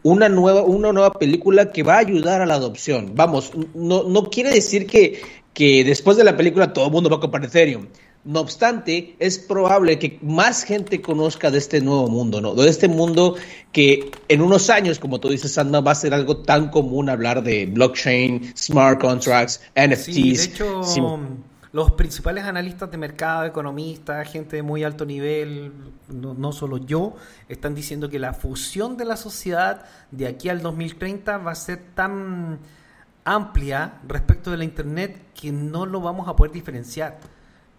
una 0.01 0.27
nueva, 0.27 0.63
una 0.63 0.91
nueva 0.91 1.11
película 1.11 1.71
que 1.71 1.83
va 1.83 1.97
a 1.97 1.99
ayudar 1.99 2.41
a 2.41 2.47
la 2.47 2.55
adopción. 2.55 3.11
Vamos, 3.13 3.51
no, 3.75 4.01
no 4.01 4.31
quiere 4.31 4.49
decir 4.49 4.87
que, 4.87 5.21
que 5.53 5.83
después 5.83 6.17
de 6.17 6.23
la 6.23 6.35
película 6.35 6.73
todo 6.73 6.87
el 6.87 6.91
mundo 6.91 7.11
va 7.11 7.17
a 7.17 7.19
comprar 7.19 7.45
Ethereum 7.45 7.85
No 8.23 8.41
obstante, 8.41 9.15
es 9.17 9.39
probable 9.39 9.97
que 9.97 10.19
más 10.21 10.63
gente 10.63 11.01
conozca 11.01 11.49
de 11.49 11.57
este 11.57 11.81
nuevo 11.81 12.07
mundo, 12.07 12.39
¿no? 12.39 12.53
De 12.53 12.69
este 12.69 12.87
mundo 12.87 13.35
que 13.71 14.11
en 14.27 14.41
unos 14.41 14.69
años, 14.69 14.99
como 14.99 15.19
tú 15.19 15.29
dices, 15.29 15.57
va 15.57 15.91
a 15.91 15.95
ser 15.95 16.13
algo 16.13 16.37
tan 16.37 16.69
común 16.69 17.09
hablar 17.09 17.41
de 17.43 17.65
blockchain, 17.65 18.53
smart 18.55 19.01
contracts, 19.01 19.61
NFTs. 19.75 20.05
Sí, 20.05 20.33
de 20.33 20.43
hecho, 20.43 20.81
los 21.71 21.91
principales 21.93 22.43
analistas 22.43 22.91
de 22.91 22.97
mercado, 22.97 23.45
economistas, 23.45 24.29
gente 24.29 24.57
de 24.57 24.61
muy 24.61 24.83
alto 24.83 25.05
nivel, 25.05 25.71
no, 26.09 26.33
no, 26.33 26.51
solo 26.51 26.77
yo, 26.77 27.15
están 27.47 27.73
diciendo 27.73 28.09
que 28.09 28.19
la 28.19 28.33
fusión 28.33 28.97
de 28.97 29.05
la 29.05 29.15
sociedad 29.15 29.85
de 30.11 30.27
aquí 30.27 30.49
al 30.49 30.61
2030 30.61 31.37
va 31.37 31.51
a 31.51 31.55
ser 31.55 31.81
tan 31.95 32.59
amplia 33.23 33.99
respecto 34.07 34.51
de 34.51 34.57
la 34.57 34.63
Internet 34.63 35.17
que 35.33 35.51
no 35.51 35.85
lo 35.85 36.01
vamos 36.01 36.27
a 36.27 36.35
poder 36.35 36.51
diferenciar 36.51 37.19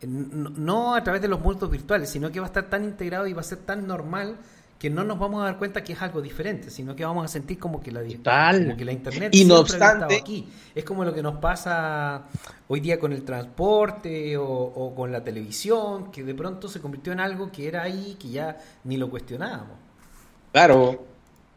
no 0.07 0.95
a 0.95 1.03
través 1.03 1.23
de 1.23 1.29
los 1.29 1.41
mundos 1.41 1.71
virtuales, 1.71 2.11
sino 2.11 2.31
que 2.31 2.41
va 2.41 2.47
a 2.47 2.49
estar 2.49 2.69
tan 2.69 2.85
integrado 2.85 3.27
y 3.27 3.33
va 3.33 3.41
a 3.41 3.45
ser 3.45 3.59
tan 3.59 3.87
normal 3.87 4.37
que 4.79 4.91
no 4.91 5.05
nos 5.05 5.17
vamos 5.17 5.41
a 5.41 5.45
dar 5.45 5.59
cuenta 5.59 5.85
que 5.85 5.93
es 5.93 6.03
algo 6.03 6.21
diferente, 6.21 6.69
sino 6.69 6.97
que 6.97 7.05
vamos 7.05 7.25
a 7.25 7.29
sentir 7.29 7.57
como 7.57 7.81
que 7.81 7.93
la, 7.93 8.01
como 8.01 8.77
que 8.77 8.85
la 8.85 8.91
internet 8.91 9.33
y 9.33 9.45
no 9.45 9.61
obstante 9.61 10.17
aquí. 10.17 10.49
Es 10.75 10.85
como 10.85 11.05
lo 11.05 11.15
que 11.15 11.23
nos 11.23 11.37
pasa 11.37 12.25
hoy 12.67 12.81
día 12.81 12.99
con 12.99 13.13
el 13.13 13.23
transporte 13.23 14.37
o, 14.37 14.45
o, 14.45 14.93
con 14.93 15.13
la 15.13 15.23
televisión, 15.23 16.11
que 16.11 16.25
de 16.25 16.35
pronto 16.35 16.67
se 16.67 16.81
convirtió 16.81 17.13
en 17.13 17.21
algo 17.21 17.53
que 17.53 17.69
era 17.69 17.83
ahí, 17.83 18.17
que 18.19 18.31
ya 18.31 18.59
ni 18.83 18.97
lo 18.97 19.09
cuestionábamos. 19.09 19.77
Claro. 20.51 21.07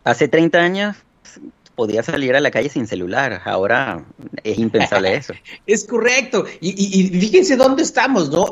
Hace 0.03 0.27
30 0.27 0.59
años 0.59 0.95
podía 1.75 2.03
salir 2.03 2.35
a 2.35 2.39
la 2.39 2.51
calle 2.51 2.69
sin 2.69 2.87
celular. 2.87 3.41
Ahora 3.45 4.05
es 4.43 4.57
impensable 4.57 5.15
eso. 5.15 5.33
es 5.67 5.85
correcto. 5.85 6.45
Y, 6.61 7.09
fíjense 7.19 7.55
dónde 7.55 7.83
estamos, 7.83 8.29
¿no? 8.29 8.49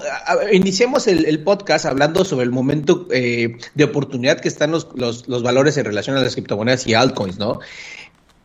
Iniciemos 0.52 1.08
el, 1.08 1.44
podcast 1.44 1.86
hablando 1.86 2.24
sobre 2.24 2.46
el 2.46 2.52
momento 2.52 3.08
eh, 3.12 3.58
de 3.74 3.84
oportunidad 3.84 4.40
que 4.40 4.48
están 4.48 4.72
los, 4.72 4.88
los, 4.96 5.28
los, 5.28 5.44
valores 5.44 5.76
en 5.78 5.86
relación 5.86 6.16
a 6.16 6.22
las 6.22 6.34
criptomonedas 6.34 6.88
y 6.88 6.94
altcoins, 6.94 7.38
¿no? 7.38 7.60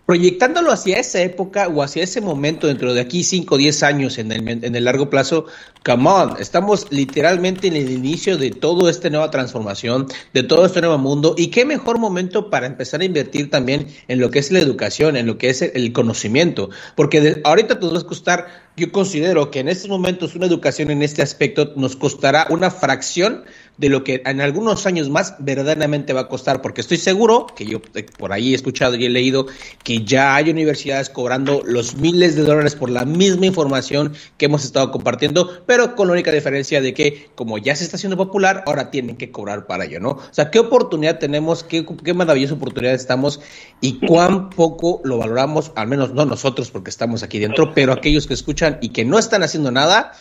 Proyectándolo 0.08 0.72
hacia 0.72 0.96
esa 0.96 1.20
época 1.20 1.68
o 1.68 1.82
hacia 1.82 2.02
ese 2.02 2.22
momento 2.22 2.66
dentro 2.66 2.94
de 2.94 3.02
aquí 3.02 3.22
5 3.22 3.54
o 3.54 3.58
10 3.58 3.82
años 3.82 4.16
en 4.16 4.32
el, 4.32 4.64
en 4.64 4.74
el 4.74 4.84
largo 4.84 5.10
plazo, 5.10 5.44
come 5.84 6.08
on, 6.08 6.36
estamos 6.40 6.86
literalmente 6.88 7.68
en 7.68 7.76
el 7.76 7.90
inicio 7.90 8.38
de 8.38 8.50
toda 8.50 8.90
esta 8.90 9.10
nueva 9.10 9.30
transformación, 9.30 10.06
de 10.32 10.42
todo 10.44 10.64
este 10.64 10.80
nuevo 10.80 10.96
mundo 10.96 11.34
y 11.36 11.48
qué 11.48 11.66
mejor 11.66 11.98
momento 11.98 12.48
para 12.48 12.66
empezar 12.66 13.02
a 13.02 13.04
invertir 13.04 13.50
también 13.50 13.88
en 14.08 14.18
lo 14.18 14.30
que 14.30 14.38
es 14.38 14.50
la 14.50 14.60
educación, 14.60 15.14
en 15.14 15.26
lo 15.26 15.36
que 15.36 15.50
es 15.50 15.60
el, 15.60 15.92
conocimiento, 15.92 16.70
porque 16.96 17.42
ahorita 17.44 17.74
nos 17.74 17.94
va 17.94 17.98
a 17.98 18.04
costar, 18.04 18.46
yo 18.78 18.90
considero 18.90 19.50
que 19.50 19.60
en 19.60 19.68
estos 19.68 19.90
momentos 19.90 20.34
una 20.34 20.46
educación 20.46 20.90
en 20.90 21.02
este 21.02 21.20
aspecto 21.20 21.74
nos 21.76 21.96
costará 21.96 22.46
una 22.48 22.70
fracción 22.70 23.44
de 23.78 23.88
lo 23.88 24.04
que 24.04 24.22
en 24.26 24.40
algunos 24.40 24.86
años 24.86 25.08
más 25.08 25.36
verdaderamente 25.38 26.12
va 26.12 26.22
a 26.22 26.28
costar, 26.28 26.60
porque 26.60 26.80
estoy 26.80 26.98
seguro 26.98 27.46
que 27.56 27.64
yo 27.64 27.80
eh, 27.94 28.04
por 28.18 28.32
ahí 28.32 28.52
he 28.52 28.54
escuchado 28.56 28.96
y 28.96 29.06
he 29.06 29.08
leído 29.08 29.46
que 29.84 30.04
ya 30.04 30.34
hay 30.34 30.50
universidades 30.50 31.08
cobrando 31.08 31.62
los 31.64 31.96
miles 31.96 32.34
de 32.34 32.42
dólares 32.42 32.74
por 32.74 32.90
la 32.90 33.04
misma 33.04 33.46
información 33.46 34.12
que 34.36 34.46
hemos 34.46 34.64
estado 34.64 34.90
compartiendo, 34.90 35.62
pero 35.64 35.94
con 35.94 36.08
la 36.08 36.14
única 36.14 36.32
diferencia 36.32 36.80
de 36.80 36.92
que 36.92 37.28
como 37.36 37.56
ya 37.58 37.76
se 37.76 37.84
está 37.84 37.96
haciendo 37.96 38.16
popular, 38.16 38.64
ahora 38.66 38.90
tienen 38.90 39.16
que 39.16 39.30
cobrar 39.30 39.66
para 39.66 39.84
ello, 39.84 40.00
¿no? 40.00 40.10
O 40.10 40.28
sea, 40.32 40.50
¿qué 40.50 40.58
oportunidad 40.58 41.18
tenemos? 41.18 41.62
¿Qué, 41.62 41.86
qué 42.04 42.14
maravillosa 42.14 42.54
oportunidad 42.54 42.94
estamos? 42.94 43.40
Y 43.80 44.04
cuán 44.06 44.50
poco 44.50 45.00
lo 45.04 45.18
valoramos, 45.18 45.70
al 45.76 45.86
menos 45.86 46.12
no 46.12 46.26
nosotros 46.26 46.70
porque 46.72 46.90
estamos 46.90 47.22
aquí 47.22 47.38
dentro, 47.38 47.72
pero 47.74 47.92
aquellos 47.92 48.26
que 48.26 48.34
escuchan 48.34 48.78
y 48.80 48.88
que 48.88 49.04
no 49.04 49.20
están 49.20 49.44
haciendo 49.44 49.70
nada, 49.70 50.12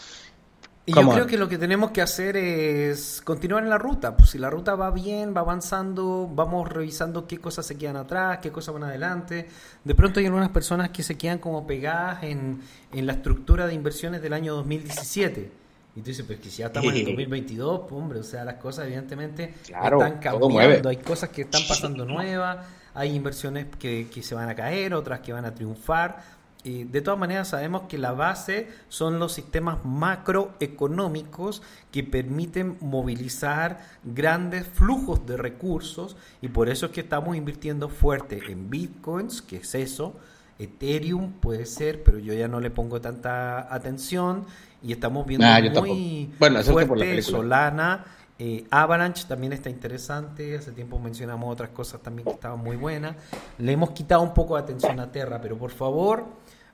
y 0.89 0.93
yo 0.93 1.09
creo 1.09 1.27
que 1.27 1.37
lo 1.37 1.49
que 1.49 1.57
tenemos 1.57 1.91
que 1.91 2.01
hacer 2.01 2.37
es 2.37 3.21
continuar 3.21 3.61
en 3.61 3.69
la 3.69 3.77
ruta. 3.77 4.15
Pues 4.15 4.29
si 4.29 4.37
la 4.37 4.49
ruta 4.49 4.73
va 4.75 4.89
bien, 4.89 5.35
va 5.35 5.41
avanzando, 5.41 6.29
vamos 6.33 6.69
revisando 6.69 7.27
qué 7.27 7.39
cosas 7.39 7.65
se 7.65 7.77
quedan 7.77 7.97
atrás, 7.97 8.39
qué 8.41 8.53
cosas 8.53 8.73
van 8.73 8.85
adelante. 8.85 9.49
De 9.83 9.95
pronto 9.95 10.21
hay 10.21 10.27
algunas 10.27 10.47
personas 10.47 10.91
que 10.91 11.03
se 11.03 11.17
quedan 11.17 11.39
como 11.39 11.67
pegadas 11.67 12.23
en, 12.23 12.61
en 12.93 13.05
la 13.05 13.13
estructura 13.13 13.67
de 13.67 13.73
inversiones 13.73 14.21
del 14.21 14.31
año 14.31 14.55
2017. 14.55 15.51
Y 15.97 15.99
tú 15.99 16.05
dices, 16.05 16.25
pues 16.25 16.39
que 16.39 16.49
si 16.49 16.59
ya 16.59 16.67
estamos 16.67 16.93
en 16.93 16.99
el 16.99 17.05
2022, 17.07 17.81
pues, 17.81 17.91
hombre, 17.91 18.19
o 18.19 18.23
sea, 18.23 18.45
las 18.45 18.55
cosas 18.55 18.85
evidentemente 18.85 19.55
están 19.63 20.19
cambiando. 20.19 20.87
Hay 20.87 20.97
cosas 20.97 21.31
que 21.31 21.41
están 21.41 21.63
pasando 21.67 22.05
nuevas, 22.05 22.65
hay 22.93 23.13
inversiones 23.13 23.65
que, 23.77 24.07
que 24.09 24.23
se 24.23 24.35
van 24.35 24.47
a 24.47 24.55
caer, 24.55 24.93
otras 24.93 25.19
que 25.19 25.33
van 25.33 25.43
a 25.43 25.53
triunfar 25.53 26.36
de 26.63 27.01
todas 27.01 27.19
maneras 27.19 27.47
sabemos 27.49 27.83
que 27.83 27.97
la 27.97 28.11
base 28.11 28.67
son 28.89 29.19
los 29.19 29.33
sistemas 29.33 29.85
macroeconómicos 29.85 31.61
que 31.91 32.03
permiten 32.03 32.77
movilizar 32.81 33.79
grandes 34.03 34.67
flujos 34.67 35.25
de 35.25 35.37
recursos 35.37 36.17
y 36.41 36.49
por 36.49 36.67
eso 36.67 36.87
es 36.87 36.91
que 36.91 37.01
estamos 37.01 37.37
invirtiendo 37.37 37.87
fuerte 37.87 38.41
en 38.49 38.69
bitcoins, 38.69 39.41
que 39.41 39.57
es 39.57 39.75
eso, 39.75 40.15
Ethereum 40.59 41.33
puede 41.33 41.65
ser, 41.65 42.03
pero 42.03 42.19
yo 42.19 42.33
ya 42.33 42.47
no 42.47 42.59
le 42.59 42.69
pongo 42.69 42.99
tanta 42.99 43.73
atención 43.73 44.45
y 44.83 44.91
estamos 44.91 45.25
viendo 45.25 45.47
muy 45.81 46.31
bueno, 46.39 46.61
fuerte 46.63 47.21
Solana. 47.21 48.05
Eh, 48.39 48.65
Avalanche 48.69 49.25
también 49.27 49.53
está 49.53 49.69
interesante. 49.69 50.57
Hace 50.57 50.71
tiempo 50.71 50.99
mencionamos 50.99 51.51
otras 51.51 51.69
cosas 51.69 52.01
también 52.01 52.27
que 52.27 52.33
estaban 52.33 52.59
muy 52.59 52.75
buenas. 52.75 53.15
Le 53.57 53.71
hemos 53.71 53.91
quitado 53.91 54.21
un 54.21 54.33
poco 54.33 54.55
de 54.55 54.61
atención 54.61 54.99
a 54.99 55.11
Terra, 55.11 55.41
pero 55.41 55.57
por 55.57 55.71
favor, 55.71 56.25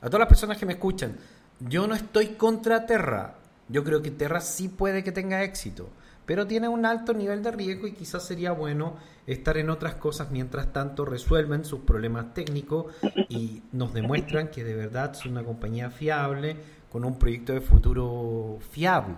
a 0.04 0.08
todas 0.08 0.20
las 0.20 0.28
personas 0.28 0.58
que 0.58 0.66
me 0.66 0.74
escuchan, 0.74 1.16
yo 1.62 1.88
no 1.88 1.96
estoy 1.96 2.36
contra 2.36 2.86
Terra. 2.86 3.36
Yo 3.70 3.86
creo 3.86 4.02
que 4.02 4.12
Terra 4.12 4.42
sí 4.42 4.68
puede 4.68 5.02
que 5.02 5.14
tenga 5.14 5.44
éxito, 5.44 5.88
pero 6.26 6.46
tiene 6.46 6.68
un 6.68 6.86
alto 6.86 7.14
nivel 7.14 7.42
de 7.42 7.52
riesgo 7.52 7.88
y 7.88 7.94
quizás 7.94 8.28
sería 8.28 8.52
bueno 8.52 8.98
estar 9.26 9.58
en 9.58 9.70
otras 9.70 9.96
cosas 9.96 10.30
mientras 10.30 10.74
tanto 10.74 11.06
resuelven 11.06 11.64
sus 11.64 11.80
problemas 11.80 12.34
técnicos 12.34 12.94
y 13.30 13.64
nos 13.72 13.94
demuestran 13.94 14.50
que 14.50 14.66
de 14.66 14.76
verdad 14.76 15.14
es 15.14 15.26
una 15.26 15.42
compañía 15.42 15.90
fiable 15.90 16.58
con 16.92 17.06
un 17.06 17.18
proyecto 17.18 17.54
de 17.54 17.62
futuro 17.62 18.58
fiable. 18.72 19.16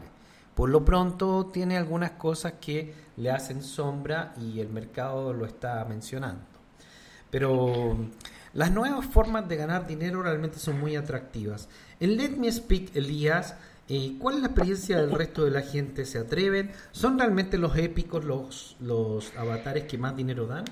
Por 0.54 0.70
lo 0.70 0.86
pronto 0.86 1.48
tiene 1.48 1.78
algunas 1.78 2.12
cosas 2.12 2.54
que 2.62 2.94
le 3.18 3.32
hacen 3.32 3.64
sombra 3.64 4.36
y 4.40 4.60
el 4.60 4.70
mercado 4.70 5.34
lo 5.34 5.48
está 5.48 5.84
mencionando. 5.86 6.46
Pero 7.32 7.98
las 8.56 8.72
nuevas 8.72 9.06
formas 9.06 9.48
de 9.50 9.58
ganar 9.58 9.86
dinero 9.86 10.24
realmente 10.24 10.60
son 10.60 10.80
muy 10.80 10.96
atractivas. 10.96 11.70
En 12.00 12.16
Let 12.16 12.38
Me 12.38 12.50
Speak, 12.50 12.96
Elías, 12.96 13.58
eh, 13.90 14.14
¿cuál 14.18 14.36
es 14.36 14.42
la 14.42 14.48
experiencia 14.48 15.02
del 15.02 15.12
resto 15.12 15.44
de 15.44 15.52
la 15.52 15.62
gente? 15.62 16.06
¿Se 16.06 16.18
atreven? 16.18 16.72
¿Son 16.92 17.20
realmente 17.20 17.58
los 17.58 17.78
épicos 17.78 18.24
los, 18.24 18.78
los 18.80 19.36
avatares 19.38 19.84
que 19.84 19.98
más 19.98 20.16
dinero 20.16 20.48
dan? 20.48 20.64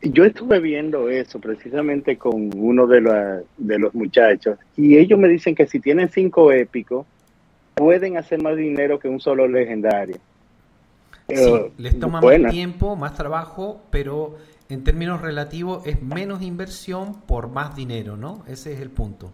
Yo 0.00 0.24
estuve 0.24 0.60
viendo 0.60 1.10
eso 1.10 1.38
precisamente 1.38 2.16
con 2.16 2.50
uno 2.56 2.86
de, 2.86 3.44
de 3.58 3.78
los 3.78 3.94
muchachos 3.94 4.58
y 4.78 4.96
ellos 4.96 5.18
me 5.18 5.28
dicen 5.28 5.54
que 5.54 5.66
si 5.66 5.78
tienen 5.78 6.08
cinco 6.08 6.52
épicos 6.52 7.04
pueden 7.74 8.16
hacer 8.16 8.42
más 8.42 8.56
dinero 8.56 8.98
que 8.98 9.08
un 9.08 9.20
solo 9.20 9.46
legendario. 9.46 10.16
Sí, 11.28 11.52
les 11.76 11.98
toma 11.98 12.22
más 12.22 12.50
tiempo, 12.50 12.96
más 12.96 13.14
trabajo, 13.14 13.82
pero 13.90 14.38
en 14.70 14.84
términos 14.84 15.20
relativos 15.20 15.86
es 15.86 16.00
menos 16.00 16.42
inversión 16.42 17.20
por 17.22 17.48
más 17.48 17.74
dinero, 17.74 18.16
¿no? 18.16 18.44
Ese 18.46 18.72
es 18.72 18.80
el 18.80 18.90
punto. 18.90 19.32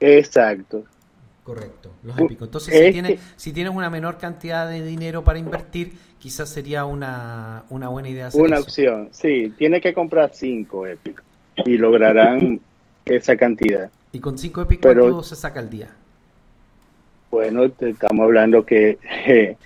Exacto. 0.00 0.84
Correcto, 1.42 1.92
los 2.02 2.18
épicos. 2.18 2.48
Entonces, 2.48 2.74
si, 3.36 3.52
tienes, 3.52 3.72
una 3.72 3.88
menor 3.88 4.18
cantidad 4.18 4.68
de 4.68 4.82
dinero 4.82 5.22
para 5.22 5.38
invertir, 5.38 5.92
quizás 6.18 6.48
sería 6.48 6.84
una, 6.84 7.62
buena 7.68 8.08
idea. 8.08 8.26
Hacer 8.26 8.42
una 8.42 8.58
opción, 8.58 9.10
sí. 9.12 9.52
Tiene 9.56 9.80
que 9.80 9.94
comprar 9.94 10.32
cinco 10.34 10.88
épicos 10.88 11.24
y 11.64 11.78
lograrán 11.78 12.60
esa 13.04 13.36
cantidad. 13.36 13.88
¿Y 14.10 14.18
con 14.18 14.36
cinco 14.38 14.62
épicos 14.62 14.92
Pero, 14.92 15.22
se 15.22 15.36
saca 15.36 15.60
el 15.60 15.70
día? 15.70 15.90
Bueno, 17.30 17.64
estamos 17.64 18.24
hablando 18.24 18.66
que 18.66 18.98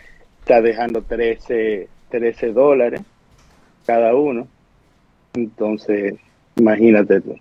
está 0.40 0.60
dejando 0.60 1.00
13, 1.00 1.88
13 2.10 2.52
dólares 2.52 3.00
cada 3.86 4.14
uno. 4.14 4.48
Entonces, 5.34 6.14
imagínate 6.56 7.20
tú. 7.20 7.36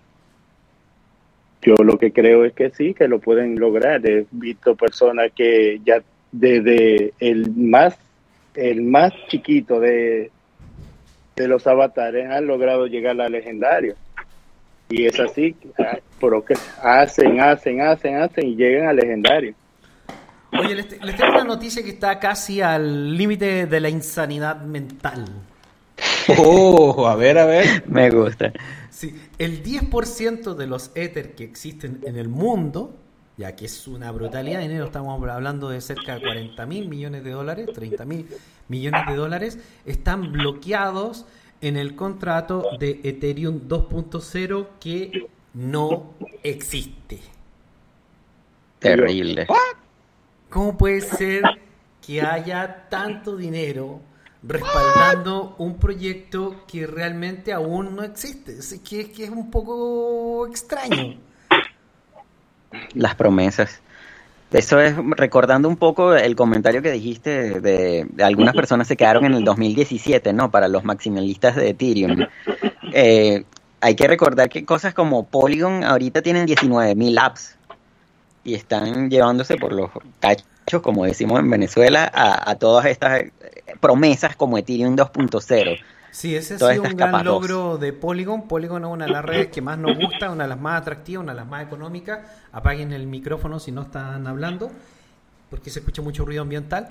Yo 1.62 1.74
lo 1.84 1.98
que 1.98 2.12
creo 2.12 2.44
es 2.44 2.54
que 2.54 2.70
sí, 2.70 2.94
que 2.94 3.08
lo 3.08 3.18
pueden 3.18 3.58
lograr. 3.58 4.04
He 4.06 4.26
visto 4.30 4.74
personas 4.76 5.30
que 5.34 5.80
ya 5.84 6.02
desde 6.32 7.12
el 7.20 7.50
más, 7.54 7.98
el 8.54 8.82
más 8.82 9.12
chiquito 9.28 9.78
de, 9.78 10.30
de 11.36 11.48
los 11.48 11.66
avatares 11.66 12.30
han 12.30 12.46
logrado 12.46 12.86
llegar 12.86 13.20
al 13.20 13.32
legendario. 13.32 13.94
Y 14.88 15.06
es 15.06 15.20
así, 15.20 15.54
ah, 15.78 15.98
pero 16.20 16.44
que 16.44 16.54
hacen, 16.82 17.40
hacen, 17.40 17.80
hacen, 17.80 18.16
hacen 18.16 18.46
y 18.46 18.56
llegan 18.56 18.88
al 18.88 18.96
legendario. 18.96 19.54
Oye, 20.58 20.74
les, 20.74 21.04
les 21.04 21.16
tengo 21.16 21.32
una 21.32 21.44
noticia 21.44 21.82
que 21.82 21.90
está 21.90 22.18
casi 22.18 22.60
al 22.60 23.16
límite 23.16 23.66
de 23.66 23.80
la 23.80 23.88
insanidad 23.88 24.62
mental. 24.62 25.26
Oh, 26.38 27.06
a 27.06 27.16
ver, 27.16 27.38
a 27.38 27.46
ver. 27.46 27.84
Me 27.88 28.10
gusta. 28.10 28.52
Sí, 28.90 29.14
el 29.38 29.62
10% 29.62 30.54
de 30.54 30.66
los 30.66 30.90
Ether 30.94 31.34
que 31.34 31.44
existen 31.44 32.00
en 32.04 32.16
el 32.16 32.28
mundo 32.28 32.94
ya 33.40 33.56
que 33.56 33.64
es 33.64 33.88
una 33.88 34.12
brutalidad 34.12 34.58
de 34.58 34.68
dinero, 34.68 34.84
estamos 34.84 35.18
hablando 35.30 35.70
de 35.70 35.80
cerca 35.80 36.16
de 36.16 36.20
40 36.20 36.66
mil 36.66 36.90
millones 36.90 37.24
de 37.24 37.30
dólares, 37.30 37.70
30 37.72 38.04
mil 38.04 38.26
millones 38.68 39.06
de 39.08 39.16
dólares, 39.16 39.58
están 39.86 40.30
bloqueados 40.30 41.24
en 41.62 41.78
el 41.78 41.96
contrato 41.96 42.62
de 42.78 43.00
Ethereum 43.02 43.62
2.0 43.66 44.66
que 44.78 45.28
no 45.54 46.12
existe. 46.42 47.20
Terrible. 48.78 49.46
¿Cómo 50.50 50.76
puede 50.76 51.00
ser 51.00 51.42
que 52.06 52.20
haya 52.20 52.88
tanto 52.90 53.38
dinero 53.38 54.02
respaldando 54.42 55.54
un 55.58 55.78
proyecto 55.78 56.64
que 56.66 56.86
realmente 56.86 57.52
aún 57.52 57.96
no 57.96 58.02
existe? 58.02 58.58
Es 58.58 58.80
que, 58.88 59.10
que 59.10 59.24
es 59.24 59.30
un 59.30 59.50
poco 59.50 60.46
extraño. 60.46 61.18
Las 62.94 63.14
promesas. 63.14 63.80
Eso 64.52 64.80
es 64.80 64.96
recordando 65.16 65.68
un 65.68 65.76
poco 65.76 66.14
el 66.14 66.34
comentario 66.34 66.82
que 66.82 66.90
dijiste 66.90 67.60
de, 67.60 68.06
algunas 68.20 68.54
personas 68.54 68.88
se 68.88 68.96
quedaron 68.96 69.24
en 69.24 69.34
el 69.34 69.44
2017, 69.44 70.32
¿no? 70.32 70.50
Para 70.50 70.66
los 70.66 70.82
maximalistas 70.82 71.54
de 71.54 71.70
Ethereum. 71.70 72.26
Eh, 72.92 73.44
hay 73.80 73.94
que 73.94 74.08
recordar 74.08 74.48
que 74.48 74.64
cosas 74.64 74.92
como 74.92 75.26
Polygon 75.26 75.84
ahorita 75.84 76.22
tienen 76.22 76.48
19.000 76.48 77.20
apps 77.20 77.56
y 78.42 78.54
están 78.54 79.08
llevándose 79.08 79.56
por 79.56 79.72
los 79.72 79.90
cachos, 80.18 80.46
como 80.82 81.04
decimos 81.04 81.40
en 81.40 81.50
Venezuela, 81.50 82.10
a, 82.12 82.50
a 82.50 82.54
todas 82.56 82.86
estas 82.86 83.24
promesas 83.80 84.36
como 84.36 84.58
Ethereum 84.58 84.96
2.0. 84.96 85.80
Sí, 86.10 86.34
ese 86.34 86.54
ha 86.54 86.58
sido 86.58 86.82
un 86.82 86.96
gran 86.96 87.24
logro 87.24 87.78
de 87.78 87.92
Polygon. 87.92 88.48
Polygon 88.48 88.84
es 88.84 88.90
una 88.90 89.06
de 89.06 89.12
las 89.12 89.24
redes 89.24 89.48
que 89.48 89.62
más 89.62 89.78
nos 89.78 89.96
gusta, 89.96 90.30
una 90.30 90.44
de 90.44 90.48
las 90.48 90.60
más 90.60 90.80
atractivas, 90.80 91.22
una 91.22 91.32
de 91.32 91.40
las 91.40 91.48
más 91.48 91.64
económicas. 91.64 92.20
Apaguen 92.52 92.92
el 92.92 93.06
micrófono 93.06 93.60
si 93.60 93.70
no 93.70 93.82
están 93.82 94.26
hablando, 94.26 94.70
porque 95.50 95.70
se 95.70 95.78
escucha 95.78 96.02
mucho 96.02 96.24
ruido 96.24 96.42
ambiental 96.42 96.88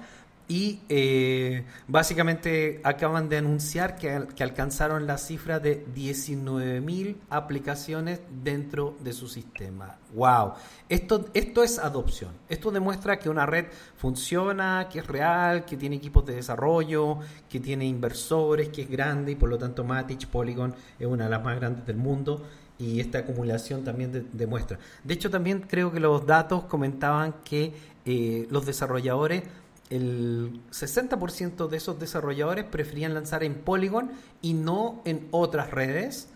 y 0.50 0.82
eh, 0.90 1.64
básicamente 1.88 2.82
acaban 2.84 3.30
de 3.30 3.38
anunciar 3.38 3.96
que, 3.96 4.26
que 4.36 4.44
alcanzaron 4.44 5.06
la 5.06 5.20
cifra 5.20 5.60
de 5.60 5.86
19.000 5.86 7.18
aplicaciones 7.30 8.20
dentro 8.44 8.98
de 9.00 9.14
su 9.14 9.28
sistema. 9.28 10.00
¡Wow! 10.16 10.54
Esto, 10.90 11.30
esto 11.36 11.62
es 11.62 11.78
adopción. 11.78 12.32
Esto 12.50 12.72
demuestra 12.72 13.20
que 13.20 13.30
una 13.30 13.46
red 13.46 13.68
funciona, 13.96 14.90
que 14.92 15.00
es 15.00 15.08
real, 15.08 15.66
que 15.66 15.78
tiene 15.78 15.98
equipos 15.98 16.26
de 16.26 16.34
desarrollo, 16.34 17.20
que 17.48 17.60
tiene 17.60 17.86
inversores, 17.86 18.70
que 18.70 18.82
es 18.82 18.90
grande 18.90 19.34
y 19.34 19.36
por 19.36 19.50
lo 19.50 19.60
tanto 19.60 19.84
Matic 19.84 20.26
Polygon 20.30 20.74
es 20.98 21.06
una 21.06 21.26
de 21.26 21.30
las 21.30 21.44
más 21.44 21.60
grandes 21.60 21.86
del 21.86 21.98
mundo 21.98 22.44
y 22.80 23.00
esta 23.02 23.20
acumulación 23.20 23.84
también 23.84 24.30
demuestra. 24.34 24.80
De 25.04 25.14
hecho, 25.14 25.30
también 25.30 25.60
creo 25.62 25.92
que 25.92 26.00
los 26.00 26.26
datos 26.26 26.64
comentaban 26.64 27.36
que 27.44 27.74
eh, 28.06 28.48
los 28.50 28.66
desarrolladores 28.66 29.44
el 29.90 30.62
60% 30.72 31.68
de 31.68 31.78
esos 31.78 32.00
desarrolladores 32.00 32.66
preferían 32.66 33.14
lanzar 33.14 33.44
en 33.44 33.56
Polygon 33.56 34.12
y 34.42 34.54
no 34.54 35.02
en 35.06 35.28
otras 35.32 35.72
redes. 35.72 36.30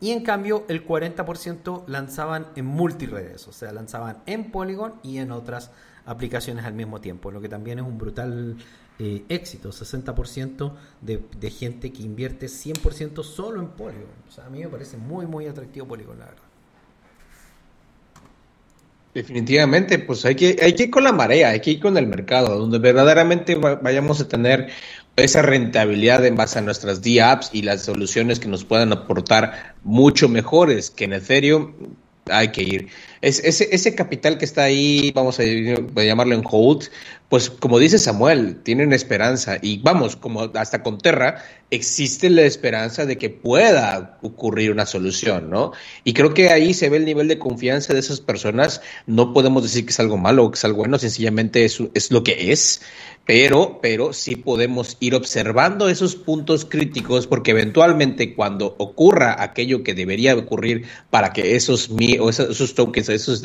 Y 0.00 0.10
en 0.10 0.22
cambio 0.22 0.64
el 0.68 0.86
40% 0.86 1.84
lanzaban 1.86 2.46
en 2.56 2.66
multiredes, 2.66 3.48
o 3.48 3.52
sea, 3.52 3.72
lanzaban 3.72 4.18
en 4.26 4.50
Polygon 4.50 4.94
y 5.02 5.18
en 5.18 5.32
otras 5.32 5.70
aplicaciones 6.04 6.64
al 6.64 6.74
mismo 6.74 7.00
tiempo, 7.00 7.30
lo 7.30 7.40
que 7.40 7.48
también 7.48 7.78
es 7.78 7.86
un 7.86 7.96
brutal 7.96 8.56
eh, 8.98 9.24
éxito, 9.28 9.70
60% 9.70 10.72
de, 11.00 11.24
de 11.38 11.50
gente 11.50 11.92
que 11.92 12.02
invierte 12.02 12.46
100% 12.46 13.22
solo 13.22 13.60
en 13.60 13.68
Polygon. 13.68 14.10
O 14.28 14.30
sea, 14.30 14.46
a 14.46 14.50
mí 14.50 14.60
me 14.60 14.68
parece 14.68 14.98
muy, 14.98 15.26
muy 15.26 15.46
atractivo 15.46 15.86
Polygon, 15.86 16.18
la 16.18 16.26
verdad. 16.26 16.43
Definitivamente, 19.14 20.00
pues 20.00 20.24
hay 20.24 20.34
que, 20.34 20.56
hay 20.60 20.74
que 20.74 20.84
ir 20.84 20.90
con 20.90 21.04
la 21.04 21.12
marea, 21.12 21.50
hay 21.50 21.60
que 21.60 21.70
ir 21.70 21.80
con 21.80 21.96
el 21.96 22.08
mercado, 22.08 22.58
donde 22.58 22.80
verdaderamente 22.80 23.54
vayamos 23.54 24.20
a 24.20 24.26
tener 24.26 24.70
esa 25.14 25.40
rentabilidad 25.40 26.26
en 26.26 26.34
base 26.34 26.58
a 26.58 26.62
nuestras 26.62 27.00
D-apps 27.00 27.50
y 27.52 27.62
las 27.62 27.82
soluciones 27.82 28.40
que 28.40 28.48
nos 28.48 28.64
puedan 28.64 28.92
aportar 28.92 29.76
mucho 29.84 30.28
mejores 30.28 30.90
que 30.90 31.04
en 31.04 31.12
Ethereum, 31.12 31.72
hay 32.30 32.48
que 32.48 32.62
ir. 32.62 32.88
Es, 33.20 33.38
ese, 33.44 33.68
ese 33.70 33.94
capital 33.94 34.38
que 34.38 34.44
está 34.44 34.64
ahí, 34.64 35.12
vamos 35.14 35.38
a, 35.38 35.44
llamarlo 35.44 36.34
en 36.34 36.42
hold, 36.50 36.88
pues 37.28 37.50
como 37.50 37.78
dice 37.78 37.98
Samuel, 37.98 38.60
tienen 38.62 38.92
esperanza. 38.92 39.58
Y 39.60 39.78
vamos, 39.78 40.16
como 40.16 40.50
hasta 40.54 40.82
con 40.82 40.98
Terra, 40.98 41.42
existe 41.70 42.30
la 42.30 42.42
esperanza 42.42 43.06
de 43.06 43.18
que 43.18 43.30
pueda 43.30 44.18
ocurrir 44.22 44.70
una 44.70 44.86
solución, 44.86 45.50
¿no? 45.50 45.72
Y 46.04 46.12
creo 46.12 46.34
que 46.34 46.50
ahí 46.50 46.74
se 46.74 46.88
ve 46.90 46.98
el 46.98 47.04
nivel 47.04 47.28
de 47.28 47.38
confianza 47.38 47.92
de 47.92 48.00
esas 48.00 48.20
personas. 48.20 48.82
No 49.06 49.32
podemos 49.32 49.62
decir 49.62 49.84
que 49.84 49.90
es 49.90 50.00
algo 50.00 50.16
malo 50.16 50.44
o 50.44 50.50
que 50.50 50.56
es 50.56 50.64
algo 50.64 50.78
bueno, 50.78 50.98
sencillamente 50.98 51.64
es, 51.64 51.82
es 51.94 52.10
lo 52.10 52.22
que 52.22 52.52
es 52.52 52.80
pero, 53.26 53.78
pero 53.80 54.12
sí 54.12 54.36
podemos 54.36 54.96
ir 55.00 55.14
observando 55.14 55.88
esos 55.88 56.14
puntos 56.14 56.64
críticos 56.64 57.26
porque 57.26 57.52
eventualmente 57.52 58.34
cuando 58.34 58.74
ocurra 58.78 59.42
aquello 59.42 59.82
que 59.82 59.94
debería 59.94 60.36
ocurrir 60.36 60.86
para 61.10 61.32
que 61.32 61.56
esos, 61.56 61.90
o 62.20 62.28
esos, 62.28 62.74
tokens, 62.74 63.08
esos 63.08 63.42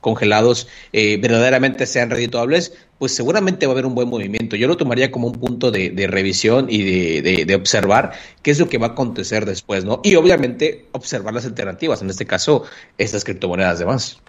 congelados 0.00 0.66
eh, 0.92 1.18
verdaderamente 1.18 1.86
sean 1.86 2.10
redituables, 2.10 2.72
pues 3.02 3.16
seguramente 3.16 3.66
va 3.66 3.72
a 3.72 3.74
haber 3.74 3.84
un 3.84 3.96
buen 3.96 4.08
movimiento. 4.08 4.54
Yo 4.54 4.68
lo 4.68 4.76
tomaría 4.76 5.10
como 5.10 5.26
un 5.26 5.32
punto 5.32 5.72
de, 5.72 6.06
revisión 6.08 6.68
y 6.70 7.20
de, 7.20 7.44
de, 7.44 7.54
observar 7.56 8.12
qué 8.42 8.52
es 8.52 8.60
lo 8.60 8.68
que 8.68 8.78
va 8.78 8.86
a 8.86 8.90
acontecer 8.90 9.44
después, 9.44 9.84
¿no? 9.84 10.00
Y 10.04 10.14
obviamente 10.14 10.86
observar 10.92 11.34
las 11.34 11.44
alternativas, 11.44 12.00
en 12.00 12.10
este 12.10 12.26
caso, 12.26 12.62
estas 12.98 13.24
criptomonedas 13.24 13.80
de 13.80 13.86
más. 13.86 14.20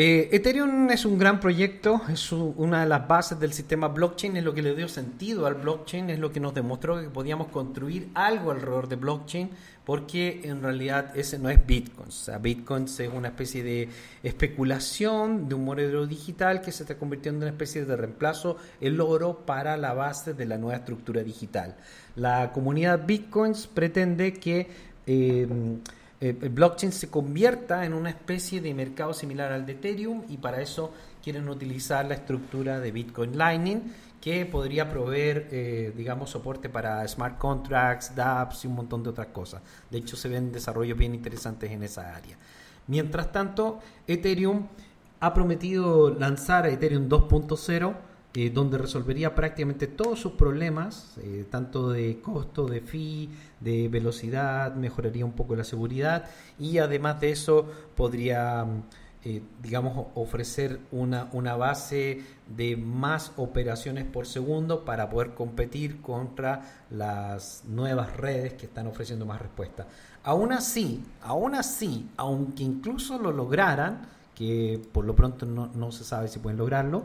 Eh, 0.00 0.28
Ethereum 0.30 0.90
es 0.90 1.04
un 1.04 1.18
gran 1.18 1.40
proyecto, 1.40 2.02
es 2.08 2.30
una 2.30 2.82
de 2.82 2.88
las 2.88 3.08
bases 3.08 3.40
del 3.40 3.52
sistema 3.52 3.88
blockchain, 3.88 4.36
es 4.36 4.44
lo 4.44 4.54
que 4.54 4.62
le 4.62 4.76
dio 4.76 4.86
sentido 4.86 5.44
al 5.44 5.56
blockchain, 5.56 6.08
es 6.10 6.20
lo 6.20 6.30
que 6.30 6.38
nos 6.38 6.54
demostró 6.54 7.00
que 7.00 7.08
podíamos 7.08 7.48
construir 7.48 8.08
algo 8.14 8.52
alrededor 8.52 8.88
de 8.88 8.94
blockchain, 8.94 9.50
porque 9.84 10.42
en 10.44 10.62
realidad 10.62 11.10
ese 11.16 11.40
no 11.40 11.50
es 11.50 11.66
Bitcoin. 11.66 12.10
O 12.10 12.12
sea, 12.12 12.38
Bitcoin 12.38 12.84
es 12.84 13.00
una 13.12 13.26
especie 13.26 13.64
de 13.64 13.88
especulación 14.22 15.48
de 15.48 15.56
un 15.56 15.64
modelo 15.64 16.06
digital 16.06 16.60
que 16.60 16.70
se 16.70 16.84
está 16.84 16.96
convirtiendo 16.96 17.38
en 17.38 17.48
una 17.48 17.50
especie 17.50 17.84
de 17.84 17.96
reemplazo, 17.96 18.56
el 18.80 19.00
oro 19.00 19.44
para 19.46 19.76
la 19.76 19.94
base 19.94 20.32
de 20.32 20.46
la 20.46 20.58
nueva 20.58 20.76
estructura 20.76 21.24
digital. 21.24 21.74
La 22.14 22.52
comunidad 22.52 23.04
Bitcoins 23.04 23.66
pretende 23.66 24.34
que... 24.34 24.68
Eh, 25.08 25.48
eh, 26.20 26.36
el 26.40 26.48
blockchain 26.48 26.92
se 26.92 27.08
convierta 27.08 27.84
en 27.84 27.94
una 27.94 28.10
especie 28.10 28.60
de 28.60 28.74
mercado 28.74 29.14
similar 29.14 29.52
al 29.52 29.66
de 29.66 29.72
Ethereum 29.72 30.24
y 30.28 30.38
para 30.38 30.60
eso 30.60 30.92
quieren 31.22 31.48
utilizar 31.48 32.06
la 32.06 32.14
estructura 32.14 32.80
de 32.80 32.90
Bitcoin 32.90 33.38
Lightning 33.38 33.82
que 34.20 34.44
podría 34.46 34.90
proveer, 34.90 35.48
eh, 35.52 35.92
digamos, 35.96 36.30
soporte 36.30 36.68
para 36.68 37.06
smart 37.06 37.38
contracts, 37.38 38.16
dApps 38.16 38.64
y 38.64 38.66
un 38.66 38.74
montón 38.74 39.04
de 39.04 39.10
otras 39.10 39.28
cosas. 39.28 39.62
De 39.90 39.98
hecho, 39.98 40.16
se 40.16 40.28
ven 40.28 40.50
desarrollos 40.50 40.98
bien 40.98 41.14
interesantes 41.14 41.70
en 41.70 41.84
esa 41.84 42.16
área. 42.16 42.36
Mientras 42.88 43.30
tanto, 43.30 43.78
Ethereum 44.08 44.66
ha 45.20 45.34
prometido 45.34 46.10
lanzar 46.10 46.66
Ethereum 46.66 47.08
2.0 47.08 47.94
eh, 48.40 48.50
donde 48.50 48.78
resolvería 48.78 49.34
prácticamente 49.34 49.88
todos 49.88 50.20
sus 50.20 50.34
problemas, 50.34 51.16
eh, 51.20 51.44
tanto 51.50 51.90
de 51.90 52.20
costo, 52.20 52.66
de 52.68 52.80
fee, 52.80 53.30
de 53.58 53.88
velocidad, 53.88 54.76
mejoraría 54.76 55.24
un 55.24 55.32
poco 55.32 55.56
la 55.56 55.64
seguridad 55.64 56.26
y 56.56 56.78
además 56.78 57.20
de 57.20 57.32
eso 57.32 57.68
podría, 57.96 58.64
eh, 59.24 59.42
digamos, 59.60 60.06
ofrecer 60.14 60.78
una, 60.92 61.28
una 61.32 61.56
base 61.56 62.22
de 62.56 62.76
más 62.76 63.32
operaciones 63.38 64.04
por 64.04 64.24
segundo 64.24 64.84
para 64.84 65.10
poder 65.10 65.34
competir 65.34 66.00
contra 66.00 66.84
las 66.90 67.64
nuevas 67.66 68.16
redes 68.16 68.52
que 68.52 68.66
están 68.66 68.86
ofreciendo 68.86 69.26
más 69.26 69.42
respuesta. 69.42 69.88
Aún 70.22 70.52
así, 70.52 71.02
aún 71.22 71.56
así, 71.56 72.08
aunque 72.16 72.62
incluso 72.62 73.18
lo 73.18 73.32
lograran, 73.32 74.02
que 74.36 74.80
por 74.92 75.04
lo 75.04 75.16
pronto 75.16 75.44
no, 75.44 75.72
no 75.74 75.90
se 75.90 76.04
sabe 76.04 76.28
si 76.28 76.38
pueden 76.38 76.58
lograrlo, 76.58 77.02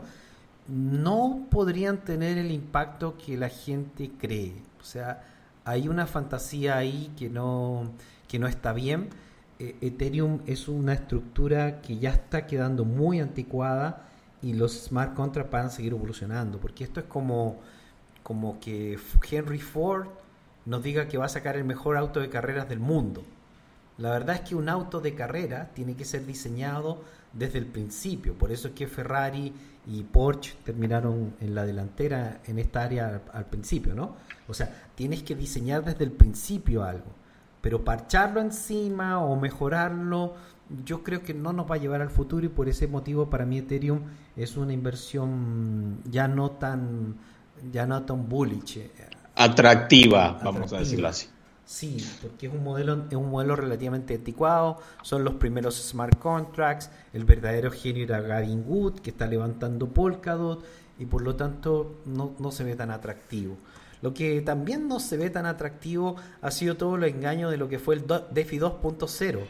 no 0.68 1.46
podrían 1.50 2.04
tener 2.04 2.38
el 2.38 2.50
impacto 2.50 3.16
que 3.18 3.36
la 3.36 3.48
gente 3.48 4.10
cree. 4.18 4.54
O 4.80 4.84
sea, 4.84 5.22
hay 5.64 5.88
una 5.88 6.06
fantasía 6.06 6.76
ahí 6.76 7.12
que 7.16 7.28
no, 7.28 7.90
que 8.28 8.38
no 8.38 8.46
está 8.46 8.72
bien. 8.72 9.10
Eh, 9.58 9.76
Ethereum 9.80 10.40
es 10.46 10.68
una 10.68 10.94
estructura 10.94 11.80
que 11.80 11.98
ya 11.98 12.10
está 12.10 12.46
quedando 12.46 12.84
muy 12.84 13.20
anticuada 13.20 14.08
y 14.42 14.52
los 14.52 14.72
smart 14.84 15.14
contracts 15.14 15.52
van 15.52 15.66
a 15.66 15.70
seguir 15.70 15.92
evolucionando, 15.92 16.58
porque 16.58 16.84
esto 16.84 17.00
es 17.00 17.06
como, 17.06 17.60
como 18.22 18.60
que 18.60 18.98
Henry 19.30 19.60
Ford 19.60 20.08
nos 20.66 20.82
diga 20.82 21.08
que 21.08 21.18
va 21.18 21.26
a 21.26 21.30
sacar 21.30 21.56
el 21.56 21.64
mejor 21.64 21.96
auto 21.96 22.20
de 22.20 22.28
carreras 22.28 22.68
del 22.68 22.80
mundo. 22.80 23.22
La 23.96 24.10
verdad 24.10 24.36
es 24.36 24.40
que 24.42 24.54
un 24.54 24.68
auto 24.68 25.00
de 25.00 25.14
carrera 25.14 25.70
tiene 25.74 25.94
que 25.94 26.04
ser 26.04 26.26
diseñado 26.26 27.02
desde 27.34 27.58
el 27.58 27.66
principio, 27.66 28.34
por 28.34 28.52
eso 28.52 28.68
es 28.68 28.74
que 28.74 28.86
Ferrari 28.86 29.52
y 29.86 30.02
Porsche 30.04 30.54
terminaron 30.64 31.34
en 31.40 31.54
la 31.54 31.66
delantera 31.66 32.40
en 32.46 32.58
esta 32.58 32.84
área 32.84 33.22
al, 33.32 33.46
principio, 33.46 33.94
¿no? 33.94 34.16
O 34.48 34.54
sea, 34.54 34.88
tienes 34.94 35.22
que 35.22 35.34
diseñar 35.34 35.84
desde 35.84 36.04
el 36.04 36.12
principio 36.12 36.84
algo, 36.84 37.12
pero 37.60 37.84
parcharlo 37.84 38.40
encima 38.40 39.18
o 39.22 39.36
mejorarlo 39.36 40.34
yo 40.84 41.02
creo 41.02 41.22
que 41.22 41.34
no 41.34 41.52
nos 41.52 41.70
va 41.70 41.74
a 41.74 41.78
llevar 41.78 42.00
al 42.00 42.10
futuro 42.10 42.46
y 42.46 42.48
por 42.48 42.68
ese 42.68 42.86
motivo 42.86 43.28
para 43.28 43.44
mí 43.44 43.58
Ethereum 43.58 44.00
es 44.36 44.56
una 44.56 44.72
inversión 44.72 46.00
ya 46.10 46.26
no 46.26 46.52
tan 46.52 47.16
ya 47.70 47.86
no 47.86 48.02
tan 48.02 48.28
bullish. 48.28 48.78
Eh, 48.78 48.90
atractiva, 49.36 50.40
vamos 50.42 50.72
a 50.72 50.78
decirlo 50.78 51.08
así. 51.08 51.28
Sí, 51.66 52.06
porque 52.20 52.46
es 52.46 52.52
un 52.52 52.62
modelo 52.62 53.06
es 53.08 53.16
un 53.16 53.30
modelo 53.30 53.56
relativamente 53.56 54.14
anticuado, 54.14 54.78
son 55.02 55.24
los 55.24 55.34
primeros 55.34 55.76
smart 55.76 56.18
contracts, 56.18 56.90
el 57.12 57.24
verdadero 57.24 57.70
genio 57.70 58.04
era 58.04 58.20
Gavin 58.20 58.64
Wood 58.66 59.00
que 59.00 59.10
está 59.10 59.26
levantando 59.26 59.88
Polkadot 59.88 60.64
y 60.98 61.06
por 61.06 61.22
lo 61.22 61.36
tanto 61.36 62.02
no, 62.04 62.34
no 62.38 62.52
se 62.52 62.64
ve 62.64 62.76
tan 62.76 62.90
atractivo. 62.90 63.56
Lo 64.02 64.12
que 64.12 64.42
también 64.42 64.86
no 64.86 65.00
se 65.00 65.16
ve 65.16 65.30
tan 65.30 65.46
atractivo 65.46 66.16
ha 66.42 66.50
sido 66.50 66.76
todo 66.76 66.96
el 66.96 67.04
engaño 67.04 67.48
de 67.48 67.56
lo 67.56 67.68
que 67.68 67.78
fue 67.78 67.94
el 67.94 68.04
DeFi 68.30 68.58
2.0 68.58 69.40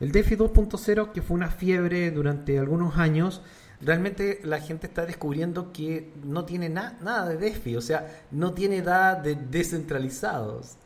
el 0.00 0.12
DeFi 0.12 0.36
2.0, 0.36 1.12
que 1.12 1.22
fue 1.22 1.36
una 1.36 1.48
fiebre 1.48 2.10
durante 2.10 2.58
algunos 2.58 2.96
años, 2.96 3.42
realmente 3.80 4.40
la 4.44 4.60
gente 4.60 4.86
está 4.86 5.06
descubriendo 5.06 5.72
que 5.72 6.12
no 6.22 6.44
tiene 6.44 6.68
nada 6.68 7.28
de 7.28 7.36
DeFi, 7.36 7.76
o 7.76 7.80
sea, 7.80 8.24
no 8.30 8.52
tiene 8.52 8.82
nada 8.82 9.14
de 9.14 9.36
descentralizados, 9.36 10.76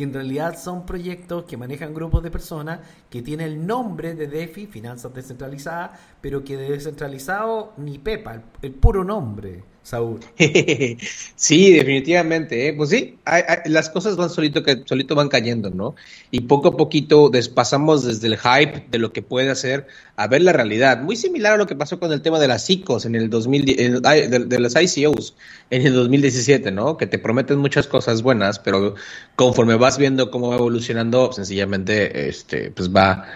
que 0.00 0.04
en 0.04 0.14
realidad 0.14 0.58
son 0.58 0.86
proyectos 0.86 1.44
que 1.44 1.58
manejan 1.58 1.92
grupos 1.92 2.22
de 2.22 2.30
personas 2.30 2.80
que 3.10 3.20
tienen 3.20 3.48
el 3.48 3.66
nombre 3.66 4.14
de 4.14 4.28
DeFi, 4.28 4.66
finanzas 4.66 5.12
descentralizadas, 5.12 5.90
pero 6.22 6.42
que 6.42 6.56
de 6.56 6.70
descentralizado 6.70 7.74
ni 7.76 7.98
pepa, 7.98 8.42
el 8.62 8.72
puro 8.72 9.04
nombre. 9.04 9.62
Saúl. 9.90 10.20
sí, 11.34 11.72
definitivamente. 11.72 12.68
¿eh? 12.68 12.72
Pues 12.72 12.90
sí, 12.90 13.18
las 13.64 13.90
cosas 13.90 14.16
van 14.16 14.30
solito 14.30 14.62
que 14.62 14.84
solito 14.86 15.16
van 15.16 15.28
cayendo, 15.28 15.70
¿no? 15.70 15.96
Y 16.30 16.42
poco 16.42 16.68
a 16.68 16.76
poquito 16.76 17.28
despasamos 17.28 18.04
desde 18.04 18.28
el 18.28 18.38
hype 18.38 18.86
de 18.88 18.98
lo 18.98 19.12
que 19.12 19.22
puede 19.22 19.50
hacer 19.50 19.88
a 20.14 20.28
ver 20.28 20.42
la 20.42 20.52
realidad. 20.52 21.02
Muy 21.02 21.16
similar 21.16 21.54
a 21.54 21.56
lo 21.56 21.66
que 21.66 21.74
pasó 21.74 21.98
con 21.98 22.12
el 22.12 22.22
tema 22.22 22.38
de 22.38 22.46
las 22.46 22.70
ICOs 22.70 23.04
en 23.04 23.16
el 23.16 23.28
2000, 23.30 23.64
de, 23.64 24.60
las 24.60 24.76
ICOs 24.80 25.34
en 25.70 25.84
el 25.84 25.94
2017, 25.94 26.70
¿no? 26.70 26.96
Que 26.96 27.08
te 27.08 27.18
prometen 27.18 27.58
muchas 27.58 27.88
cosas 27.88 28.22
buenas, 28.22 28.60
pero 28.60 28.94
conforme 29.34 29.74
vas 29.74 29.98
viendo 29.98 30.30
cómo 30.30 30.50
va 30.50 30.54
evolucionando, 30.54 31.32
sencillamente, 31.32 32.28
este, 32.28 32.70
pues 32.70 32.94
va, 32.94 33.26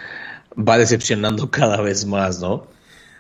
va 0.57 0.79
decepcionando 0.79 1.51
cada 1.51 1.81
vez 1.81 2.07
más, 2.07 2.39
¿no? 2.41 2.69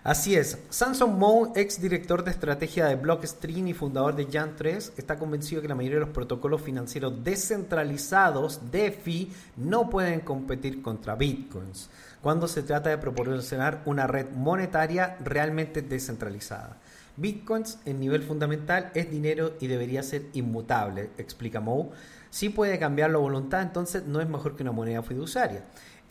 Así 0.05 0.37
es, 0.37 0.59
Samson 0.69 1.19
Moe, 1.19 1.53
ex 1.57 1.81
director 1.81 2.23
de 2.23 2.31
estrategia 2.31 2.85
de 2.85 2.97
Blockstream 2.97 3.69
y 3.69 3.73
fundador 3.73 4.15
de 4.15 4.29
Jan3, 4.29 4.93
está 4.99 5.19
convencido 5.19 5.63
que 5.63 5.69
la 5.69 5.75
mayoría 5.75 5.99
de 5.99 6.05
los 6.05 6.15
protocolos 6.15 6.61
financieros 6.61 7.25
descentralizados, 7.25 8.71
DeFi, 8.71 9.33
no 9.57 9.89
pueden 9.89 10.21
competir 10.21 10.83
contra 10.83 11.15
Bitcoins 11.15 11.89
cuando 12.21 12.49
se 12.49 12.63
trata 12.63 12.91
de 12.91 12.99
proporcionar 12.99 13.81
una 13.87 14.07
red 14.07 14.29
monetaria 14.31 15.17
realmente 15.25 15.81
descentralizada. 15.81 16.77
Bitcoins 17.17 17.79
en 17.87 17.99
nivel 17.99 18.23
fundamental 18.23 18.91
es 18.95 19.11
dinero 19.11 19.55
y 19.59 19.69
debería 19.69 20.03
ser 20.03 20.27
inmutable, 20.35 21.13
explica 21.17 21.61
Moe. 21.61 21.93
Si 22.29 22.49
puede 22.49 22.79
cambiar 22.79 23.11
la 23.11 23.19
voluntad, 23.19 23.63
entonces 23.63 24.05
no 24.05 24.21
es 24.21 24.29
mejor 24.29 24.57
que 24.57 24.65
una 24.65 24.73
moneda 24.73 25.03
fiduciaria. 25.03 25.65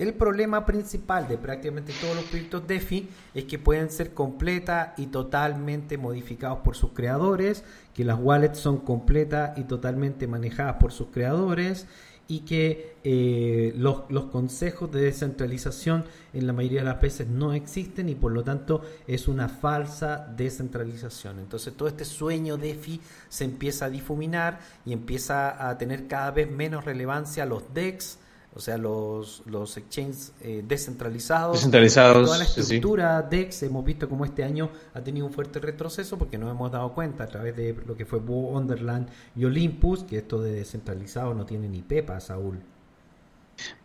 El 0.03 0.15
problema 0.15 0.65
principal 0.65 1.29
de 1.29 1.37
prácticamente 1.37 1.93
todos 2.01 2.17
los 2.17 2.25
proyectos 2.25 2.67
DeFi 2.67 3.07
es 3.33 3.45
que 3.45 3.57
pueden 3.57 3.89
ser 3.89 4.13
completa 4.13 4.95
y 4.97 5.05
totalmente 5.05 5.97
modificados 5.97 6.59
por 6.59 6.75
sus 6.75 6.91
creadores, 6.91 7.63
que 7.93 8.03
las 8.03 8.19
wallets 8.19 8.59
son 8.59 8.79
completas 8.79 9.57
y 9.57 9.63
totalmente 9.63 10.27
manejadas 10.27 10.75
por 10.75 10.91
sus 10.91 11.07
creadores 11.07 11.87
y 12.27 12.39
que 12.41 12.97
eh, 13.05 13.71
los, 13.77 14.01
los, 14.09 14.25
consejos 14.25 14.91
de 14.91 15.03
descentralización 15.03 16.03
en 16.33 16.47
la 16.47 16.51
mayoría 16.51 16.81
de 16.81 16.87
las 16.87 16.99
veces 16.99 17.29
no 17.29 17.53
existen 17.53 18.09
y 18.09 18.15
por 18.15 18.33
lo 18.33 18.43
tanto 18.43 18.81
es 19.07 19.29
una 19.29 19.47
falsa 19.47 20.27
descentralización. 20.35 21.39
Entonces 21.39 21.77
todo 21.77 21.87
este 21.87 22.03
sueño 22.03 22.57
DeFi 22.57 22.99
se 23.29 23.45
empieza 23.45 23.85
a 23.85 23.89
difuminar 23.89 24.59
y 24.85 24.91
empieza 24.91 25.69
a 25.69 25.77
tener 25.77 26.09
cada 26.09 26.31
vez 26.31 26.51
menos 26.51 26.83
relevancia 26.83 27.45
los 27.45 27.73
DEX, 27.73 28.17
o 28.55 28.59
sea, 28.59 28.77
los, 28.77 29.41
los 29.47 29.77
exchanges 29.77 30.33
eh, 30.41 30.63
descentralizados. 30.67 31.55
Descentralizados. 31.55 32.25
Toda 32.27 32.37
la 32.37 32.43
estructura 32.43 33.21
DEX, 33.21 33.63
hemos 33.63 33.83
visto 33.83 34.07
como 34.07 34.25
este 34.25 34.43
año 34.43 34.69
ha 34.93 35.01
tenido 35.01 35.25
un 35.25 35.33
fuerte 35.33 35.59
retroceso 35.59 36.17
porque 36.17 36.37
nos 36.37 36.51
hemos 36.51 36.71
dado 36.71 36.93
cuenta 36.93 37.23
a 37.23 37.27
través 37.27 37.55
de 37.55 37.75
lo 37.85 37.97
que 37.97 38.05
fue 38.05 38.19
Wonderland 38.19 39.09
y 39.35 39.45
Olympus, 39.45 40.03
que 40.03 40.17
esto 40.17 40.41
de 40.41 40.53
descentralizado 40.53 41.33
no 41.33 41.45
tiene 41.45 41.67
ni 41.67 41.81
pepa, 41.81 42.19
Saúl. 42.19 42.59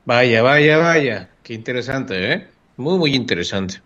Vaya, 0.04 0.42
vaya, 0.42 0.78
vaya. 0.78 1.30
Qué 1.42 1.54
interesante, 1.54 2.32
¿eh? 2.32 2.48
Muy, 2.76 2.98
muy 2.98 3.14
interesante. 3.14 3.80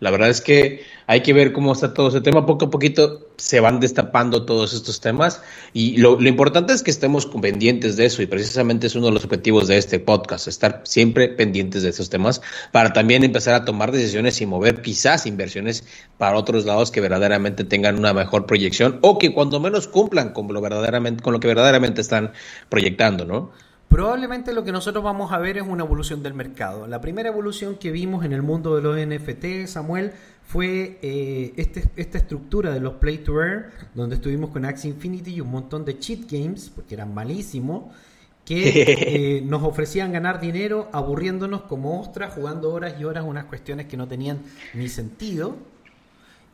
La 0.00 0.10
verdad 0.10 0.28
es 0.28 0.40
que 0.40 0.82
hay 1.06 1.22
que 1.22 1.32
ver 1.32 1.52
cómo 1.52 1.72
está 1.72 1.94
todo 1.94 2.08
ese 2.08 2.20
tema. 2.20 2.44
Poco 2.44 2.66
a 2.66 2.70
poquito 2.70 3.23
se 3.36 3.60
van 3.60 3.80
destapando 3.80 4.44
todos 4.44 4.74
estos 4.74 5.00
temas 5.00 5.42
y 5.72 5.96
lo, 5.96 6.20
importante 6.22 6.72
es 6.72 6.82
que 6.82 6.90
estemos 6.90 7.26
pendientes 7.26 7.96
de 7.96 8.06
eso 8.06 8.22
y 8.22 8.26
precisamente 8.26 8.86
es 8.86 8.94
uno 8.94 9.06
de 9.06 9.12
los 9.12 9.24
objetivos 9.24 9.68
de 9.68 9.76
este 9.76 9.98
podcast, 9.98 10.48
estar 10.48 10.82
siempre 10.84 11.28
pendientes 11.28 11.82
de 11.82 11.90
estos 11.90 12.10
temas 12.10 12.40
para 12.72 12.92
también 12.92 13.24
empezar 13.24 13.54
a 13.54 13.64
tomar 13.64 13.92
decisiones 13.92 14.40
y 14.40 14.46
mover 14.46 14.82
quizás 14.82 15.26
inversiones 15.26 15.84
para 16.18 16.36
otros 16.36 16.64
lados 16.64 16.90
que 16.90 17.00
verdaderamente 17.00 17.64
tengan 17.64 17.98
una 17.98 18.12
mejor 18.12 18.46
proyección 18.46 18.98
o 19.02 19.18
que 19.18 19.34
cuando 19.34 19.60
menos 19.60 19.88
cumplan 19.88 20.32
con 20.32 20.52
lo 20.52 20.60
verdaderamente 20.60 21.22
con 21.22 21.32
lo 21.32 21.40
que 21.40 21.48
verdaderamente 21.48 22.00
están 22.00 22.32
proyectando, 22.68 23.24
¿no? 23.24 23.50
Probablemente 23.88 24.52
lo 24.52 24.64
que 24.64 24.72
nosotros 24.72 25.04
vamos 25.04 25.32
a 25.32 25.38
ver 25.38 25.56
es 25.56 25.62
una 25.62 25.84
evolución 25.84 26.22
del 26.22 26.34
mercado. 26.34 26.86
La 26.86 27.00
primera 27.00 27.28
evolución 27.28 27.76
que 27.76 27.92
vimos 27.92 28.24
en 28.24 28.32
el 28.32 28.42
mundo 28.42 28.74
de 28.74 28.82
los 28.82 28.96
NFT, 28.98 29.66
Samuel, 29.66 30.12
fue 30.46 30.98
eh, 31.02 31.52
este, 31.56 31.84
esta 31.96 32.18
estructura 32.18 32.72
de 32.72 32.80
los 32.80 32.94
Play 32.94 33.18
to 33.18 33.40
Earn, 33.40 33.66
donde 33.94 34.16
estuvimos 34.16 34.50
con 34.50 34.64
Axie 34.64 34.90
Infinity 34.90 35.34
y 35.34 35.40
un 35.40 35.50
montón 35.50 35.84
de 35.84 35.98
cheat 35.98 36.30
games, 36.30 36.70
porque 36.74 36.94
eran 36.94 37.14
malísimos, 37.14 37.84
que 38.44 39.38
eh, 39.38 39.42
nos 39.42 39.62
ofrecían 39.62 40.12
ganar 40.12 40.40
dinero 40.40 40.88
aburriéndonos 40.92 41.62
como 41.62 42.00
ostras, 42.00 42.34
jugando 42.34 42.72
horas 42.72 42.94
y 43.00 43.04
horas 43.04 43.24
unas 43.26 43.46
cuestiones 43.46 43.86
que 43.86 43.96
no 43.96 44.06
tenían 44.06 44.40
ni 44.74 44.88
sentido. 44.88 45.56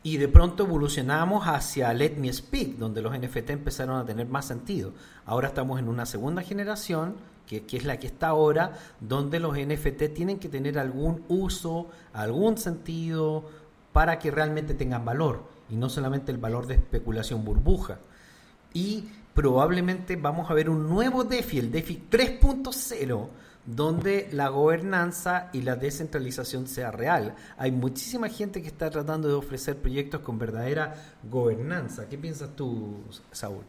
Y 0.03 0.17
de 0.17 0.27
pronto 0.27 0.63
evolucionamos 0.63 1.45
hacia 1.47 1.93
Let 1.93 2.15
Me 2.17 2.33
Speak, 2.33 2.77
donde 2.77 3.01
los 3.01 3.17
NFT 3.17 3.51
empezaron 3.51 3.97
a 3.97 4.05
tener 4.05 4.27
más 4.27 4.45
sentido. 4.45 4.93
Ahora 5.25 5.49
estamos 5.49 5.79
en 5.79 5.87
una 5.87 6.05
segunda 6.07 6.41
generación 6.41 7.15
que, 7.59 7.77
es 7.77 7.85
la 7.85 7.97
que 7.97 8.07
está 8.07 8.29
ahora, 8.29 8.77
donde 8.99 9.39
los 9.39 9.57
NFT 9.57 10.13
tienen 10.13 10.39
que 10.39 10.47
tener 10.47 10.79
algún 10.79 11.23
uso, 11.27 11.89
algún 12.13 12.57
sentido, 12.57 13.43
para 13.91 14.19
que 14.19 14.31
realmente 14.31 14.73
tengan 14.73 15.03
valor, 15.03 15.43
y 15.69 15.75
no 15.75 15.89
solamente 15.89 16.31
el 16.31 16.37
valor 16.37 16.67
de 16.67 16.75
especulación 16.75 17.43
burbuja. 17.43 17.99
Y 18.73 19.09
probablemente 19.33 20.15
vamos 20.15 20.49
a 20.49 20.53
ver 20.53 20.69
un 20.69 20.87
nuevo 20.87 21.25
DeFi, 21.25 21.59
el 21.59 21.71
DeFi 21.71 22.03
3.0, 22.09 23.27
donde 23.65 24.27
la 24.31 24.49
gobernanza 24.49 25.49
y 25.53 25.61
la 25.61 25.75
descentralización 25.75 26.67
sea 26.67 26.91
real. 26.91 27.35
Hay 27.57 27.71
muchísima 27.71 28.29
gente 28.29 28.61
que 28.61 28.67
está 28.67 28.89
tratando 28.89 29.27
de 29.27 29.35
ofrecer 29.35 29.77
proyectos 29.77 30.21
con 30.21 30.39
verdadera 30.39 30.95
gobernanza. 31.29 32.07
¿Qué 32.09 32.17
piensas 32.17 32.49
tú, 32.55 32.95
Saúl? 33.31 33.63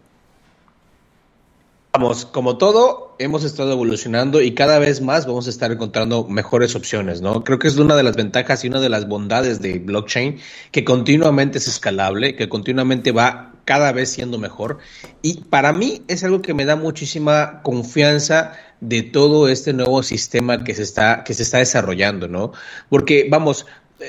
Vamos, 1.94 2.24
como 2.24 2.56
todo, 2.56 3.16
hemos 3.18 3.44
estado 3.44 3.72
evolucionando 3.72 4.40
y 4.40 4.54
cada 4.54 4.78
vez 4.78 5.02
más 5.02 5.26
vamos 5.26 5.46
a 5.46 5.50
estar 5.50 5.70
encontrando 5.70 6.24
mejores 6.24 6.74
opciones, 6.74 7.20
¿no? 7.20 7.44
Creo 7.44 7.58
que 7.58 7.68
es 7.68 7.76
una 7.76 7.94
de 7.94 8.02
las 8.02 8.16
ventajas 8.16 8.64
y 8.64 8.68
una 8.68 8.80
de 8.80 8.88
las 8.88 9.06
bondades 9.06 9.60
de 9.60 9.78
blockchain, 9.78 10.38
que 10.70 10.84
continuamente 10.84 11.58
es 11.58 11.68
escalable, 11.68 12.34
que 12.34 12.48
continuamente 12.48 13.12
va 13.12 13.51
cada 13.64 13.92
vez 13.92 14.10
siendo 14.10 14.38
mejor. 14.38 14.78
Y 15.22 15.42
para 15.44 15.72
mí 15.72 16.02
es 16.08 16.24
algo 16.24 16.42
que 16.42 16.54
me 16.54 16.64
da 16.64 16.76
muchísima 16.76 17.62
confianza 17.62 18.52
de 18.80 19.02
todo 19.02 19.48
este 19.48 19.72
nuevo 19.72 20.02
sistema 20.02 20.64
que 20.64 20.74
se 20.74 20.82
está, 20.82 21.24
que 21.24 21.34
se 21.34 21.44
está 21.44 21.58
desarrollando, 21.58 22.28
¿no? 22.28 22.52
Porque, 22.88 23.28
vamos, 23.30 23.66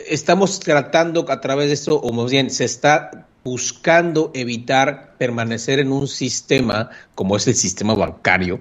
estamos 0.08 0.60
tratando 0.60 1.26
a 1.30 1.42
través 1.42 1.68
de 1.68 1.74
esto, 1.74 2.00
o 2.00 2.12
más 2.12 2.32
bien, 2.32 2.50
se 2.50 2.66
está 2.66 3.28
buscando 3.44 4.32
evitar 4.34 5.16
permanecer 5.18 5.80
en 5.80 5.92
un 5.92 6.08
sistema 6.08 6.90
como 7.16 7.36
es 7.36 7.48
el 7.48 7.56
sistema 7.56 7.94
bancario, 7.94 8.60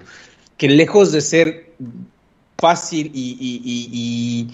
que 0.57 0.69
lejos 0.69 1.11
de 1.11 1.21
ser 1.21 1.73
fácil 2.57 3.11
y, 3.13 4.47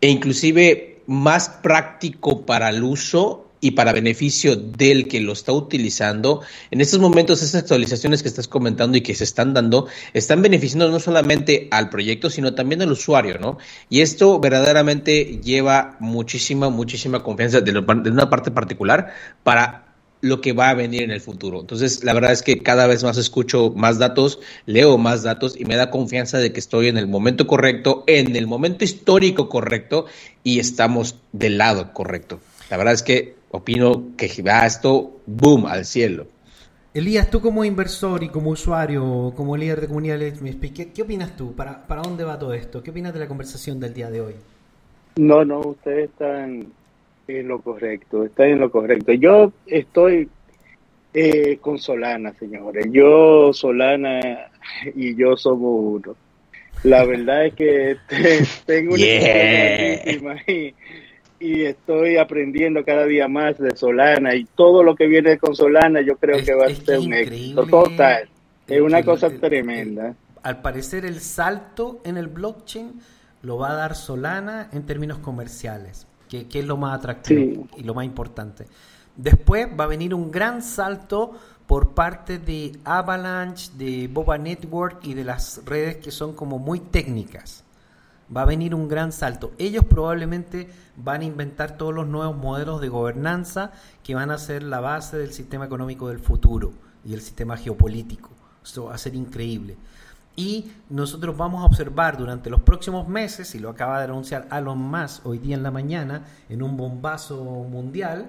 e 0.00 0.08
inclusive 0.08 1.02
más 1.06 1.48
práctico 1.48 2.44
para 2.44 2.68
el 2.68 2.82
uso, 2.82 3.45
y 3.60 3.72
para 3.72 3.92
beneficio 3.92 4.56
del 4.56 5.08
que 5.08 5.20
lo 5.20 5.32
está 5.32 5.52
utilizando, 5.52 6.42
en 6.70 6.80
estos 6.80 7.00
momentos 7.00 7.42
esas 7.42 7.62
actualizaciones 7.62 8.22
que 8.22 8.28
estás 8.28 8.48
comentando 8.48 8.96
y 8.96 9.00
que 9.00 9.14
se 9.14 9.24
están 9.24 9.54
dando 9.54 9.86
están 10.12 10.42
beneficiando 10.42 10.90
no 10.90 11.00
solamente 11.00 11.68
al 11.70 11.88
proyecto, 11.88 12.30
sino 12.30 12.54
también 12.54 12.82
al 12.82 12.92
usuario, 12.92 13.38
¿no? 13.38 13.58
Y 13.88 14.00
esto 14.00 14.38
verdaderamente 14.40 15.40
lleva 15.42 15.96
muchísima, 16.00 16.70
muchísima 16.70 17.22
confianza 17.22 17.60
de, 17.60 17.78
una 17.78 18.30
parte 18.30 18.50
particular 18.50 19.12
para 19.42 19.86
lo 20.20 20.40
que 20.40 20.52
va 20.52 20.70
a 20.70 20.74
venir 20.74 21.02
en 21.02 21.10
el 21.10 21.20
futuro. 21.20 21.60
Entonces, 21.60 22.02
la 22.02 22.12
verdad 22.14 22.32
es 22.32 22.42
que 22.42 22.62
cada 22.62 22.86
vez 22.86 23.04
más 23.04 23.16
escucho 23.16 23.72
más 23.76 23.98
datos, 23.98 24.40
leo 24.64 24.98
más 24.98 25.22
datos 25.22 25.58
y 25.58 25.64
me 25.64 25.76
da 25.76 25.90
confianza 25.90 26.38
de 26.38 26.52
que 26.52 26.60
estoy 26.60 26.88
en 26.88 26.96
el 26.96 27.06
momento 27.06 27.46
correcto, 27.46 28.02
en 28.06 28.34
el 28.34 28.46
momento 28.46 28.84
histórico 28.84 29.48
correcto 29.48 30.06
y 30.42 30.58
estamos 30.58 31.16
del 31.32 31.58
lado 31.58 31.92
correcto. 31.92 32.40
La 32.70 32.76
verdad 32.76 32.94
es 32.94 33.02
que 33.02 33.36
opino 33.56 34.16
que 34.16 34.28
va 34.42 34.66
esto, 34.66 35.20
boom, 35.26 35.66
al 35.66 35.84
cielo. 35.84 36.26
Elías, 36.94 37.28
tú 37.30 37.42
como 37.42 37.64
inversor 37.64 38.22
y 38.22 38.30
como 38.30 38.50
usuario, 38.50 39.32
como 39.36 39.56
líder 39.56 39.82
de 39.82 39.88
comunidad 39.88 40.18
¿qué, 40.18 40.92
¿qué 40.92 41.02
opinas 41.02 41.36
tú? 41.36 41.54
¿Para, 41.54 41.86
¿Para 41.86 42.00
dónde 42.02 42.24
va 42.24 42.38
todo 42.38 42.54
esto? 42.54 42.82
¿Qué 42.82 42.90
opinas 42.90 43.12
de 43.12 43.20
la 43.20 43.28
conversación 43.28 43.78
del 43.78 43.92
día 43.92 44.10
de 44.10 44.22
hoy? 44.22 44.34
No, 45.16 45.44
no, 45.44 45.60
ustedes 45.60 46.10
están 46.10 46.66
en 47.28 47.48
lo 47.48 47.60
correcto, 47.60 48.24
está 48.24 48.46
en 48.46 48.60
lo 48.60 48.70
correcto. 48.70 49.12
Yo 49.12 49.52
estoy 49.66 50.28
eh, 51.12 51.58
con 51.60 51.78
Solana, 51.78 52.32
señores. 52.38 52.86
Yo, 52.90 53.52
Solana 53.52 54.50
y 54.94 55.14
yo 55.16 55.36
somos 55.36 56.02
uno. 56.02 56.16
La 56.82 57.04
verdad 57.04 57.46
es 57.46 57.54
que 57.54 57.96
tengo 58.66 58.94
una 58.94 59.02
yeah. 59.02 60.74
Y, 61.40 61.62
estoy 61.64 62.16
aprendiendo 62.16 62.84
cada 62.84 63.04
día 63.06 63.28
más 63.28 63.58
de 63.58 63.76
Solana 63.76 64.34
y 64.34 64.44
todo 64.44 64.82
lo 64.82 64.94
que 64.94 65.06
viene 65.06 65.38
con 65.38 65.54
Solana 65.54 66.00
yo 66.00 66.16
creo 66.16 66.44
que 66.44 66.54
va 66.54 66.66
a 66.66 66.74
ser 66.74 66.98
un 66.98 67.12
éxito 67.12 67.66
total. 67.66 68.28
Es 68.66 68.80
una 68.80 69.02
cosa 69.02 69.30
tremenda. 69.30 70.14
Al 70.42 70.60
parecer 70.62 71.04
el 71.04 71.20
salto 71.20 72.00
en 72.04 72.16
el 72.16 72.28
blockchain 72.28 73.00
lo 73.42 73.58
va 73.58 73.70
a 73.70 73.74
dar 73.74 73.94
Solana 73.94 74.68
en 74.72 74.84
términos 74.84 75.18
comerciales 75.18 76.06
que, 76.28 76.46
es 76.52 76.64
lo 76.64 76.76
más 76.76 76.98
atractivo 76.98 77.66
y 77.76 77.82
lo 77.82 77.94
más 77.94 78.04
importante. 78.04 78.66
Después 79.16 79.68
va 79.78 79.84
a 79.84 79.86
venir 79.86 80.14
un 80.14 80.30
gran 80.30 80.62
salto 80.62 81.32
por 81.66 81.94
parte 81.94 82.38
de 82.38 82.72
Avalanche, 82.84 83.70
de 83.76 84.08
Boba 84.08 84.38
Network 84.38 85.04
y 85.04 85.14
de 85.14 85.24
las 85.24 85.62
redes 85.64 85.96
que 85.96 86.10
son 86.10 86.34
como 86.34 86.58
muy 86.58 86.80
técnicas. 86.80 87.64
Va 88.34 88.42
a 88.42 88.46
venir 88.46 88.74
un 88.74 88.88
gran 88.88 89.12
salto. 89.12 89.52
Ellos 89.58 89.84
probablemente 89.84 90.68
van 90.96 91.20
a 91.20 91.24
inventar 91.24 91.76
todos 91.76 91.94
los 91.94 92.06
nuevos 92.06 92.36
modelos 92.36 92.80
de 92.80 92.88
gobernanza 92.88 93.72
que 94.02 94.14
van 94.14 94.30
a 94.30 94.38
ser 94.38 94.62
la 94.62 94.80
base 94.80 95.16
del 95.16 95.32
sistema 95.32 95.66
económico 95.66 96.08
del 96.08 96.18
futuro 96.18 96.72
y 97.04 97.14
el 97.14 97.20
sistema 97.20 97.56
geopolítico. 97.56 98.30
Esto 98.64 98.86
va 98.86 98.94
a 98.94 98.98
ser 98.98 99.14
increíble 99.14 99.76
y 100.36 100.70
nosotros 100.90 101.36
vamos 101.36 101.62
a 101.62 101.64
observar 101.64 102.18
durante 102.18 102.50
los 102.50 102.60
próximos 102.60 103.08
meses, 103.08 103.54
y 103.54 103.58
lo 103.58 103.70
acaba 103.70 103.98
de 103.98 104.04
anunciar 104.04 104.46
Elon 104.52 104.78
Musk 104.78 105.26
hoy 105.26 105.38
día 105.38 105.56
en 105.56 105.62
la 105.62 105.70
mañana 105.70 106.24
en 106.48 106.62
un 106.62 106.76
bombazo 106.76 107.42
mundial, 107.42 108.28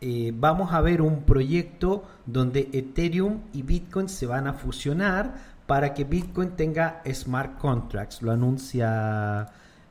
eh, 0.00 0.32
vamos 0.34 0.72
a 0.72 0.80
ver 0.80 1.00
un 1.00 1.22
proyecto 1.22 2.04
donde 2.26 2.70
Ethereum 2.72 3.42
y 3.52 3.62
Bitcoin 3.62 4.08
se 4.08 4.26
van 4.26 4.48
a 4.48 4.54
fusionar 4.54 5.51
para 5.72 5.94
que 5.94 6.04
Bitcoin 6.04 6.50
tenga 6.50 7.00
smart 7.06 7.56
contracts. 7.56 8.20
Lo 8.20 8.30
anuncia 8.30 9.48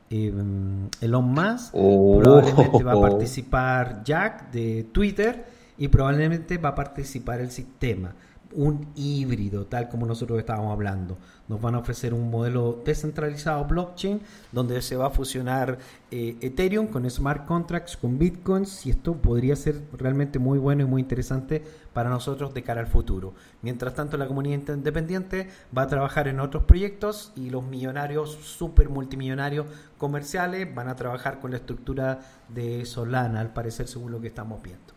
em, 0.08 0.88
Elon 1.00 1.24
Musk. 1.24 1.74
Oh. 1.74 2.20
Probablemente 2.22 2.84
va 2.84 2.92
a 2.92 3.00
participar 3.10 4.04
Jack 4.04 4.52
de 4.52 4.86
Twitter 4.92 5.44
y 5.76 5.88
probablemente 5.88 6.56
va 6.58 6.68
a 6.68 6.74
participar 6.76 7.40
el 7.40 7.50
sistema 7.50 8.14
un 8.54 8.86
híbrido, 8.94 9.66
tal 9.66 9.88
como 9.88 10.06
nosotros 10.06 10.38
estábamos 10.38 10.72
hablando. 10.72 11.18
Nos 11.48 11.60
van 11.60 11.74
a 11.74 11.78
ofrecer 11.78 12.14
un 12.14 12.30
modelo 12.30 12.80
descentralizado 12.84 13.64
blockchain 13.64 14.20
donde 14.52 14.80
se 14.82 14.96
va 14.96 15.06
a 15.06 15.10
fusionar 15.10 15.78
eh, 16.10 16.36
Ethereum 16.40 16.86
con 16.86 17.08
smart 17.10 17.46
contracts, 17.46 17.96
con 17.96 18.18
bitcoins 18.18 18.86
y 18.86 18.90
esto 18.90 19.14
podría 19.14 19.56
ser 19.56 19.80
realmente 19.98 20.38
muy 20.38 20.58
bueno 20.58 20.82
y 20.82 20.86
muy 20.86 21.02
interesante 21.02 21.62
para 21.92 22.10
nosotros 22.10 22.54
de 22.54 22.62
cara 22.62 22.80
al 22.80 22.86
futuro. 22.86 23.34
Mientras 23.60 23.94
tanto, 23.94 24.16
la 24.16 24.26
comunidad 24.26 24.74
independiente 24.74 25.48
va 25.76 25.82
a 25.82 25.86
trabajar 25.88 26.28
en 26.28 26.40
otros 26.40 26.64
proyectos 26.64 27.32
y 27.36 27.50
los 27.50 27.64
millonarios, 27.64 28.32
super 28.42 28.88
multimillonarios 28.88 29.66
comerciales 29.98 30.72
van 30.74 30.88
a 30.88 30.96
trabajar 30.96 31.40
con 31.40 31.50
la 31.50 31.58
estructura 31.58 32.20
de 32.48 32.84
Solana, 32.84 33.40
al 33.40 33.52
parecer, 33.52 33.88
según 33.88 34.12
lo 34.12 34.20
que 34.20 34.28
estamos 34.28 34.62
viendo. 34.62 34.91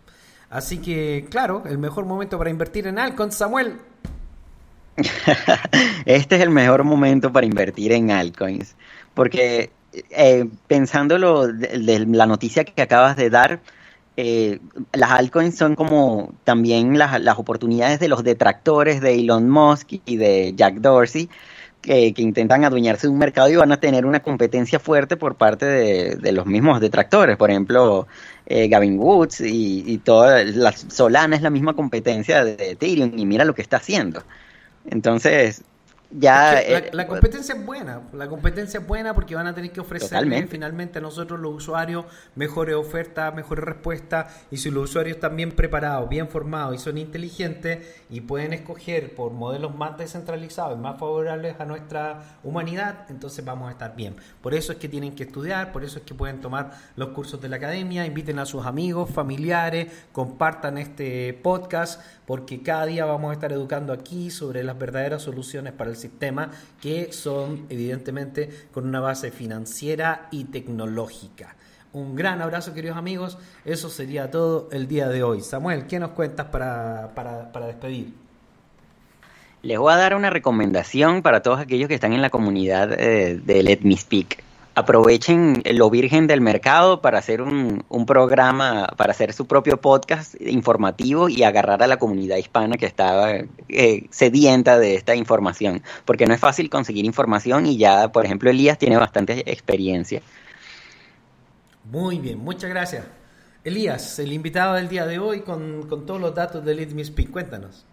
Así 0.55 0.77
que, 0.77 1.27
claro, 1.29 1.63
el 1.65 1.77
mejor 1.77 2.05
momento 2.05 2.37
para 2.37 2.49
invertir 2.49 2.87
en 2.87 2.97
Alcon, 2.97 3.29
Samuel. 3.33 3.77
este 6.05 6.35
es 6.37 6.41
el 6.41 6.49
mejor 6.49 6.85
momento 6.85 7.33
para 7.33 7.45
invertir 7.45 7.91
en 7.91 8.09
altcoins, 8.09 8.77
porque 9.13 9.71
eh, 10.11 10.45
pensándolo 10.67 11.49
de, 11.49 12.05
la 12.07 12.25
noticia 12.25 12.63
que 12.63 12.81
acabas 12.81 13.17
de 13.17 13.29
dar, 13.29 13.59
eh, 14.15 14.59
las 14.93 15.11
altcoins 15.11 15.57
son 15.57 15.75
como 15.75 16.33
también 16.45 16.97
las, 16.97 17.37
oportunidades 17.37 17.99
de 17.99 18.07
los 18.07 18.23
detractores 18.23 19.01
de 19.01 19.15
Elon 19.15 19.49
Musk 19.49 19.95
y 20.05 20.15
de 20.15 20.53
Jack 20.55 20.75
Dorsey, 20.75 21.29
que, 21.81 22.13
intentan 22.15 22.63
adueñarse 22.63 23.07
de 23.07 23.11
un 23.11 23.19
mercado 23.19 23.49
y 23.49 23.57
van 23.57 23.73
a 23.73 23.81
tener 23.81 24.05
una 24.05 24.21
competencia 24.21 24.79
fuerte 24.79 25.17
por 25.17 25.35
parte 25.35 25.65
de 25.65 26.31
los 26.31 26.45
mismos 26.45 26.79
detractores. 26.79 27.35
Por 27.35 27.51
ejemplo, 27.51 28.07
eh, 28.45 28.67
Gavin 28.67 28.99
Woods 28.99 29.41
y, 29.41 29.83
y, 29.85 29.97
toda 29.97 30.43
la 30.43 30.71
Solana 30.71 31.35
es 31.35 31.41
la 31.41 31.49
misma 31.49 31.73
competencia 31.73 32.43
de 32.43 32.71
Ethereum 32.71 33.17
y 33.17 33.25
mira 33.25 33.45
lo 33.45 33.55
que 33.55 33.61
está 33.61 33.77
haciendo. 33.77 34.23
Entonces, 34.89 35.63
ya, 36.11 36.61
eh, 36.61 36.89
la, 36.93 37.07
competencia 37.07 37.55
es 37.55 37.65
buena, 37.65 38.01
la 38.13 38.27
competencia 38.27 38.79
es 38.79 38.87
buena 38.87 39.13
porque 39.13 39.35
van 39.35 39.47
a 39.47 39.55
tener 39.55 39.71
que 39.71 39.79
ofrecerle 39.79 40.45
finalmente 40.47 40.99
a 40.99 41.01
nosotros 41.01 41.39
los 41.39 41.55
usuarios 41.55 42.05
mejores 42.35 42.75
ofertas, 42.75 43.33
mejores 43.33 43.65
respuestas 43.65 44.45
y 44.51 44.57
si 44.57 44.69
los 44.69 44.85
usuarios 44.85 45.15
están 45.15 45.35
bien 45.35 45.51
preparados, 45.51 46.07
bien 46.07 46.27
formados 46.27 46.75
y 46.75 46.77
son 46.77 46.97
inteligentes 46.97 47.87
y 48.09 48.21
pueden 48.21 48.53
escoger 48.53 49.15
por 49.15 49.31
modelos 49.31 49.75
más 49.75 49.97
descentralizados 49.97 50.77
y 50.77 50.81
más 50.81 50.99
favorables 50.99 51.59
a 51.59 51.65
nuestra 51.65 52.39
humanidad, 52.43 53.05
entonces 53.09 53.43
vamos 53.43 53.69
a 53.69 53.71
estar 53.71 53.95
bien. 53.95 54.15
Por 54.41 54.53
eso 54.53 54.73
es 54.73 54.77
que 54.77 54.87
tienen 54.87 55.15
que 55.15 55.23
estudiar, 55.23 55.71
por 55.71 55.83
eso 55.83 55.99
es 55.99 56.05
que 56.05 56.13
pueden 56.13 56.39
tomar 56.39 56.71
los 56.95 57.09
cursos 57.09 57.41
de 57.41 57.49
la 57.49 57.57
academia, 57.57 58.05
inviten 58.05 58.39
a 58.39 58.45
sus 58.45 58.65
amigos, 58.65 59.09
familiares, 59.09 59.91
compartan 60.11 60.77
este 60.77 61.33
podcast 61.33 62.01
porque 62.25 62.61
cada 62.61 62.85
día 62.85 63.05
vamos 63.05 63.31
a 63.31 63.33
estar 63.33 63.51
educando 63.51 63.93
aquí 63.93 64.31
sobre 64.31 64.63
las 64.63 64.77
verdaderas 64.77 65.21
soluciones 65.21 65.73
para 65.73 65.89
el 65.89 65.95
sistema 65.95 66.51
que 66.81 67.13
son 67.13 67.65
evidentemente 67.69 68.67
con 68.71 68.87
una 68.87 68.99
base 68.99 69.31
financiera 69.31 70.27
y 70.31 70.45
tecnológica. 70.45 71.55
Un 71.93 72.15
gran 72.15 72.41
abrazo 72.41 72.73
queridos 72.73 72.97
amigos, 72.97 73.37
eso 73.63 73.89
sería 73.89 74.29
todo 74.29 74.67
el 74.71 74.87
día 74.87 75.07
de 75.07 75.23
hoy. 75.23 75.41
Samuel, 75.41 75.87
¿qué 75.87 75.97
nos 75.97 76.11
cuentas 76.11 76.47
para, 76.47 77.13
para, 77.15 77.67
despedir? 77.67 78.13
Les 79.61 79.79
voy 79.79 79.93
a 79.93 79.95
dar 79.95 80.13
una 80.13 80.29
recomendación 80.29 81.21
para 81.21 81.41
todos 81.41 81.59
aquellos 81.59 81.87
que 81.87 81.95
están 81.95 82.11
en 82.13 82.21
la 82.21 82.29
comunidad 82.29 82.91
eh, 82.99 83.39
de 83.41 83.63
Let 83.63 83.79
Me 83.83 83.95
Speak 83.95 84.43
aprovechen 84.75 85.63
lo 85.73 85.89
virgen 85.89 86.27
del 86.27 86.41
mercado 86.41 87.01
para 87.01 87.17
hacer 87.17 87.41
un, 87.41 87.83
programa, 88.05 88.87
para 88.97 89.11
hacer 89.11 89.33
su 89.33 89.47
propio 89.47 89.77
podcast 89.79 90.35
informativo 90.39 91.29
y 91.29 91.43
agarrar 91.43 91.81
a 91.81 91.87
la 91.87 91.97
comunidad 91.97 92.37
hispana 92.37 92.75
que 92.77 92.85
estaba 92.85 93.31
eh, 93.69 94.07
sedienta 94.11 94.77
de 94.77 94.95
esta 94.95 95.15
información, 95.15 95.81
porque 96.03 96.25
no 96.25 96.33
es 96.33 96.39
fácil 96.39 96.69
conseguir 96.69 97.05
información 97.05 97.65
y 97.65 97.77
ya, 97.77 98.11
por 98.11 98.25
ejemplo, 98.25 98.49
Elías 98.49 98.77
tiene 98.77 98.97
bastante 98.97 99.49
experiencia. 99.49 100.21
Muy 101.89 102.19
bien, 102.19 102.39
muchas 102.39 102.69
gracias. 102.69 103.05
Elías, 103.63 104.19
el 104.19 104.33
invitado 104.33 104.75
del 104.75 104.89
día 104.89 105.05
de 105.05 105.19
hoy 105.19 105.41
con, 105.41 105.87
todos 106.05 106.19
los 106.19 106.35
datos 106.35 106.63
de 106.65 106.75
Lead 106.75 106.89
Me 106.89 107.03
Speak, 107.03 107.31
cuéntanos. 107.31 107.85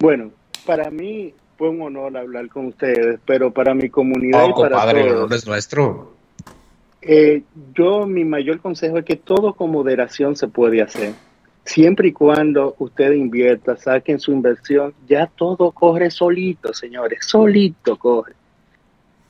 Bueno, 0.00 0.30
para 0.64 0.90
mí 0.90 1.34
fue 1.58 1.68
un 1.70 1.82
honor 1.82 2.16
hablar 2.16 2.48
con 2.48 2.66
ustedes, 2.66 3.18
pero 3.26 3.52
para 3.52 3.74
mi 3.74 3.90
comunidad 3.90 4.48
y 4.48 4.52
para 4.52 4.80
todos, 4.80 4.94
el 4.94 5.08
honor 5.10 5.34
es 5.34 5.46
nuestro. 5.46 6.12
Eh, 7.02 7.42
yo 7.74 8.06
mi 8.06 8.24
mayor 8.24 8.60
consejo 8.60 8.98
es 8.98 9.04
que 9.04 9.16
todo 9.16 9.54
con 9.54 9.72
moderación 9.72 10.36
se 10.36 10.46
puede 10.46 10.80
hacer. 10.80 11.14
Siempre 11.64 12.08
y 12.08 12.12
cuando 12.12 12.76
usted 12.78 13.12
invierta, 13.12 13.76
saquen 13.76 14.20
su 14.20 14.30
inversión, 14.30 14.94
ya 15.08 15.26
todo 15.26 15.72
corre 15.72 16.10
solito, 16.12 16.72
señores, 16.72 17.18
solito 17.26 17.96
corre. 17.96 18.34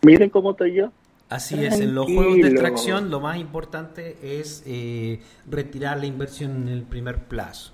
Miren 0.02 0.28
cómo 0.28 0.50
estoy 0.50 0.74
yo. 0.74 0.92
Así 1.30 1.64
es, 1.64 1.80
en 1.80 1.94
los 1.94 2.06
juegos 2.06 2.36
de 2.36 2.48
extracción 2.48 3.10
lo 3.10 3.20
más 3.20 3.38
importante 3.38 4.18
es 4.22 4.62
eh, 4.66 5.20
retirar 5.50 5.98
la 5.98 6.06
inversión 6.06 6.62
en 6.62 6.68
el 6.68 6.82
primer 6.82 7.24
plazo. 7.24 7.72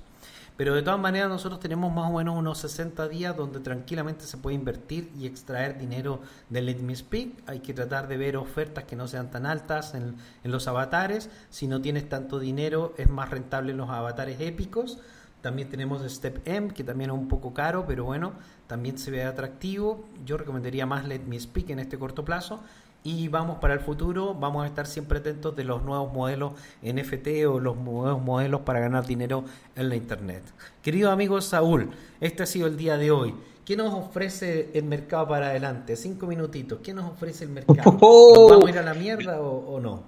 Pero 0.56 0.74
de 0.74 0.82
todas 0.82 1.00
maneras 1.00 1.28
nosotros 1.28 1.58
tenemos 1.58 1.92
más 1.92 2.08
o 2.08 2.18
menos 2.18 2.36
unos 2.36 2.58
60 2.58 3.08
días 3.08 3.36
donde 3.36 3.58
tranquilamente 3.58 4.24
se 4.24 4.36
puede 4.36 4.54
invertir 4.54 5.10
y 5.18 5.26
extraer 5.26 5.78
dinero 5.78 6.20
del 6.48 6.66
Let 6.66 6.78
Me 6.78 6.94
Speak. 6.94 7.42
Hay 7.46 7.58
que 7.58 7.74
tratar 7.74 8.06
de 8.06 8.16
ver 8.16 8.36
ofertas 8.36 8.84
que 8.84 8.94
no 8.94 9.08
sean 9.08 9.32
tan 9.32 9.46
altas 9.46 9.94
en, 9.94 10.14
los 10.44 10.68
avatares. 10.68 11.28
Si 11.50 11.66
no 11.66 11.80
tienes 11.80 12.08
tanto 12.08 12.38
dinero 12.38 12.94
es 12.98 13.10
más 13.10 13.30
rentable 13.30 13.72
en 13.72 13.78
los 13.78 13.90
avatares 13.90 14.40
épicos. 14.40 14.98
También 15.40 15.68
tenemos 15.68 16.02
Step 16.10 16.40
M, 16.46 16.72
que 16.72 16.84
también 16.84 17.10
es 17.10 17.16
un 17.16 17.28
poco 17.28 17.52
caro, 17.52 17.84
pero 17.86 18.04
bueno, 18.04 18.32
también 18.68 18.96
se 18.96 19.10
ve 19.10 19.24
atractivo. 19.24 20.04
Yo 20.24 20.36
recomendaría 20.38 20.86
más 20.86 21.04
Let 21.04 21.24
Me 21.26 21.38
Speak 21.38 21.70
en 21.70 21.80
este 21.80 21.98
corto 21.98 22.24
plazo. 22.24 22.60
Y 23.06 23.28
vamos 23.28 23.58
para 23.58 23.74
el 23.74 23.80
futuro, 23.80 24.34
vamos 24.34 24.64
a 24.64 24.66
estar 24.66 24.86
siempre 24.86 25.18
atentos 25.18 25.54
de 25.54 25.62
los 25.62 25.82
nuevos 25.82 26.10
modelos 26.10 26.54
NFT 26.82 27.44
o 27.46 27.60
los 27.60 27.76
nuevos 27.76 28.20
modelos 28.22 28.62
para 28.62 28.80
ganar 28.80 29.06
dinero 29.06 29.44
en 29.76 29.90
la 29.90 29.96
Internet. 29.96 30.42
Querido 30.82 31.10
amigo 31.10 31.38
Saúl, 31.42 31.90
este 32.22 32.42
ha 32.42 32.46
sido 32.46 32.66
el 32.66 32.78
día 32.78 32.96
de 32.96 33.10
hoy. 33.10 33.34
¿Qué 33.66 33.76
nos 33.76 33.92
ofrece 33.92 34.70
el 34.72 34.84
mercado 34.84 35.28
para 35.28 35.48
adelante? 35.48 35.96
Cinco 35.96 36.26
minutitos. 36.26 36.80
¿Qué 36.82 36.94
nos 36.94 37.12
ofrece 37.12 37.44
el 37.44 37.50
mercado? 37.50 37.92
¿Nos 38.00 38.48
vamos 38.50 38.66
a 38.66 38.70
ir 38.70 38.78
a 38.78 38.82
la 38.82 38.94
mierda 38.94 39.40
o, 39.40 39.74
o 39.74 39.80
no? 39.80 40.02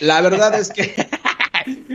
La 0.00 0.22
verdad 0.22 0.54
es 0.58 0.70
que 0.70 0.94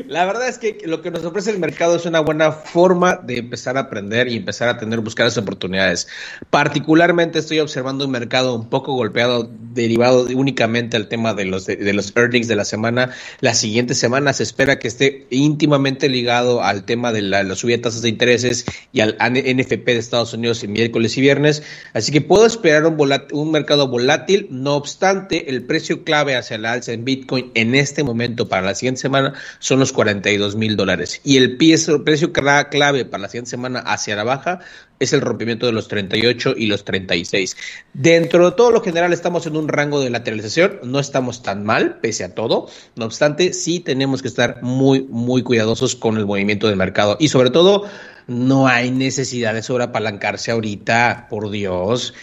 La 0.08 0.26
verdad 0.26 0.48
es 0.48 0.58
que 0.58 0.78
lo 0.86 1.02
que 1.02 1.12
nos 1.12 1.24
ofrece 1.24 1.52
el 1.52 1.60
mercado 1.60 1.96
es 1.96 2.06
una 2.06 2.20
buena 2.20 2.52
forma 2.52 3.16
de 3.16 3.38
empezar 3.38 3.78
a 3.78 3.82
aprender 3.82 4.28
y 4.28 4.36
empezar 4.36 4.70
a 4.70 4.78
tener, 4.78 5.00
buscar 5.00 5.26
las 5.26 5.38
oportunidades. 5.38 6.08
Particularmente 6.50 7.40
estoy 7.40 7.60
observando 7.60 8.06
un 8.06 8.12
mercado 8.12 8.56
un 8.56 8.70
poco 8.70 8.94
golpeado, 8.94 9.50
derivado 9.74 10.28
únicamente 10.36 10.98
al 10.98 11.08
tema 11.08 11.34
de 11.34 11.46
los, 11.46 11.66
de, 11.66 11.94
los 11.94 12.14
earnings 12.16 12.48
de 12.48 12.56
la 12.56 12.66
semana. 12.66 13.12
La 13.42 13.54
siguiente 13.54 13.96
semana 13.96 14.34
se 14.34 14.44
espera 14.44 14.80
que 14.80 14.88
esté 14.88 15.28
íntimamente 15.30 16.10
ligado 16.10 16.64
al 16.64 16.86
tema 16.86 17.12
de 17.12 17.22
la, 17.22 17.56
subida 17.56 17.78
de 17.78 17.84
tasas 17.84 18.02
de 18.02 18.10
intereses 18.10 18.66
y 18.92 19.02
al 19.02 19.18
NFP 19.20 19.86
de 19.86 19.98
Estados 19.98 20.34
Unidos 20.34 20.64
en 20.64 20.74
miércoles 20.74 21.18
y 21.18 21.22
viernes. 21.22 21.64
Así 21.94 22.12
que 22.12 22.22
puedo 22.22 22.46
esperar 22.46 22.86
un 22.86 23.52
mercado 23.52 23.88
volátil. 23.88 24.48
No 24.50 24.76
obstante, 24.76 25.50
el 25.50 25.64
precio 25.64 26.04
clave 26.04 26.36
hacia 26.36 26.58
la 26.58 26.74
alza 26.74 26.94
en 26.94 27.06
Bitcoin 27.06 27.52
en 27.56 27.76
este 27.76 28.04
momento 28.04 28.48
para 28.48 28.62
la 28.62 28.76
siguiente 28.76 29.02
semana 29.02 29.34
son 29.66 29.80
los 29.80 29.92
42 29.94 30.56
mil 30.56 30.78
dólares. 30.78 31.22
Y 31.24 31.38
el 31.38 31.58
precio 31.58 32.04
clave 32.32 33.04
para 33.04 33.24
la 33.24 33.30
siguiente 33.30 33.50
semana 33.50 33.80
hacia 33.80 34.16
la 34.16 34.24
baja 34.24 34.60
es 35.00 35.12
el 35.12 35.22
rompimiento 35.22 35.66
de 35.66 35.72
los 35.72 35.88
38 35.88 36.54
y 36.56 36.68
los 36.68 36.86
36. 36.86 37.58
Dentro 37.92 38.52
de 38.52 38.56
todo 38.56 38.70
lo 38.70 38.82
general 38.82 39.12
estamos 39.12 39.48
en 39.48 39.58
un 39.58 39.68
rango 39.68 40.02
de 40.02 40.12
lateralización, 40.12 40.82
no 40.84 41.00
estamos 41.00 41.42
tan 41.42 41.64
mal, 41.64 41.98
pese 42.00 42.26
a 42.26 42.36
todo. 42.36 42.70
No 42.96 43.06
obstante, 43.06 43.54
sí 43.54 43.80
tenemos 43.80 44.22
que 44.22 44.28
estar 44.28 44.62
muy, 44.62 45.02
muy 45.10 45.42
cuidadosos 45.42 45.96
con 45.96 46.18
el 46.18 46.28
movimiento 46.28 46.68
del 46.68 46.76
mercado. 46.76 47.18
Y 47.20 47.30
sobre 47.30 47.50
todo, 47.50 47.86
no 48.28 48.68
hay 48.68 48.92
necesidad 48.92 49.56
de 49.56 49.64
sobreapalancarse 49.64 50.52
ahorita, 50.52 51.26
por 51.28 51.50
Dios. 51.50 52.14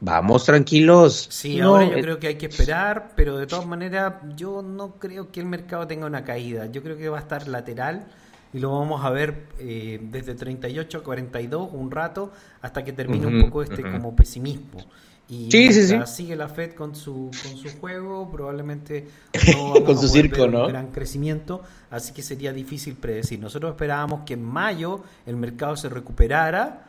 Vamos 0.00 0.44
tranquilos. 0.44 1.26
Sí, 1.30 1.60
ahora 1.60 1.86
yo 1.86 2.00
creo 2.00 2.18
que 2.18 2.26
hay 2.26 2.34
que 2.36 2.46
esperar, 2.46 3.12
pero 3.16 3.38
de 3.38 3.46
todas 3.46 3.66
maneras 3.66 4.14
yo 4.36 4.60
no 4.62 4.96
creo 4.98 5.30
que 5.32 5.40
el 5.40 5.46
mercado 5.46 5.86
tenga 5.86 6.06
una 6.06 6.22
caída. 6.22 6.66
Yo 6.66 6.82
creo 6.82 6.96
que 6.96 7.08
va 7.08 7.18
a 7.18 7.20
estar 7.22 7.48
lateral 7.48 8.06
y 8.52 8.58
lo 8.58 8.78
vamos 8.78 9.04
a 9.04 9.10
ver 9.10 9.46
eh, 9.58 9.98
desde 10.02 10.34
38 10.34 10.98
a 10.98 11.02
42 11.02 11.70
un 11.72 11.90
rato 11.90 12.32
hasta 12.60 12.84
que 12.84 12.92
termine 12.92 13.26
un 13.26 13.42
poco 13.42 13.62
este 13.62 13.82
como 13.82 14.14
pesimismo. 14.14 14.84
Y 15.28 15.50
sí, 15.50 15.72
sí, 15.72 15.88
sí. 15.88 15.96
sigue 16.06 16.36
la 16.36 16.48
Fed 16.48 16.74
con 16.74 16.94
su, 16.94 17.30
con 17.42 17.56
su 17.56 17.80
juego, 17.80 18.30
probablemente 18.30 19.08
no 19.56 19.82
con 19.82 19.98
su 19.98 20.08
circo, 20.08 20.46
¿no? 20.46 20.66
Un 20.66 20.68
gran 20.68 20.86
crecimiento, 20.92 21.62
así 21.90 22.12
que 22.12 22.22
sería 22.22 22.52
difícil 22.52 22.94
predecir. 22.94 23.40
Nosotros 23.40 23.72
esperábamos 23.72 24.20
que 24.24 24.34
en 24.34 24.44
mayo 24.44 25.00
el 25.26 25.36
mercado 25.36 25.76
se 25.76 25.88
recuperara 25.88 26.84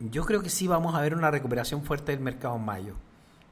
yo 0.00 0.24
creo 0.24 0.42
que 0.42 0.50
sí 0.50 0.66
vamos 0.66 0.94
a 0.94 1.00
ver 1.00 1.14
una 1.14 1.30
recuperación 1.30 1.82
fuerte 1.82 2.12
del 2.12 2.20
mercado 2.20 2.56
en 2.56 2.64
mayo. 2.64 2.94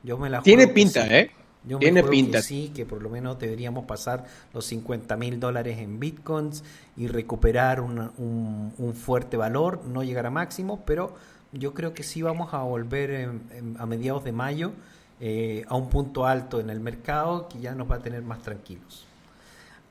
Yo 0.02 0.16
me 0.16 0.30
la 0.30 0.42
Tiene 0.42 0.68
pinta, 0.68 1.06
¿eh? 1.06 1.30
Yo 1.64 1.78
Tiene 1.78 2.02
pinta. 2.02 2.38
Que 2.38 2.44
sí, 2.44 2.72
que 2.74 2.86
por 2.86 3.02
lo 3.02 3.10
menos 3.10 3.38
deberíamos 3.38 3.84
pasar 3.84 4.24
los 4.54 4.64
50 4.66 5.16
mil 5.16 5.38
dólares 5.38 5.78
en 5.78 6.00
bitcoins 6.00 6.64
y 6.96 7.08
recuperar 7.08 7.80
un, 7.80 8.72
un, 8.78 8.94
fuerte 8.94 9.36
valor, 9.36 9.84
no 9.84 10.02
llegar 10.02 10.26
a 10.26 10.30
máximo, 10.30 10.82
pero 10.86 11.14
yo 11.52 11.74
creo 11.74 11.92
que 11.92 12.02
sí 12.02 12.22
vamos 12.22 12.54
a 12.54 12.58
volver 12.58 13.30
a 13.78 13.86
mediados 13.86 14.24
de 14.24 14.32
mayo 14.32 14.72
eh, 15.20 15.64
a 15.68 15.74
un 15.74 15.88
punto 15.88 16.26
alto 16.26 16.60
en 16.60 16.70
el 16.70 16.80
mercado 16.80 17.48
que 17.48 17.58
ya 17.58 17.74
nos 17.74 17.90
va 17.90 17.96
a 17.96 17.98
tener 17.98 18.22
más 18.22 18.40
tranquilos. 18.40 19.04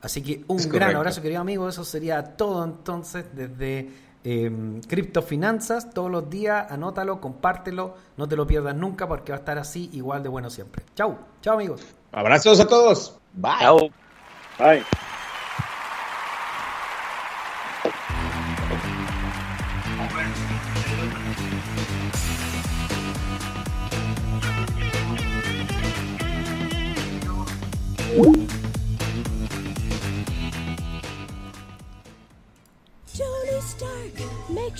Así 0.01 0.21
que 0.21 0.43
un 0.47 0.57
gran 0.69 0.95
abrazo, 0.95 1.21
querido 1.21 1.41
amigo. 1.41 1.67
Eso 1.67 1.83
sería 1.83 2.23
todo 2.23 2.63
entonces 2.63 3.25
desde 3.35 3.89
eh, 4.23 4.51
criptofinanzas 4.87 5.91
todos 5.91 6.11
los 6.11 6.29
días, 6.29 6.71
anótalo, 6.71 7.21
compártelo, 7.21 7.95
no 8.17 8.27
te 8.27 8.35
lo 8.35 8.45
pierdas 8.45 8.75
nunca 8.75 9.07
porque 9.07 9.31
va 9.31 9.37
a 9.37 9.39
estar 9.39 9.57
así 9.57 9.89
igual 9.93 10.23
de 10.23 10.29
bueno 10.29 10.49
siempre. 10.49 10.83
Chau, 10.95 11.17
chao 11.41 11.55
amigos. 11.55 11.81
Abrazos 12.11 12.59
a 12.59 12.67
todos. 12.67 13.17
Bye. 13.33 13.81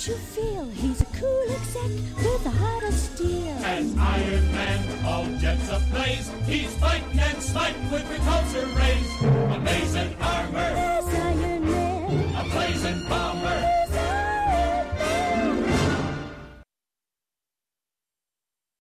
You 0.06 0.14
feel 0.14 0.64
he's 0.66 1.00
a 1.00 1.04
cool 1.06 1.42
exec 1.50 1.90
with 2.22 2.46
a 2.46 2.50
heart 2.50 2.84
of 2.84 2.94
steel? 2.94 3.48
An 3.64 3.98
Iron 3.98 4.52
Man, 4.52 5.04
all 5.04 5.26
jets 5.38 5.68
ablaze. 5.72 6.30
He's 6.46 6.72
fight 6.76 7.02
and 7.18 7.42
smite 7.42 7.74
with 7.90 8.04
repulsor 8.04 8.76
rays. 8.78 9.56
Amazing 9.56 10.14
armor. 10.20 10.72
There's 10.72 11.04
Iron 11.04 11.64
Man. 11.68 12.36
Amazing 12.46 13.08
body. 13.08 13.27